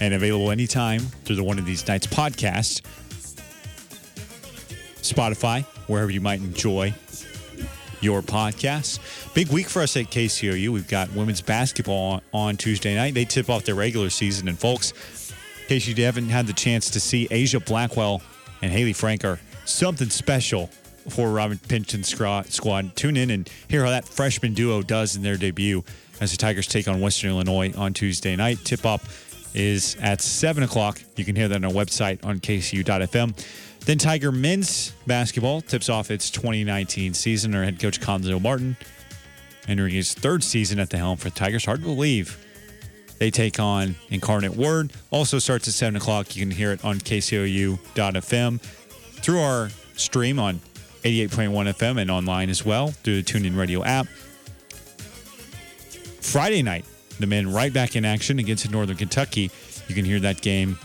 and 0.00 0.14
available 0.14 0.52
anytime 0.52 1.00
through 1.24 1.34
the 1.34 1.42
One 1.42 1.58
of 1.58 1.66
These 1.66 1.88
Nights 1.88 2.06
podcast, 2.06 2.82
Spotify, 5.02 5.64
wherever 5.88 6.12
you 6.12 6.20
might 6.20 6.38
enjoy 6.38 6.94
your 8.04 8.22
podcasts. 8.22 9.00
Big 9.34 9.48
week 9.48 9.68
for 9.68 9.82
us 9.82 9.96
at 9.96 10.04
KCOU. 10.06 10.68
We've 10.68 10.86
got 10.86 11.12
women's 11.12 11.40
basketball 11.40 12.12
on, 12.12 12.20
on 12.32 12.56
Tuesday 12.56 12.94
night. 12.94 13.14
They 13.14 13.24
tip 13.24 13.48
off 13.48 13.64
their 13.64 13.74
regular 13.74 14.10
season. 14.10 14.46
And 14.46 14.58
folks, 14.58 14.92
in 15.62 15.68
case 15.68 15.88
you 15.88 16.04
haven't 16.04 16.28
had 16.28 16.46
the 16.46 16.52
chance 16.52 16.90
to 16.90 17.00
see 17.00 17.26
Aijha 17.28 17.64
Blackwell 17.64 18.22
and 18.62 18.70
Hayley 18.70 18.92
Frank 18.92 19.24
something 19.64 20.10
special 20.10 20.68
for 21.08 21.30
Robin 21.30 21.58
Pingeton 21.58 22.04
squad. 22.50 22.96
Tune 22.96 23.16
in 23.16 23.30
and 23.30 23.48
hear 23.68 23.84
how 23.84 23.90
that 23.90 24.06
freshman 24.06 24.54
duo 24.54 24.82
does 24.82 25.16
in 25.16 25.22
their 25.22 25.36
debut 25.36 25.82
as 26.20 26.30
the 26.30 26.36
Tigers 26.36 26.66
take 26.66 26.88
on 26.88 27.00
Western 27.00 27.30
Illinois 27.30 27.72
on 27.76 27.92
Tuesday 27.92 28.36
night. 28.36 28.58
Tip 28.64 28.84
off 28.86 29.54
is 29.54 29.96
at 30.00 30.20
7 30.20 30.62
o'clock. 30.62 31.00
You 31.16 31.24
can 31.24 31.36
hear 31.36 31.48
that 31.48 31.56
on 31.56 31.64
our 31.64 31.70
website 31.70 32.24
on 32.24 32.40
kcu.fm. 32.40 33.46
Then 33.86 33.98
Tiger 33.98 34.32
men's 34.32 34.92
basketball 35.06 35.60
tips 35.60 35.88
off 35.88 36.10
its 36.10 36.30
2019 36.30 37.12
season. 37.12 37.54
Our 37.54 37.64
head 37.64 37.78
coach 37.78 38.00
Cuonzo 38.00 38.40
Martin 38.40 38.76
entering 39.68 39.94
his 39.94 40.14
third 40.14 40.42
season 40.42 40.78
at 40.78 40.90
the 40.90 40.96
helm 40.96 41.16
for 41.18 41.28
the 41.28 41.34
Tigers. 41.34 41.64
Hard 41.64 41.80
to 41.80 41.86
believe. 41.86 42.38
They 43.18 43.30
take 43.30 43.60
on 43.60 43.94
Incarnate 44.10 44.56
Word. 44.56 44.92
Also 45.10 45.38
starts 45.38 45.68
at 45.68 45.74
7 45.74 45.96
o'clock. 45.96 46.34
You 46.34 46.42
can 46.42 46.50
hear 46.50 46.72
it 46.72 46.84
on 46.84 46.98
KCOU.FM 46.98 48.60
through 48.60 49.40
our 49.40 49.70
stream 49.96 50.38
on 50.38 50.60
88.1 51.02 51.50
FM 51.50 52.00
and 52.00 52.10
online 52.10 52.48
as 52.48 52.64
well 52.64 52.88
through 52.88 53.22
the 53.22 53.22
TuneIn 53.22 53.56
Radio 53.56 53.84
app. 53.84 54.06
Friday 56.20 56.62
night, 56.62 56.84
the 57.20 57.26
men 57.26 57.52
right 57.52 57.72
back 57.72 57.96
in 57.96 58.04
action 58.04 58.38
against 58.38 58.68
Northern 58.70 58.96
Kentucky. 58.96 59.50
You 59.88 59.94
can 59.94 60.04
hear 60.04 60.20
that 60.20 60.40
game 60.40 60.78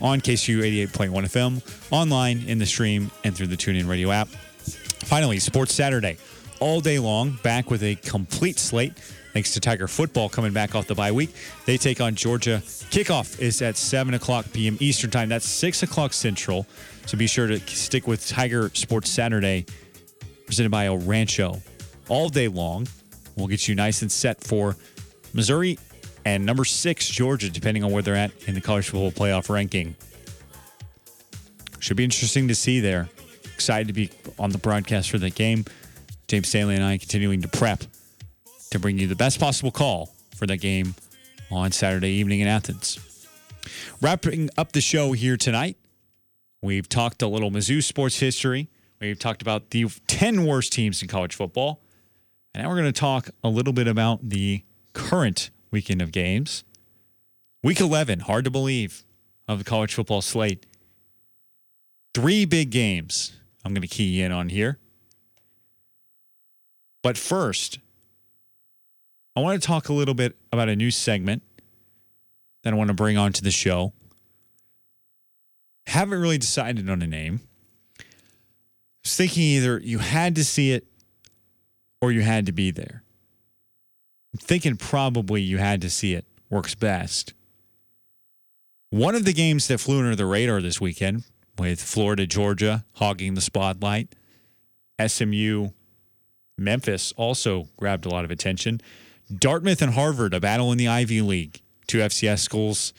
on 0.00 0.20
KCU 0.20 0.62
88.1 0.88 1.10
FM, 1.10 1.92
online 1.92 2.42
in 2.46 2.58
the 2.58 2.66
stream, 2.66 3.10
and 3.24 3.34
through 3.34 3.48
the 3.48 3.56
TuneIn 3.56 3.88
Radio 3.88 4.10
app. 4.10 4.28
Finally, 4.28 5.38
Sports 5.38 5.74
Saturday, 5.74 6.16
all 6.60 6.80
day 6.80 6.98
long, 6.98 7.38
back 7.42 7.70
with 7.70 7.82
a 7.82 7.94
complete 7.96 8.58
slate. 8.58 8.96
Thanks 9.32 9.52
to 9.52 9.60
Tiger 9.60 9.86
football 9.86 10.28
coming 10.30 10.52
back 10.52 10.74
off 10.74 10.86
the 10.86 10.94
bye 10.94 11.12
week. 11.12 11.34
They 11.66 11.76
take 11.76 12.00
on 12.00 12.14
Georgia. 12.14 12.62
Kickoff 12.64 13.38
is 13.38 13.60
at 13.60 13.76
7 13.76 14.14
o'clock 14.14 14.46
p.m. 14.52 14.78
Eastern 14.80 15.10
Time. 15.10 15.28
That's 15.28 15.46
6 15.46 15.82
o'clock 15.82 16.14
Central. 16.14 16.66
So 17.06 17.18
be 17.18 17.26
sure 17.26 17.46
to 17.46 17.60
stick 17.60 18.06
with 18.06 18.26
Tiger 18.26 18.70
Sports 18.72 19.10
Saturday, 19.10 19.66
presented 20.46 20.70
by 20.70 20.86
El 20.86 20.98
Rancho, 20.98 21.60
all 22.08 22.30
day 22.30 22.48
long. 22.48 22.86
We'll 23.36 23.46
get 23.46 23.68
you 23.68 23.74
nice 23.74 24.00
and 24.00 24.10
set 24.10 24.42
for 24.42 24.74
Missouri 25.34 25.78
and 26.26 26.44
number 26.44 26.64
six, 26.64 27.08
Georgia, 27.08 27.48
depending 27.48 27.84
on 27.84 27.92
where 27.92 28.02
they're 28.02 28.16
at 28.16 28.32
in 28.48 28.54
the 28.56 28.60
college 28.60 28.88
football 28.88 29.12
playoff 29.12 29.48
ranking. 29.48 29.94
Should 31.78 31.96
be 31.96 32.02
interesting 32.02 32.48
to 32.48 32.54
see 32.54 32.80
there. 32.80 33.08
excited 33.54 33.86
to 33.86 33.92
be 33.92 34.10
on 34.36 34.50
the 34.50 34.58
broadcast 34.58 35.08
for 35.08 35.18
the 35.18 35.30
game. 35.30 35.64
James 36.26 36.48
Stanley 36.48 36.74
and 36.74 36.82
I 36.82 36.98
continuing 36.98 37.42
to 37.42 37.48
prep 37.48 37.84
to 38.70 38.78
bring 38.80 38.98
you 38.98 39.06
the 39.06 39.14
best 39.14 39.38
possible 39.38 39.70
call 39.70 40.12
for 40.34 40.48
that 40.48 40.56
game 40.56 40.96
on 41.52 41.70
Saturday 41.70 42.10
evening 42.10 42.40
in 42.40 42.48
Athens. 42.48 42.98
Wrapping 44.02 44.50
up 44.58 44.72
the 44.72 44.80
show 44.80 45.12
here 45.12 45.36
tonight, 45.36 45.76
we've 46.60 46.88
talked 46.88 47.22
a 47.22 47.28
little 47.28 47.52
Mizzou 47.52 47.84
sports 47.84 48.18
history. 48.18 48.68
We've 49.00 49.18
talked 49.18 49.42
about 49.42 49.70
the 49.70 49.86
10 50.08 50.44
worst 50.44 50.72
teams 50.72 51.02
in 51.02 51.06
college 51.06 51.36
football. 51.36 51.82
And 52.52 52.64
now 52.64 52.68
we're 52.68 52.80
going 52.80 52.92
to 52.92 53.00
talk 53.00 53.30
a 53.44 53.48
little 53.48 53.72
bit 53.72 53.86
about 53.86 54.28
the 54.28 54.64
current 54.92 55.50
weekend 55.76 56.00
of 56.00 56.10
games. 56.10 56.64
Week 57.62 57.80
11, 57.80 58.20
hard 58.20 58.46
to 58.46 58.50
believe, 58.50 59.04
of 59.46 59.58
the 59.58 59.64
college 59.64 59.92
football 59.92 60.22
slate. 60.22 60.64
Three 62.14 62.46
big 62.46 62.70
games 62.70 63.36
I'm 63.62 63.74
going 63.74 63.82
to 63.82 63.88
key 63.88 64.22
in 64.22 64.32
on 64.32 64.48
here. 64.48 64.78
But 67.02 67.18
first, 67.18 67.78
I 69.36 69.40
want 69.40 69.60
to 69.60 69.66
talk 69.66 69.90
a 69.90 69.92
little 69.92 70.14
bit 70.14 70.38
about 70.50 70.70
a 70.70 70.76
new 70.76 70.90
segment 70.90 71.42
that 72.62 72.72
I 72.72 72.76
want 72.76 72.88
to 72.88 72.94
bring 72.94 73.18
onto 73.18 73.42
the 73.42 73.50
show. 73.50 73.92
Haven't 75.88 76.18
really 76.18 76.38
decided 76.38 76.88
on 76.88 77.02
a 77.02 77.06
name. 77.06 77.40
I 78.00 78.04
was 79.04 79.14
thinking 79.14 79.42
either 79.42 79.78
you 79.78 79.98
had 79.98 80.36
to 80.36 80.44
see 80.44 80.72
it 80.72 80.86
or 82.00 82.12
you 82.12 82.22
had 82.22 82.46
to 82.46 82.52
be 82.52 82.70
there. 82.70 83.02
I'm 84.36 84.40
thinking 84.40 84.76
probably 84.76 85.40
you 85.40 85.56
had 85.56 85.80
to 85.80 85.88
see 85.88 86.12
it 86.12 86.26
works 86.50 86.74
best. 86.74 87.32
One 88.90 89.14
of 89.14 89.24
the 89.24 89.32
games 89.32 89.66
that 89.68 89.78
flew 89.78 90.00
under 90.00 90.14
the 90.14 90.26
radar 90.26 90.60
this 90.60 90.78
weekend 90.78 91.24
with 91.58 91.80
Florida, 91.80 92.26
Georgia 92.26 92.84
hogging 92.96 93.32
the 93.32 93.40
spotlight, 93.40 94.14
SMU, 95.04 95.70
Memphis 96.58 97.14
also 97.16 97.68
grabbed 97.78 98.04
a 98.04 98.10
lot 98.10 98.26
of 98.26 98.30
attention. 98.30 98.82
Dartmouth 99.34 99.80
and 99.80 99.94
Harvard, 99.94 100.34
a 100.34 100.40
battle 100.40 100.70
in 100.70 100.76
the 100.76 100.88
Ivy 100.88 101.22
League. 101.22 101.62
Two 101.86 102.00
FCS 102.00 102.40
schools 102.40 102.92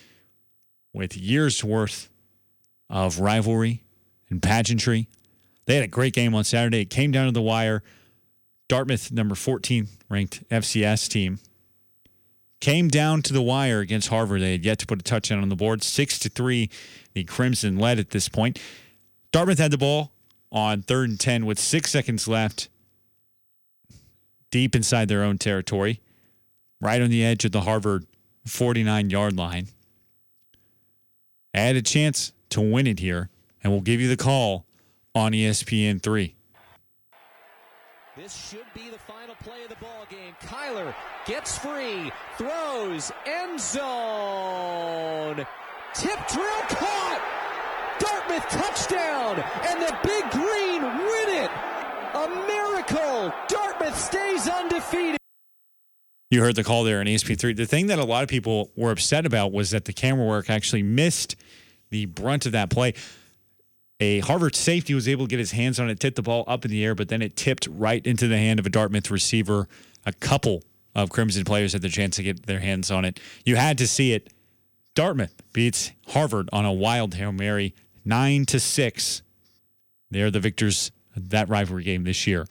with 0.92 1.16
years 1.16 1.64
worth 1.64 2.10
of 2.90 3.20
rivalry 3.20 3.84
and 4.32 4.42
pageantry. 4.42 5.08
They 5.66 5.76
had 5.76 5.84
a 5.84 5.88
great 5.88 6.16
game 6.16 6.34
on 6.34 6.46
Saturday. 6.46 6.82
It 6.82 6.90
came 6.90 7.12
down 7.12 7.28
to 7.28 7.32
the 7.32 7.44
wire. 7.44 7.84
Dartmouth, 8.68 9.12
number 9.12 9.36
14 9.36 9.88
ranked 10.10 10.48
FCS 10.50 11.08
team, 11.08 11.40
came 12.60 12.88
down 12.88 13.22
to 13.22 13.34
the 13.34 13.42
wire 13.42 13.80
against 13.80 14.10
Harvard. 14.10 14.42
They 14.42 14.54
had 14.54 14.66
yet 14.66 14.80
to 14.80 14.86
put 14.86 15.00
a 15.00 15.04
touchdown 15.04 15.42
on 15.42 15.50
the 15.50 15.56
board. 15.56 15.84
Six 15.84 16.20
to 16.20 16.30
three, 16.30 16.70
the 17.14 17.24
Crimson 17.24 17.78
led 17.78 18.00
at 18.00 18.10
this 18.10 18.28
point. 18.28 18.60
Dartmouth 19.32 19.60
had 19.60 19.72
the 19.72 19.78
ball 19.78 20.12
on 20.52 20.82
third 20.82 21.10
and 21.10 21.20
10 21.20 21.46
with 21.46 21.60
six 21.60 21.92
seconds 21.92 22.28
left, 22.28 22.70
deep 24.52 24.76
inside 24.76 25.08
their 25.08 25.24
own 25.24 25.38
territory, 25.38 26.02
right 26.82 27.02
on 27.02 27.10
the 27.10 27.24
edge 27.24 27.46
of 27.46 27.52
the 27.52 27.62
Harvard 27.62 28.06
49 28.46 29.10
yard 29.10 29.36
line. 29.36 29.68
I 31.54 31.60
Had 31.60 31.76
a 31.76 31.82
chance 31.82 32.34
to 32.50 32.62
win 32.62 32.88
it 32.88 33.00
here, 33.00 33.30
and 33.64 33.72
we'll 33.72 33.82
give 33.82 34.00
you 34.00 34.08
the 34.08 34.18
call 34.18 34.66
on 35.14 35.32
ESPN 35.32 36.02
3. 36.02 36.37
This 38.28 38.50
should 38.50 38.66
be 38.74 38.90
the 38.90 38.98
final 38.98 39.36
play 39.36 39.64
of 39.64 39.70
the 39.70 39.78
ball 39.78 40.06
game. 40.10 40.36
Kyler 40.42 40.94
gets 41.26 41.58
free, 41.58 42.12
throws, 42.38 43.10
end 43.26 43.58
zone. 43.58 45.48
Tip 45.94 46.28
drill 46.28 46.62
caught. 46.68 47.22
Dartmouth 48.00 48.50
touchdown, 48.50 49.42
and 49.66 49.82
the 49.82 49.98
Big 50.04 50.30
Green 50.32 50.84
win 50.84 51.46
it. 51.46 51.52
A 52.16 52.28
miracle. 52.46 53.34
Dartmouth 53.48 53.98
stays 53.98 54.50
undefeated. 54.50 55.16
You 56.30 56.42
heard 56.42 56.58
the 56.58 56.66
call 56.66 56.84
there 56.84 57.00
on 57.00 57.06
ESPN3. 57.06 57.56
The 57.56 57.66
thing 57.66 57.88
that 57.88 57.98
a 57.98 58.04
lot 58.04 58.24
of 58.24 58.30
people 58.30 58.72
were 58.76 58.92
upset 58.92 59.26
about 59.26 59.54
was 59.54 59.70
that 59.70 59.86
the 59.86 59.94
camera 59.94 60.26
work 60.26 60.50
actually 60.50 60.84
missed 60.84 61.38
the 61.92 62.08
brunt 62.08 62.46
of 62.46 62.52
that 62.52 62.70
play. 62.70 62.94
A 64.00 64.20
Harvard 64.20 64.56
safety 64.56 64.94
was 64.94 65.08
able 65.08 65.26
to 65.26 65.30
get 65.30 65.40
his 65.40 65.52
hands 65.52 65.80
on 65.80 65.90
it, 65.90 66.00
tip 66.00 66.16
the 66.16 66.22
ball 66.22 66.44
up 66.48 66.64
in 66.64 66.72
the 66.72 66.86
air, 66.86 66.94
but 66.94 67.10
then 67.10 67.22
it 67.22 67.36
tipped 67.36 67.68
right 67.72 68.06
into 68.06 68.28
the 68.28 68.38
hand 68.38 68.60
of 68.60 68.66
a 68.66 68.70
Dartmouth 68.70 69.10
receiver. 69.10 69.68
A 70.06 70.14
couple 70.14 70.64
of 70.94 71.10
Crimson 71.10 71.44
players 71.44 71.74
had 71.74 71.82
the 71.82 71.90
chance 71.90 72.16
to 72.18 72.24
get 72.24 72.46
their 72.46 72.60
hands 72.60 72.92
on 72.92 73.06
it. 73.06 73.20
You 73.44 73.56
had 73.56 73.78
to 73.80 73.88
see 73.88 74.14
it. 74.14 74.32
Dartmouth 74.94 75.42
beats 75.52 75.92
Harvard 76.10 76.50
on 76.54 76.66
a 76.66 76.74
wild 76.74 77.16
Hail 77.16 77.32
Mary, 77.32 77.74
nine 78.06 78.46
to 78.48 78.60
six. 78.60 79.22
They're 80.12 80.32
the 80.32 80.40
victors 80.40 80.92
of 81.16 81.30
that 81.30 81.50
rivalry 81.50 81.84
game 81.84 82.04
this 82.04 82.28
year. 82.28 82.46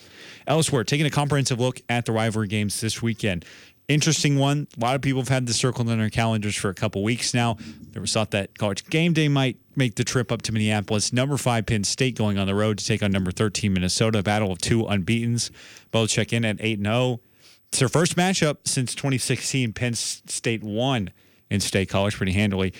Elsewhere, 0.46 0.84
taking 0.84 1.06
a 1.06 1.10
comprehensive 1.10 1.60
look 1.60 1.80
at 1.88 2.04
the 2.04 2.12
rivalry 2.12 2.48
games 2.48 2.80
this 2.80 3.00
weekend. 3.00 3.44
Interesting 3.88 4.36
one. 4.36 4.66
A 4.76 4.80
lot 4.80 4.96
of 4.96 5.02
people 5.02 5.20
have 5.20 5.28
had 5.28 5.46
this 5.46 5.56
circled 5.56 5.88
on 5.88 5.98
their 5.98 6.10
calendars 6.10 6.56
for 6.56 6.68
a 6.68 6.74
couple 6.74 7.04
weeks 7.04 7.32
now. 7.32 7.56
There 7.92 8.00
was 8.00 8.12
thought 8.12 8.32
that 8.32 8.58
College 8.58 8.84
Game 8.86 9.12
Day 9.12 9.28
might 9.28 9.58
make 9.76 9.94
the 9.94 10.02
trip 10.02 10.32
up 10.32 10.42
to 10.42 10.52
Minneapolis. 10.52 11.12
Number 11.12 11.36
five 11.36 11.66
Penn 11.66 11.84
State 11.84 12.16
going 12.16 12.36
on 12.36 12.48
the 12.48 12.54
road 12.54 12.78
to 12.78 12.84
take 12.84 13.02
on 13.02 13.12
number 13.12 13.30
13 13.30 13.72
Minnesota. 13.72 14.24
Battle 14.24 14.50
of 14.50 14.58
two 14.58 14.82
unbeatens. 14.84 15.52
Both 15.92 16.10
check 16.10 16.32
in 16.32 16.44
at 16.44 16.56
8 16.58 16.82
0. 16.82 17.20
It's 17.68 17.78
their 17.78 17.88
first 17.88 18.16
matchup 18.16 18.58
since 18.64 18.92
2016. 18.94 19.72
Penn 19.72 19.94
State 19.94 20.64
won 20.64 21.10
in 21.48 21.60
State 21.60 21.88
College 21.88 22.16
pretty 22.16 22.32
handily. 22.32 22.72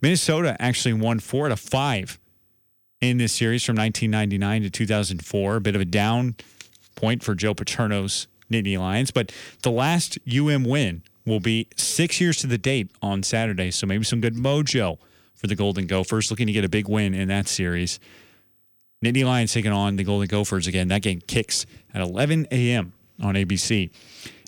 Minnesota 0.00 0.56
actually 0.60 0.94
won 0.94 1.18
four 1.18 1.46
out 1.46 1.52
of 1.52 1.60
five 1.60 2.20
in 3.00 3.18
this 3.18 3.32
series 3.32 3.64
from 3.64 3.76
1999 3.76 4.62
to 4.62 4.70
2004. 4.70 5.56
A 5.56 5.60
bit 5.60 5.74
of 5.74 5.80
a 5.80 5.84
down 5.84 6.36
point 6.94 7.24
for 7.24 7.34
Joe 7.34 7.54
Paterno's 7.54 8.28
Nittany 8.52 8.78
Lions, 8.78 9.10
but 9.10 9.32
the 9.62 9.70
last 9.70 10.18
UM 10.28 10.64
win 10.64 11.02
will 11.24 11.40
be 11.40 11.68
six 11.76 12.20
years 12.20 12.36
to 12.38 12.46
the 12.46 12.58
date 12.58 12.90
on 13.00 13.22
Saturday. 13.22 13.70
So 13.70 13.86
maybe 13.86 14.04
some 14.04 14.20
good 14.20 14.34
mojo 14.34 14.98
for 15.34 15.46
the 15.46 15.54
Golden 15.54 15.86
Gophers, 15.86 16.30
looking 16.30 16.46
to 16.46 16.52
get 16.52 16.64
a 16.64 16.68
big 16.68 16.88
win 16.88 17.14
in 17.14 17.28
that 17.28 17.48
series. 17.48 17.98
Nittany 19.04 19.24
Lions 19.24 19.52
taking 19.52 19.72
on 19.72 19.96
the 19.96 20.04
Golden 20.04 20.28
Gophers 20.28 20.66
again. 20.66 20.88
That 20.88 21.02
game 21.02 21.20
kicks 21.20 21.66
at 21.92 22.00
11 22.00 22.46
a.m. 22.50 22.92
on 23.20 23.34
ABC. 23.34 23.90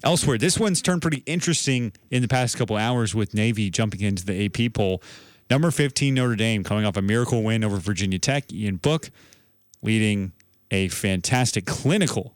Elsewhere, 0.05 0.39
this 0.39 0.59
one's 0.59 0.83
turned 0.83 1.03
pretty 1.03 1.23
interesting 1.27 1.93
in 2.11 2.23
the 2.23 2.29
past 2.29 2.57
couple 2.57 2.77
hours 2.77 3.15
with 3.15 3.35
Navy 3.35 3.71
jumping 3.71 4.03
into 4.03 4.25
the 4.25 4.45
AP 4.45 4.75
poll. 4.75 5.03
Number 5.51 5.71
15, 5.71 6.15
Notre 6.15 6.37
Dame, 6.37 6.63
coming 6.63 6.85
off 6.85 6.97
a 6.97 7.03
miracle 7.03 7.43
win 7.43 7.65
over 7.65 7.77
Virginia 7.77 8.19
Tech. 8.19 8.53
Ian 8.53 8.77
Book 8.77 9.11
leading 9.83 10.33
a 10.71 10.89
fantastic 10.89 11.67
clinical 11.67 12.33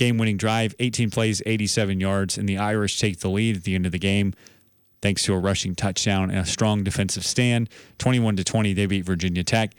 game 0.00 0.16
winning 0.16 0.38
drive, 0.38 0.74
18 0.78 1.10
plays, 1.10 1.42
87 1.44 2.00
yards, 2.00 2.38
and 2.38 2.48
the 2.48 2.56
Irish 2.56 2.98
take 2.98 3.20
the 3.20 3.28
lead 3.28 3.58
at 3.58 3.64
the 3.64 3.74
end 3.74 3.84
of 3.84 3.92
the 3.92 3.98
game 3.98 4.32
thanks 5.02 5.22
to 5.24 5.34
a 5.34 5.38
rushing 5.38 5.74
touchdown 5.74 6.30
and 6.30 6.40
a 6.40 6.46
strong 6.46 6.82
defensive 6.82 7.24
stand. 7.24 7.68
21 7.98 8.36
to 8.36 8.44
20, 8.44 8.72
they 8.72 8.86
beat 8.86 9.04
Virginia 9.04 9.44
Tech. 9.44 9.72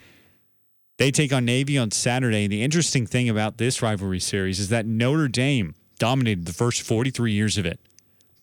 They 0.98 1.10
take 1.10 1.32
on 1.32 1.44
Navy 1.44 1.76
on 1.78 1.90
Saturday. 1.90 2.44
And 2.44 2.52
the 2.52 2.62
interesting 2.62 3.06
thing 3.06 3.28
about 3.28 3.58
this 3.58 3.82
rivalry 3.82 4.20
series 4.20 4.60
is 4.60 4.68
that 4.68 4.86
Notre 4.86 5.28
Dame 5.28 5.74
dominated 5.98 6.46
the 6.46 6.52
first 6.52 6.82
43 6.82 7.32
years 7.32 7.58
of 7.58 7.66
it. 7.66 7.80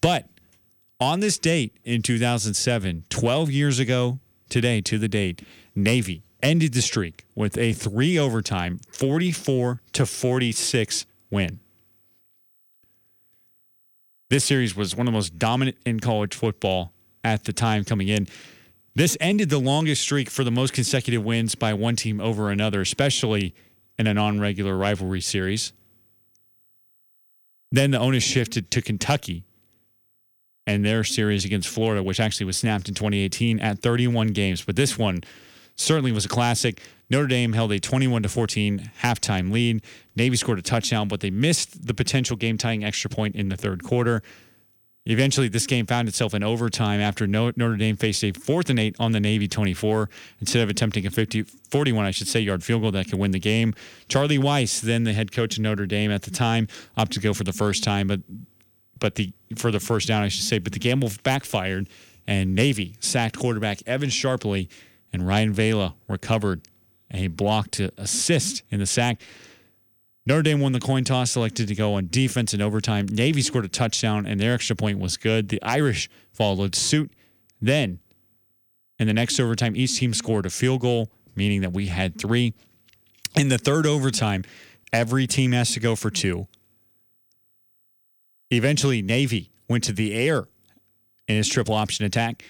But 0.02 0.28
on 1.00 1.20
this 1.20 1.38
date 1.38 1.78
in 1.84 2.02
2007, 2.02 3.06
12 3.10 3.52
years 3.52 3.80
ago 3.80 4.20
today 4.50 4.82
to 4.82 4.98
the 4.98 5.08
date, 5.08 5.42
Navy 5.76 6.24
ended 6.42 6.74
the 6.74 6.82
streak 6.82 7.26
with 7.36 7.58
a 7.58 7.74
three 7.74 8.18
overtime 8.18 8.80
44 8.92 9.82
to 9.94 10.06
46 10.06 11.06
win. 11.30 11.60
This 14.30 14.46
series 14.46 14.76
was 14.76 14.96
one 14.96 15.08
of 15.08 15.12
the 15.12 15.18
most 15.18 15.40
dominant 15.40 15.78
in 15.86 16.00
college 16.00 16.36
football 16.36 16.94
at 17.24 17.46
the 17.46 17.54
time 17.54 17.84
coming 17.84 18.08
in. 18.08 18.28
This 18.94 19.18
ended 19.20 19.50
the 19.50 19.60
longest 19.60 20.04
streak 20.04 20.30
for 20.30 20.44
the 20.44 20.52
most 20.52 20.74
consecutive 20.74 21.24
wins 21.24 21.56
by 21.56 21.74
one 21.74 21.96
team 21.96 22.22
over 22.22 22.52
another, 22.52 22.82
especially 22.82 23.56
in 23.98 24.06
a 24.08 24.14
non 24.14 24.40
regular 24.40 24.78
rivalry 24.78 25.22
series. 25.22 25.74
Then 27.72 27.92
the 27.92 28.00
onus 28.00 28.24
shifted 28.24 28.70
to 28.72 28.82
Kentucky 28.82 29.44
and 30.68 30.86
their 30.86 31.04
series 31.04 31.46
against 31.46 31.68
Florida, 31.68 32.04
which 32.04 32.20
actually 32.20 32.46
was 32.46 32.58
snapped 32.58 32.88
in 32.88 32.94
2018 32.94 33.60
at 33.60 33.80
31 33.80 34.28
games. 34.28 34.64
But 34.64 34.76
this 34.76 34.98
one 34.98 35.22
certainly 35.80 36.12
was 36.12 36.26
a 36.26 36.30
classic. 36.30 36.82
Notre 37.10 37.28
Dame 37.28 37.54
held 37.54 37.72
a 37.72 37.80
21 37.80 38.24
to 38.24 38.30
14 38.30 38.92
halftime 39.02 39.52
lead. 39.52 39.82
Navy 40.16 40.36
scored 40.36 40.60
a 40.60 40.62
touchdown, 40.62 41.08
but 41.08 41.22
they 41.22 41.32
missed 41.32 41.88
the 41.88 41.94
potential 41.94 42.36
game 42.36 42.58
tying 42.58 42.84
extra 42.84 43.10
point 43.10 43.36
in 43.36 43.50
the 43.50 43.58
third 43.58 43.84
quarter. 43.84 44.22
Eventually, 45.06 45.48
this 45.48 45.66
game 45.66 45.88
found 45.88 46.08
itself 46.08 46.36
in 46.36 46.44
overtime 46.44 47.00
after 47.00 47.26
Notre 47.26 47.78
Dame 47.78 47.96
faced 47.96 48.24
a 48.24 48.32
fourth 48.32 48.70
and 48.70 48.78
eight 48.78 48.96
on 49.00 49.12
the 49.12 49.20
Navy 49.20 49.48
24 49.48 50.08
instead 50.40 50.62
of 50.62 50.70
attempting 50.70 51.08
a 51.08 51.10
50, 51.10 51.44
41, 51.44 52.06
I 52.06 52.12
should 52.12 52.28
say, 52.28 52.42
yard 52.42 52.64
field 52.64 52.84
goal 52.84 52.92
that 52.92 53.10
could 53.10 53.18
win 53.18 53.32
the 53.32 53.40
game. 53.40 53.74
Charlie 54.08 54.38
Weis, 54.38 54.82
then 54.82 55.06
the 55.06 55.14
head 55.14 55.32
coach 55.32 55.58
of 55.58 55.64
Notre 55.64 55.88
Dame 55.88 56.12
at 56.12 56.24
the 56.24 56.32
time, 56.32 56.68
opted 56.96 57.14
to 57.14 57.20
go 57.22 57.34
for 57.34 57.44
the 57.44 57.54
first 57.54 57.84
time, 57.84 58.08
but 58.08 58.20
but 59.00 59.16
the 59.16 59.32
for 59.56 59.72
the 59.72 59.80
first 59.80 60.08
down, 60.08 60.22
I 60.22 60.28
should 60.28 60.44
say. 60.44 60.60
But 60.60 60.74
the 60.74 60.80
gamble 60.80 61.10
backfired, 61.24 61.90
and 62.28 62.54
Navy 62.54 62.96
sacked 63.00 63.40
quarterback 63.40 63.82
Evan 63.88 64.10
Sharpley, 64.10 64.68
and 65.12 65.26
Ryan 65.28 65.53
Vela 65.53 65.95
recovered 66.07 66.62
a 67.12 67.28
block 67.28 67.72
to 67.72 67.91
assist 67.97 68.64
in 68.70 68.80
the 68.80 68.86
sack. 68.86 69.22
Notre 70.26 70.43
Dame 70.43 70.60
won 70.60 70.74
the 70.74 70.80
coin 70.80 71.03
toss, 71.03 71.32
selected 71.32 71.68
to 71.68 71.76
go 71.76 71.95
on 71.95 72.07
defense 72.12 72.53
in 72.53 72.62
overtime. 72.62 73.07
Navy 73.07 73.41
scored 73.41 73.66
a 73.66 73.70
touchdown, 73.70 74.26
and 74.26 74.39
their 74.39 74.53
extra 74.53 74.76
point 74.76 74.99
was 74.99 75.18
good. 75.18 75.49
The 75.49 75.62
Irish 75.64 76.10
followed 76.32 76.76
suit. 76.76 77.12
Then, 77.62 77.99
in 78.99 79.07
the 79.07 79.14
next 79.14 79.39
overtime, 79.39 79.76
each 79.76 79.97
team 79.97 80.14
scored 80.14 80.45
a 80.45 80.49
field 80.49 80.82
goal, 80.82 81.10
meaning 81.36 81.62
that 81.62 81.74
we 81.74 81.88
had 81.88 82.20
three. 82.20 82.53
In 83.36 83.49
the 83.49 83.57
third 83.57 83.88
overtime, 83.88 84.43
every 84.93 85.26
team 85.26 85.51
has 85.53 85.72
to 85.72 85.80
go 85.80 85.95
for 85.95 86.12
two. 86.12 86.47
Eventually, 88.51 89.01
Navy 89.01 89.49
went 89.68 89.84
to 89.86 89.93
the 89.93 90.14
air 90.14 90.47
in 91.28 91.38
his 91.38 91.47
triple 91.47 91.76
option 91.76 92.05
attack. 92.05 92.43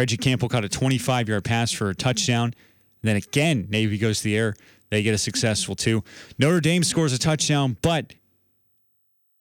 Reggie 0.00 0.16
Campbell 0.16 0.48
caught 0.48 0.64
a 0.64 0.68
25 0.70 1.28
yard 1.28 1.44
pass 1.44 1.72
for 1.72 1.90
a 1.90 1.94
touchdown. 1.94 2.54
then 3.02 3.16
again, 3.16 3.66
Navy 3.68 3.98
goes 3.98 4.20
to 4.20 4.24
the 4.24 4.34
air. 4.34 4.54
They 4.88 5.02
get 5.02 5.12
a 5.12 5.18
successful 5.18 5.74
two. 5.74 6.02
Notre 6.38 6.62
Dame 6.62 6.84
scores 6.84 7.12
a 7.12 7.18
touchdown, 7.18 7.76
but 7.82 8.14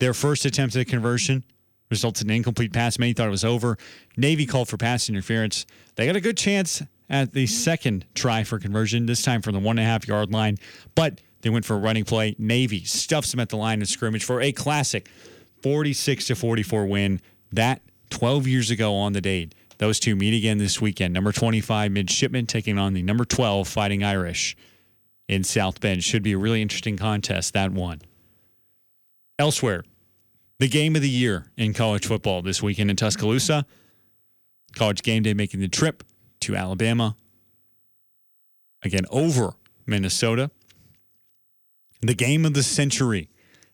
their 0.02 0.14
first 0.14 0.44
attempt 0.44 0.76
at 0.76 0.82
a 0.82 0.86
conversion 0.86 1.46
resulted 1.90 2.26
in 2.26 2.32
an 2.32 2.36
incomplete 2.36 2.74
pass. 2.74 3.00
Many 3.00 3.14
thought 3.14 3.28
it 3.28 3.32
was 3.32 3.46
over. 3.46 3.78
Navy 4.18 4.46
called 4.46 4.68
for 4.68 4.76
pass 4.76 5.08
interference. 5.08 5.66
They 5.96 6.06
got 6.06 6.18
a 6.18 6.22
good 6.22 6.36
chance 6.36 6.84
at 7.10 7.32
the 7.32 7.48
second 7.48 8.04
try 8.14 8.44
for 8.44 8.60
conversion, 8.60 9.06
this 9.06 9.22
time 9.22 9.42
from 9.42 9.54
the 9.54 9.60
one 9.60 9.80
and 9.80 9.88
a 9.88 9.90
half 9.90 10.10
yard 10.10 10.30
line, 10.30 10.58
but 10.94 11.22
they 11.40 11.50
went 11.50 11.64
for 11.64 11.76
a 11.76 11.80
running 11.80 12.04
play. 12.04 12.36
Navy 12.38 12.84
stuffs 12.84 13.32
them 13.32 13.40
at 13.40 13.48
the 13.48 13.56
line 13.56 13.82
of 13.82 13.88
scrimmage 13.88 14.26
for 14.26 14.42
a 14.42 14.52
classic 14.52 15.08
46 15.64 16.28
to 16.28 16.36
44 16.36 16.86
win. 16.86 17.22
That 17.50 17.82
12 18.10 18.46
years 18.46 18.70
ago 18.70 18.94
on 18.94 19.14
the 19.14 19.22
date. 19.22 19.56
Those 19.80 20.00
two 20.00 20.16
meet 20.16 20.38
again 20.38 20.58
this 20.58 20.82
weekend. 20.82 21.14
Number 21.14 21.32
25 21.32 21.92
Midshipman 21.92 22.46
taking 22.46 22.78
on 22.78 22.94
the 22.94 23.02
number 23.02 23.24
12 23.24 23.66
Fighting 23.68 24.04
Irish 24.04 24.56
in 25.30 25.44
South 25.46 25.80
Bend. 25.80 26.04
Should 26.04 26.22
be 26.22 26.34
a 26.34 26.38
really 26.38 26.62
interesting 26.62 26.98
contest, 26.98 27.54
that 27.54 27.72
one. 27.72 28.02
Elsewhere, 29.40 29.86
the 30.60 30.68
game 30.68 30.98
of 30.98 31.02
the 31.02 31.10
year 31.10 31.46
in 31.56 31.74
college 31.74 32.06
football 32.06 32.42
this 32.42 32.62
weekend 32.62 32.90
in 32.90 32.98
Tuscaloosa. 32.98 33.66
College 34.76 35.02
game 35.02 35.24
day 35.24 35.34
making 35.34 35.62
the 35.62 35.70
trip 35.70 36.04
to 36.42 36.58
Alabama. 36.58 37.16
Again, 38.84 39.06
over 39.10 39.54
Minnesota. 39.88 40.52
The 42.02 42.14
game 42.14 42.46
of 42.46 42.54
the 42.54 42.64
century, 42.64 43.30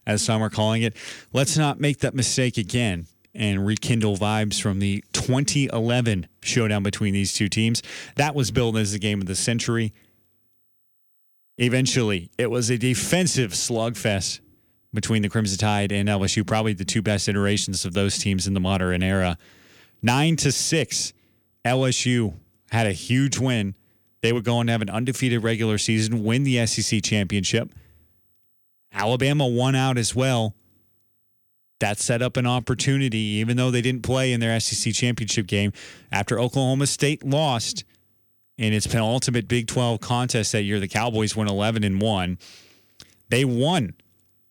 as 0.06 0.22
some 0.24 0.41
are 0.41 0.49
calling 0.51 0.84
it. 0.84 0.95
Let's 1.34 1.58
not 1.58 1.80
make 1.80 1.99
that 1.99 2.14
mistake 2.14 2.58
again 2.58 3.08
and 3.36 3.65
rekindle 3.65 4.17
vibes 4.17 4.61
from 4.61 4.79
the 4.79 5.03
2011 5.13 6.27
showdown 6.41 6.83
between 6.83 7.13
these 7.13 7.33
two 7.33 7.49
teams. 7.49 7.81
That 8.15 8.36
was 8.36 8.51
billed 8.51 8.77
as 8.77 8.93
the 8.93 8.99
game 8.99 9.21
of 9.21 9.27
the 9.27 9.36
century. 9.36 9.93
Eventually, 11.57 12.29
it 12.38 12.49
was 12.49 12.69
a 12.69 12.77
defensive 12.77 13.51
slugfest 13.51 14.39
between 14.93 15.21
the 15.21 15.29
Crimson 15.29 15.57
Tide 15.57 15.91
and 15.91 16.07
LSU, 16.09 16.45
probably 16.45 16.73
the 16.73 16.86
two 16.86 17.01
best 17.01 17.27
iterations 17.27 17.86
of 17.86 17.93
those 17.93 18.17
teams 18.17 18.47
in 18.47 18.53
the 18.53 18.59
modern 18.59 19.03
era. 19.03 19.38
Nine 20.01 20.36
to 20.38 20.51
six, 20.51 21.13
LSU 21.63 22.33
had 22.71 22.88
a 22.88 22.91
huge 22.91 23.38
win. 23.38 23.75
They 24.21 24.33
would 24.33 24.43
go 24.43 24.57
on 24.57 24.67
to 24.67 24.71
have 24.71 24.81
an 24.81 24.89
undefeated 24.89 25.43
regular 25.43 25.77
season, 25.77 26.23
win 26.23 26.43
the 26.43 26.65
SEC 26.65 27.03
championship. 27.03 27.71
Alabama 28.91 29.47
won 29.47 29.75
out 29.75 29.97
as 29.97 30.15
well. 30.15 30.55
That 31.80 31.99
set 31.99 32.21
up 32.21 32.38
an 32.38 32.47
opportunity, 32.47 33.17
even 33.17 33.57
though 33.57 33.71
they 33.71 33.82
didn't 33.82 34.03
play 34.03 34.32
in 34.32 34.39
their 34.39 34.57
SEC 34.59 34.93
championship 34.93 35.45
game. 35.47 35.73
After 36.11 36.39
Oklahoma 36.39 36.88
State 36.88 37.26
lost 37.26 37.84
in 38.57 38.71
its 38.71 38.88
penultimate 38.88 39.47
Big 39.47 39.67
12 39.67 39.99
contest 39.99 40.53
that 40.53 40.63
year, 40.63 40.80
the 40.80 40.88
Cowboys 40.88 41.36
went 41.36 41.49
11 41.49 41.84
and 41.84 42.01
1. 42.01 42.38
They 43.30 43.43
won 43.43 43.93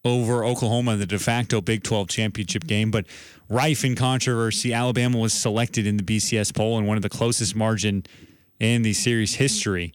over 0.04 0.44
Oklahoma 0.44 0.92
in 0.92 0.98
the 0.98 1.06
de 1.06 1.18
facto 1.18 1.60
Big 1.60 1.82
12 1.82 2.08
championship 2.08 2.66
game, 2.66 2.90
but 2.90 3.06
rife 3.48 3.84
in 3.84 3.96
controversy, 3.96 4.74
Alabama 4.74 5.18
was 5.18 5.32
selected 5.32 5.86
in 5.86 5.96
the 5.96 6.02
BCS 6.02 6.54
poll 6.54 6.78
in 6.78 6.86
one 6.86 6.96
of 6.96 7.02
the 7.02 7.08
closest 7.08 7.56
margin 7.56 8.04
in 8.60 8.82
the 8.82 8.92
series 8.92 9.36
history 9.36 9.94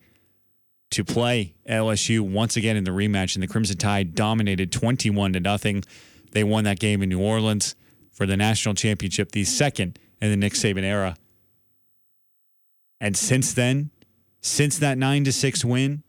to 0.89 1.03
play 1.03 1.53
LSU 1.69 2.21
once 2.21 2.57
again 2.57 2.75
in 2.75 2.83
the 2.83 2.91
rematch, 2.91 3.35
and 3.35 3.43
the 3.43 3.47
Crimson 3.47 3.77
Tide 3.77 4.15
dominated 4.15 4.71
21 4.71 5.33
to 5.33 5.39
nothing. 5.39 5.83
They 6.31 6.43
won 6.43 6.63
that 6.65 6.79
game 6.79 7.01
in 7.01 7.09
New 7.09 7.21
Orleans 7.21 7.75
for 8.11 8.25
the 8.25 8.37
national 8.37 8.75
championship, 8.75 9.31
the 9.31 9.43
second 9.43 9.97
in 10.21 10.29
the 10.29 10.37
Nick 10.37 10.53
Saban 10.53 10.83
era. 10.83 11.15
And 12.99 13.15
since 13.15 13.53
then, 13.53 13.91
since 14.41 14.77
that 14.79 14.97
9 14.97 15.23
to 15.25 15.31
6 15.31 15.65
win, 15.65 16.03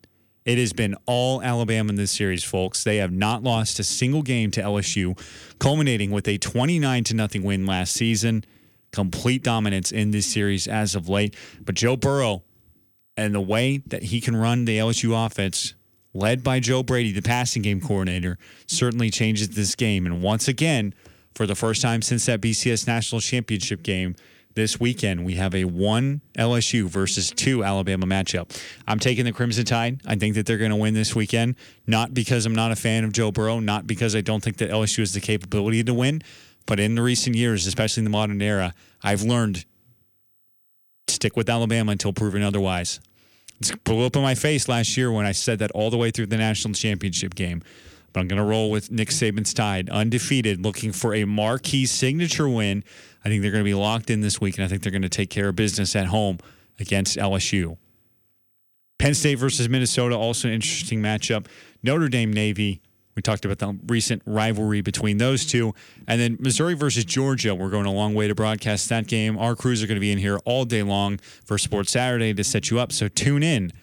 it 0.44 0.58
has 0.58 0.72
been 0.72 0.96
all 1.06 1.42
Alabama 1.42 1.90
in 1.90 1.96
this 1.96 2.10
series, 2.10 2.42
folks. 2.42 2.82
They 2.82 2.96
have 2.96 3.12
not 3.12 3.42
lost 3.42 3.78
a 3.78 3.84
single 3.84 4.22
game 4.22 4.50
to 4.52 4.62
LSU, 4.62 5.18
culminating 5.58 6.10
with 6.10 6.26
a 6.26 6.38
29 6.38 7.04
to 7.04 7.14
nothing 7.14 7.42
win 7.42 7.66
last 7.66 7.92
season. 7.92 8.44
Complete 8.90 9.42
dominance 9.44 9.92
in 9.92 10.10
this 10.10 10.26
series 10.26 10.66
as 10.66 10.94
of 10.94 11.08
late. 11.08 11.36
But 11.64 11.76
Joe 11.76 11.96
Burrow 11.96 12.42
and 13.16 13.34
the 13.34 13.40
way 13.40 13.82
that 13.86 14.04
he 14.04 14.20
can 14.20 14.34
run 14.34 14.64
the 14.64 14.78
LSU 14.78 15.26
offense, 15.26 15.74
led 16.14 16.42
by 16.42 16.60
Joe 16.60 16.82
Brady, 16.82 17.12
the 17.12 17.22
passing 17.22 17.62
game 17.62 17.80
coordinator, 17.80 18.38
certainly 18.66 19.10
changes 19.10 19.50
this 19.50 19.74
game. 19.74 20.06
And 20.06 20.22
once 20.22 20.48
again, 20.48 20.94
for 21.34 21.46
the 21.46 21.54
first 21.54 21.82
time 21.82 22.02
since 22.02 22.26
that 22.26 22.40
BCS 22.40 22.86
National 22.86 23.20
Championship 23.20 23.82
game, 23.82 24.16
this 24.54 24.80
weekend 24.80 25.24
we 25.24 25.34
have 25.34 25.54
a 25.54 25.64
one 25.64 26.20
LSU 26.36 26.84
versus 26.86 27.30
two 27.30 27.62
Alabama 27.62 28.06
matchup. 28.06 28.60
I'm 28.86 28.98
taking 28.98 29.24
the 29.24 29.32
Crimson 29.32 29.64
Tide. 29.64 30.00
I 30.06 30.16
think 30.16 30.34
that 30.34 30.46
they're 30.46 30.58
going 30.58 30.70
to 30.70 30.76
win 30.76 30.94
this 30.94 31.14
weekend, 31.14 31.54
not 31.86 32.12
because 32.12 32.46
I'm 32.46 32.54
not 32.54 32.72
a 32.72 32.76
fan 32.76 33.04
of 33.04 33.12
Joe 33.12 33.30
Burrow, 33.30 33.60
not 33.60 33.86
because 33.86 34.16
I 34.16 34.20
don't 34.20 34.42
think 34.42 34.56
that 34.58 34.70
LSU 34.70 34.98
has 34.98 35.14
the 35.14 35.20
capability 35.20 35.84
to 35.84 35.94
win, 35.94 36.22
but 36.66 36.80
in 36.80 36.94
the 36.94 37.02
recent 37.02 37.36
years, 37.36 37.66
especially 37.66 38.00
in 38.00 38.04
the 38.04 38.10
modern 38.10 38.42
era, 38.42 38.74
I've 39.02 39.22
learned 39.22 39.64
stick 41.08 41.36
with 41.36 41.48
Alabama 41.48 41.92
until 41.92 42.12
proven 42.12 42.42
otherwise. 42.42 43.00
It 43.60 43.84
blew 43.84 44.06
up 44.06 44.16
in 44.16 44.22
my 44.22 44.34
face 44.34 44.68
last 44.68 44.96
year 44.96 45.12
when 45.12 45.26
I 45.26 45.32
said 45.32 45.58
that 45.58 45.70
all 45.72 45.90
the 45.90 45.98
way 45.98 46.10
through 46.10 46.26
the 46.26 46.36
national 46.36 46.74
championship 46.74 47.34
game. 47.34 47.62
But 48.12 48.20
I'm 48.20 48.28
going 48.28 48.38
to 48.38 48.44
roll 48.44 48.70
with 48.70 48.90
Nick 48.90 49.10
Saban's 49.10 49.54
Tide, 49.54 49.88
undefeated, 49.90 50.64
looking 50.64 50.92
for 50.92 51.14
a 51.14 51.24
marquee 51.24 51.86
signature 51.86 52.48
win. 52.48 52.82
I 53.24 53.28
think 53.28 53.42
they're 53.42 53.52
going 53.52 53.62
to 53.62 53.68
be 53.68 53.74
locked 53.74 54.10
in 54.10 54.20
this 54.20 54.40
week, 54.40 54.56
and 54.56 54.64
I 54.64 54.68
think 54.68 54.82
they're 54.82 54.90
going 54.90 55.02
to 55.02 55.08
take 55.08 55.30
care 55.30 55.48
of 55.48 55.56
business 55.56 55.94
at 55.94 56.06
home 56.06 56.38
against 56.80 57.16
LSU. 57.18 57.76
Penn 58.98 59.14
State 59.14 59.36
versus 59.36 59.68
Minnesota, 59.68 60.16
also 60.16 60.48
an 60.48 60.54
interesting 60.54 61.00
matchup. 61.00 61.46
Notre 61.82 62.08
Dame 62.08 62.32
Navy, 62.32 62.82
we 63.20 63.22
talked 63.22 63.44
about 63.44 63.58
the 63.58 63.78
recent 63.86 64.22
rivalry 64.24 64.80
between 64.80 65.18
those 65.18 65.44
two. 65.44 65.74
And 66.08 66.18
then 66.18 66.38
Missouri 66.40 66.72
versus 66.72 67.04
Georgia, 67.04 67.54
we're 67.54 67.68
going 67.68 67.84
a 67.84 67.92
long 67.92 68.14
way 68.14 68.28
to 68.28 68.34
broadcast 68.34 68.88
that 68.88 69.06
game. 69.06 69.36
Our 69.36 69.54
crews 69.54 69.82
are 69.82 69.86
going 69.86 69.96
to 69.96 70.00
be 70.00 70.10
in 70.10 70.16
here 70.16 70.38
all 70.46 70.64
day 70.64 70.82
long 70.82 71.18
for 71.18 71.58
Sports 71.58 71.92
Saturday 71.92 72.32
to 72.32 72.42
set 72.42 72.70
you 72.70 72.78
up. 72.78 72.92
So 72.92 73.08
tune 73.08 73.42
in 73.42 73.74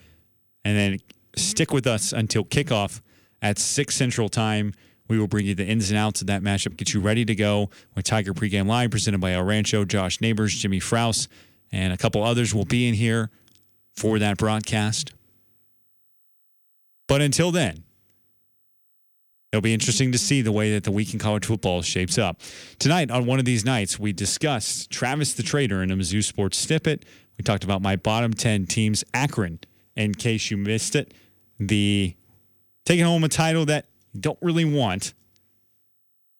and 0.65 0.75
then 0.75 0.97
stick 1.35 1.71
with 1.71 1.85
us 1.85 2.13
until 2.13 2.45
kickoff 2.45 2.99
at 3.39 3.59
6 3.59 3.95
Central 3.95 4.27
Time. 4.27 4.73
We 5.07 5.19
will 5.19 5.27
bring 5.27 5.45
you 5.45 5.53
the 5.53 5.67
ins 5.67 5.91
and 5.91 5.99
outs 5.99 6.21
of 6.21 6.27
that 6.27 6.41
matchup, 6.41 6.75
get 6.75 6.95
you 6.95 6.99
ready 6.99 7.23
to 7.23 7.35
go 7.35 7.69
with 7.93 8.05
Tiger 8.05 8.33
Pregame 8.33 8.65
Live, 8.65 8.89
presented 8.89 9.21
by 9.21 9.33
El 9.33 9.43
Rancho, 9.43 9.85
Josh 9.85 10.19
Neighbors, 10.19 10.55
Jimmy 10.55 10.79
Frouse, 10.79 11.27
and 11.71 11.93
a 11.93 11.97
couple 11.97 12.23
others 12.23 12.55
will 12.55 12.65
be 12.65 12.87
in 12.87 12.95
here 12.95 13.29
for 13.95 14.17
that 14.17 14.37
broadcast. 14.37 15.13
But 17.07 17.21
until 17.21 17.51
then, 17.51 17.83
it'll 19.51 19.61
be 19.61 19.73
interesting 19.73 20.11
to 20.11 20.17
see 20.17 20.41
the 20.41 20.51
way 20.51 20.73
that 20.73 20.83
the 20.83 20.91
week 20.91 21.13
in 21.13 21.19
college 21.19 21.45
football 21.45 21.81
shapes 21.81 22.17
up. 22.17 22.41
Tonight, 22.79 23.11
on 23.11 23.25
one 23.25 23.39
of 23.39 23.45
these 23.45 23.63
nights, 23.63 23.97
we 23.99 24.13
discussed 24.13 24.89
Travis 24.89 25.33
the 25.33 25.43
Trader 25.43 25.81
in 25.81 25.91
a 25.91 25.95
Mizzou 25.95 26.23
Sports 26.23 26.57
Snippet. 26.57 27.05
We 27.37 27.43
talked 27.43 27.63
about 27.63 27.81
my 27.81 27.95
bottom 27.95 28.33
10 28.33 28.65
teams, 28.65 29.03
Akron, 29.13 29.59
in 29.95 30.13
case 30.13 30.51
you 30.51 30.57
missed 30.57 30.95
it. 30.95 31.13
The 31.59 32.15
taking 32.85 33.05
home 33.05 33.23
a 33.23 33.29
title 33.29 33.65
that 33.65 33.85
you 34.13 34.21
don't 34.21 34.39
really 34.41 34.65
want 34.65 35.13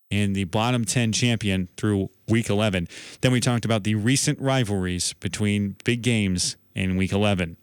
and 0.09 0.35
the 0.35 0.45
bottom 0.45 0.85
10 0.85 1.11
champion 1.11 1.67
through 1.77 2.09
week 2.27 2.49
11. 2.49 2.87
Then 3.21 3.31
we 3.31 3.39
talked 3.39 3.65
about 3.65 3.83
the 3.83 3.95
recent 3.95 4.39
rivalries 4.39 5.13
between 5.13 5.75
big 5.83 6.01
games 6.01 6.55
in 6.75 6.95
week 6.95 7.11
11. 7.11 7.57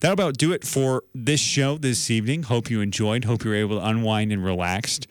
That'll 0.00 0.12
about 0.12 0.36
do 0.36 0.52
it 0.52 0.64
for 0.64 1.04
this 1.14 1.40
show 1.40 1.78
this 1.78 2.10
evening. 2.10 2.44
Hope 2.44 2.70
you 2.70 2.80
enjoyed. 2.80 3.24
Hope 3.24 3.44
you 3.44 3.50
were 3.50 3.56
able 3.56 3.78
to 3.78 3.86
unwind 3.86 4.32
and 4.32 4.44
relaxed. 4.44 5.06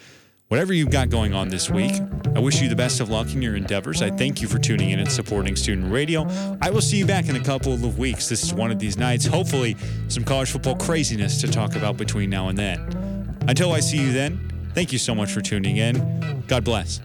Whatever 0.50 0.74
you've 0.74 0.90
got 0.90 1.10
going 1.10 1.32
on 1.32 1.50
this 1.50 1.70
week, 1.70 1.94
I 2.36 2.40
wish 2.40 2.60
you 2.60 2.70
the 2.70 2.76
best 2.76 3.00
of 3.00 3.10
luck 3.10 3.32
in 3.34 3.42
your 3.42 3.56
endeavors. 3.56 4.02
I 4.02 4.10
thank 4.10 4.42
you 4.42 4.48
for 4.48 4.58
tuning 4.58 4.90
in 4.90 4.98
and 4.98 5.12
supporting 5.12 5.56
student 5.56 5.92
radio. 5.92 6.28
I 6.60 6.72
will 6.72 6.82
see 6.82 6.98
you 6.98 7.06
back 7.06 7.30
in 7.30 7.36
a 7.36 7.44
couple 7.44 7.72
of 7.72 8.00
weeks. 8.00 8.28
This 8.28 8.44
is 8.44 8.52
one 8.52 8.72
of 8.72 8.80
these 8.80 8.98
nights. 8.98 9.28
Hopefully, 9.28 9.78
some 10.08 10.24
college 10.24 10.50
football 10.50 10.76
craziness 10.76 11.40
to 11.42 11.48
talk 11.48 11.76
about 11.76 11.98
between 11.98 12.32
now 12.32 12.50
and 12.50 12.58
then. 12.58 13.38
Until 13.48 13.74
I 13.74 13.80
see 13.80 13.98
you 13.98 14.12
then, 14.12 14.40
thank 14.74 14.92
you 14.92 14.98
so 14.98 15.14
much 15.14 15.32
for 15.32 15.42
tuning 15.42 15.78
in. 15.78 16.44
God 16.48 16.64
bless. 16.64 17.00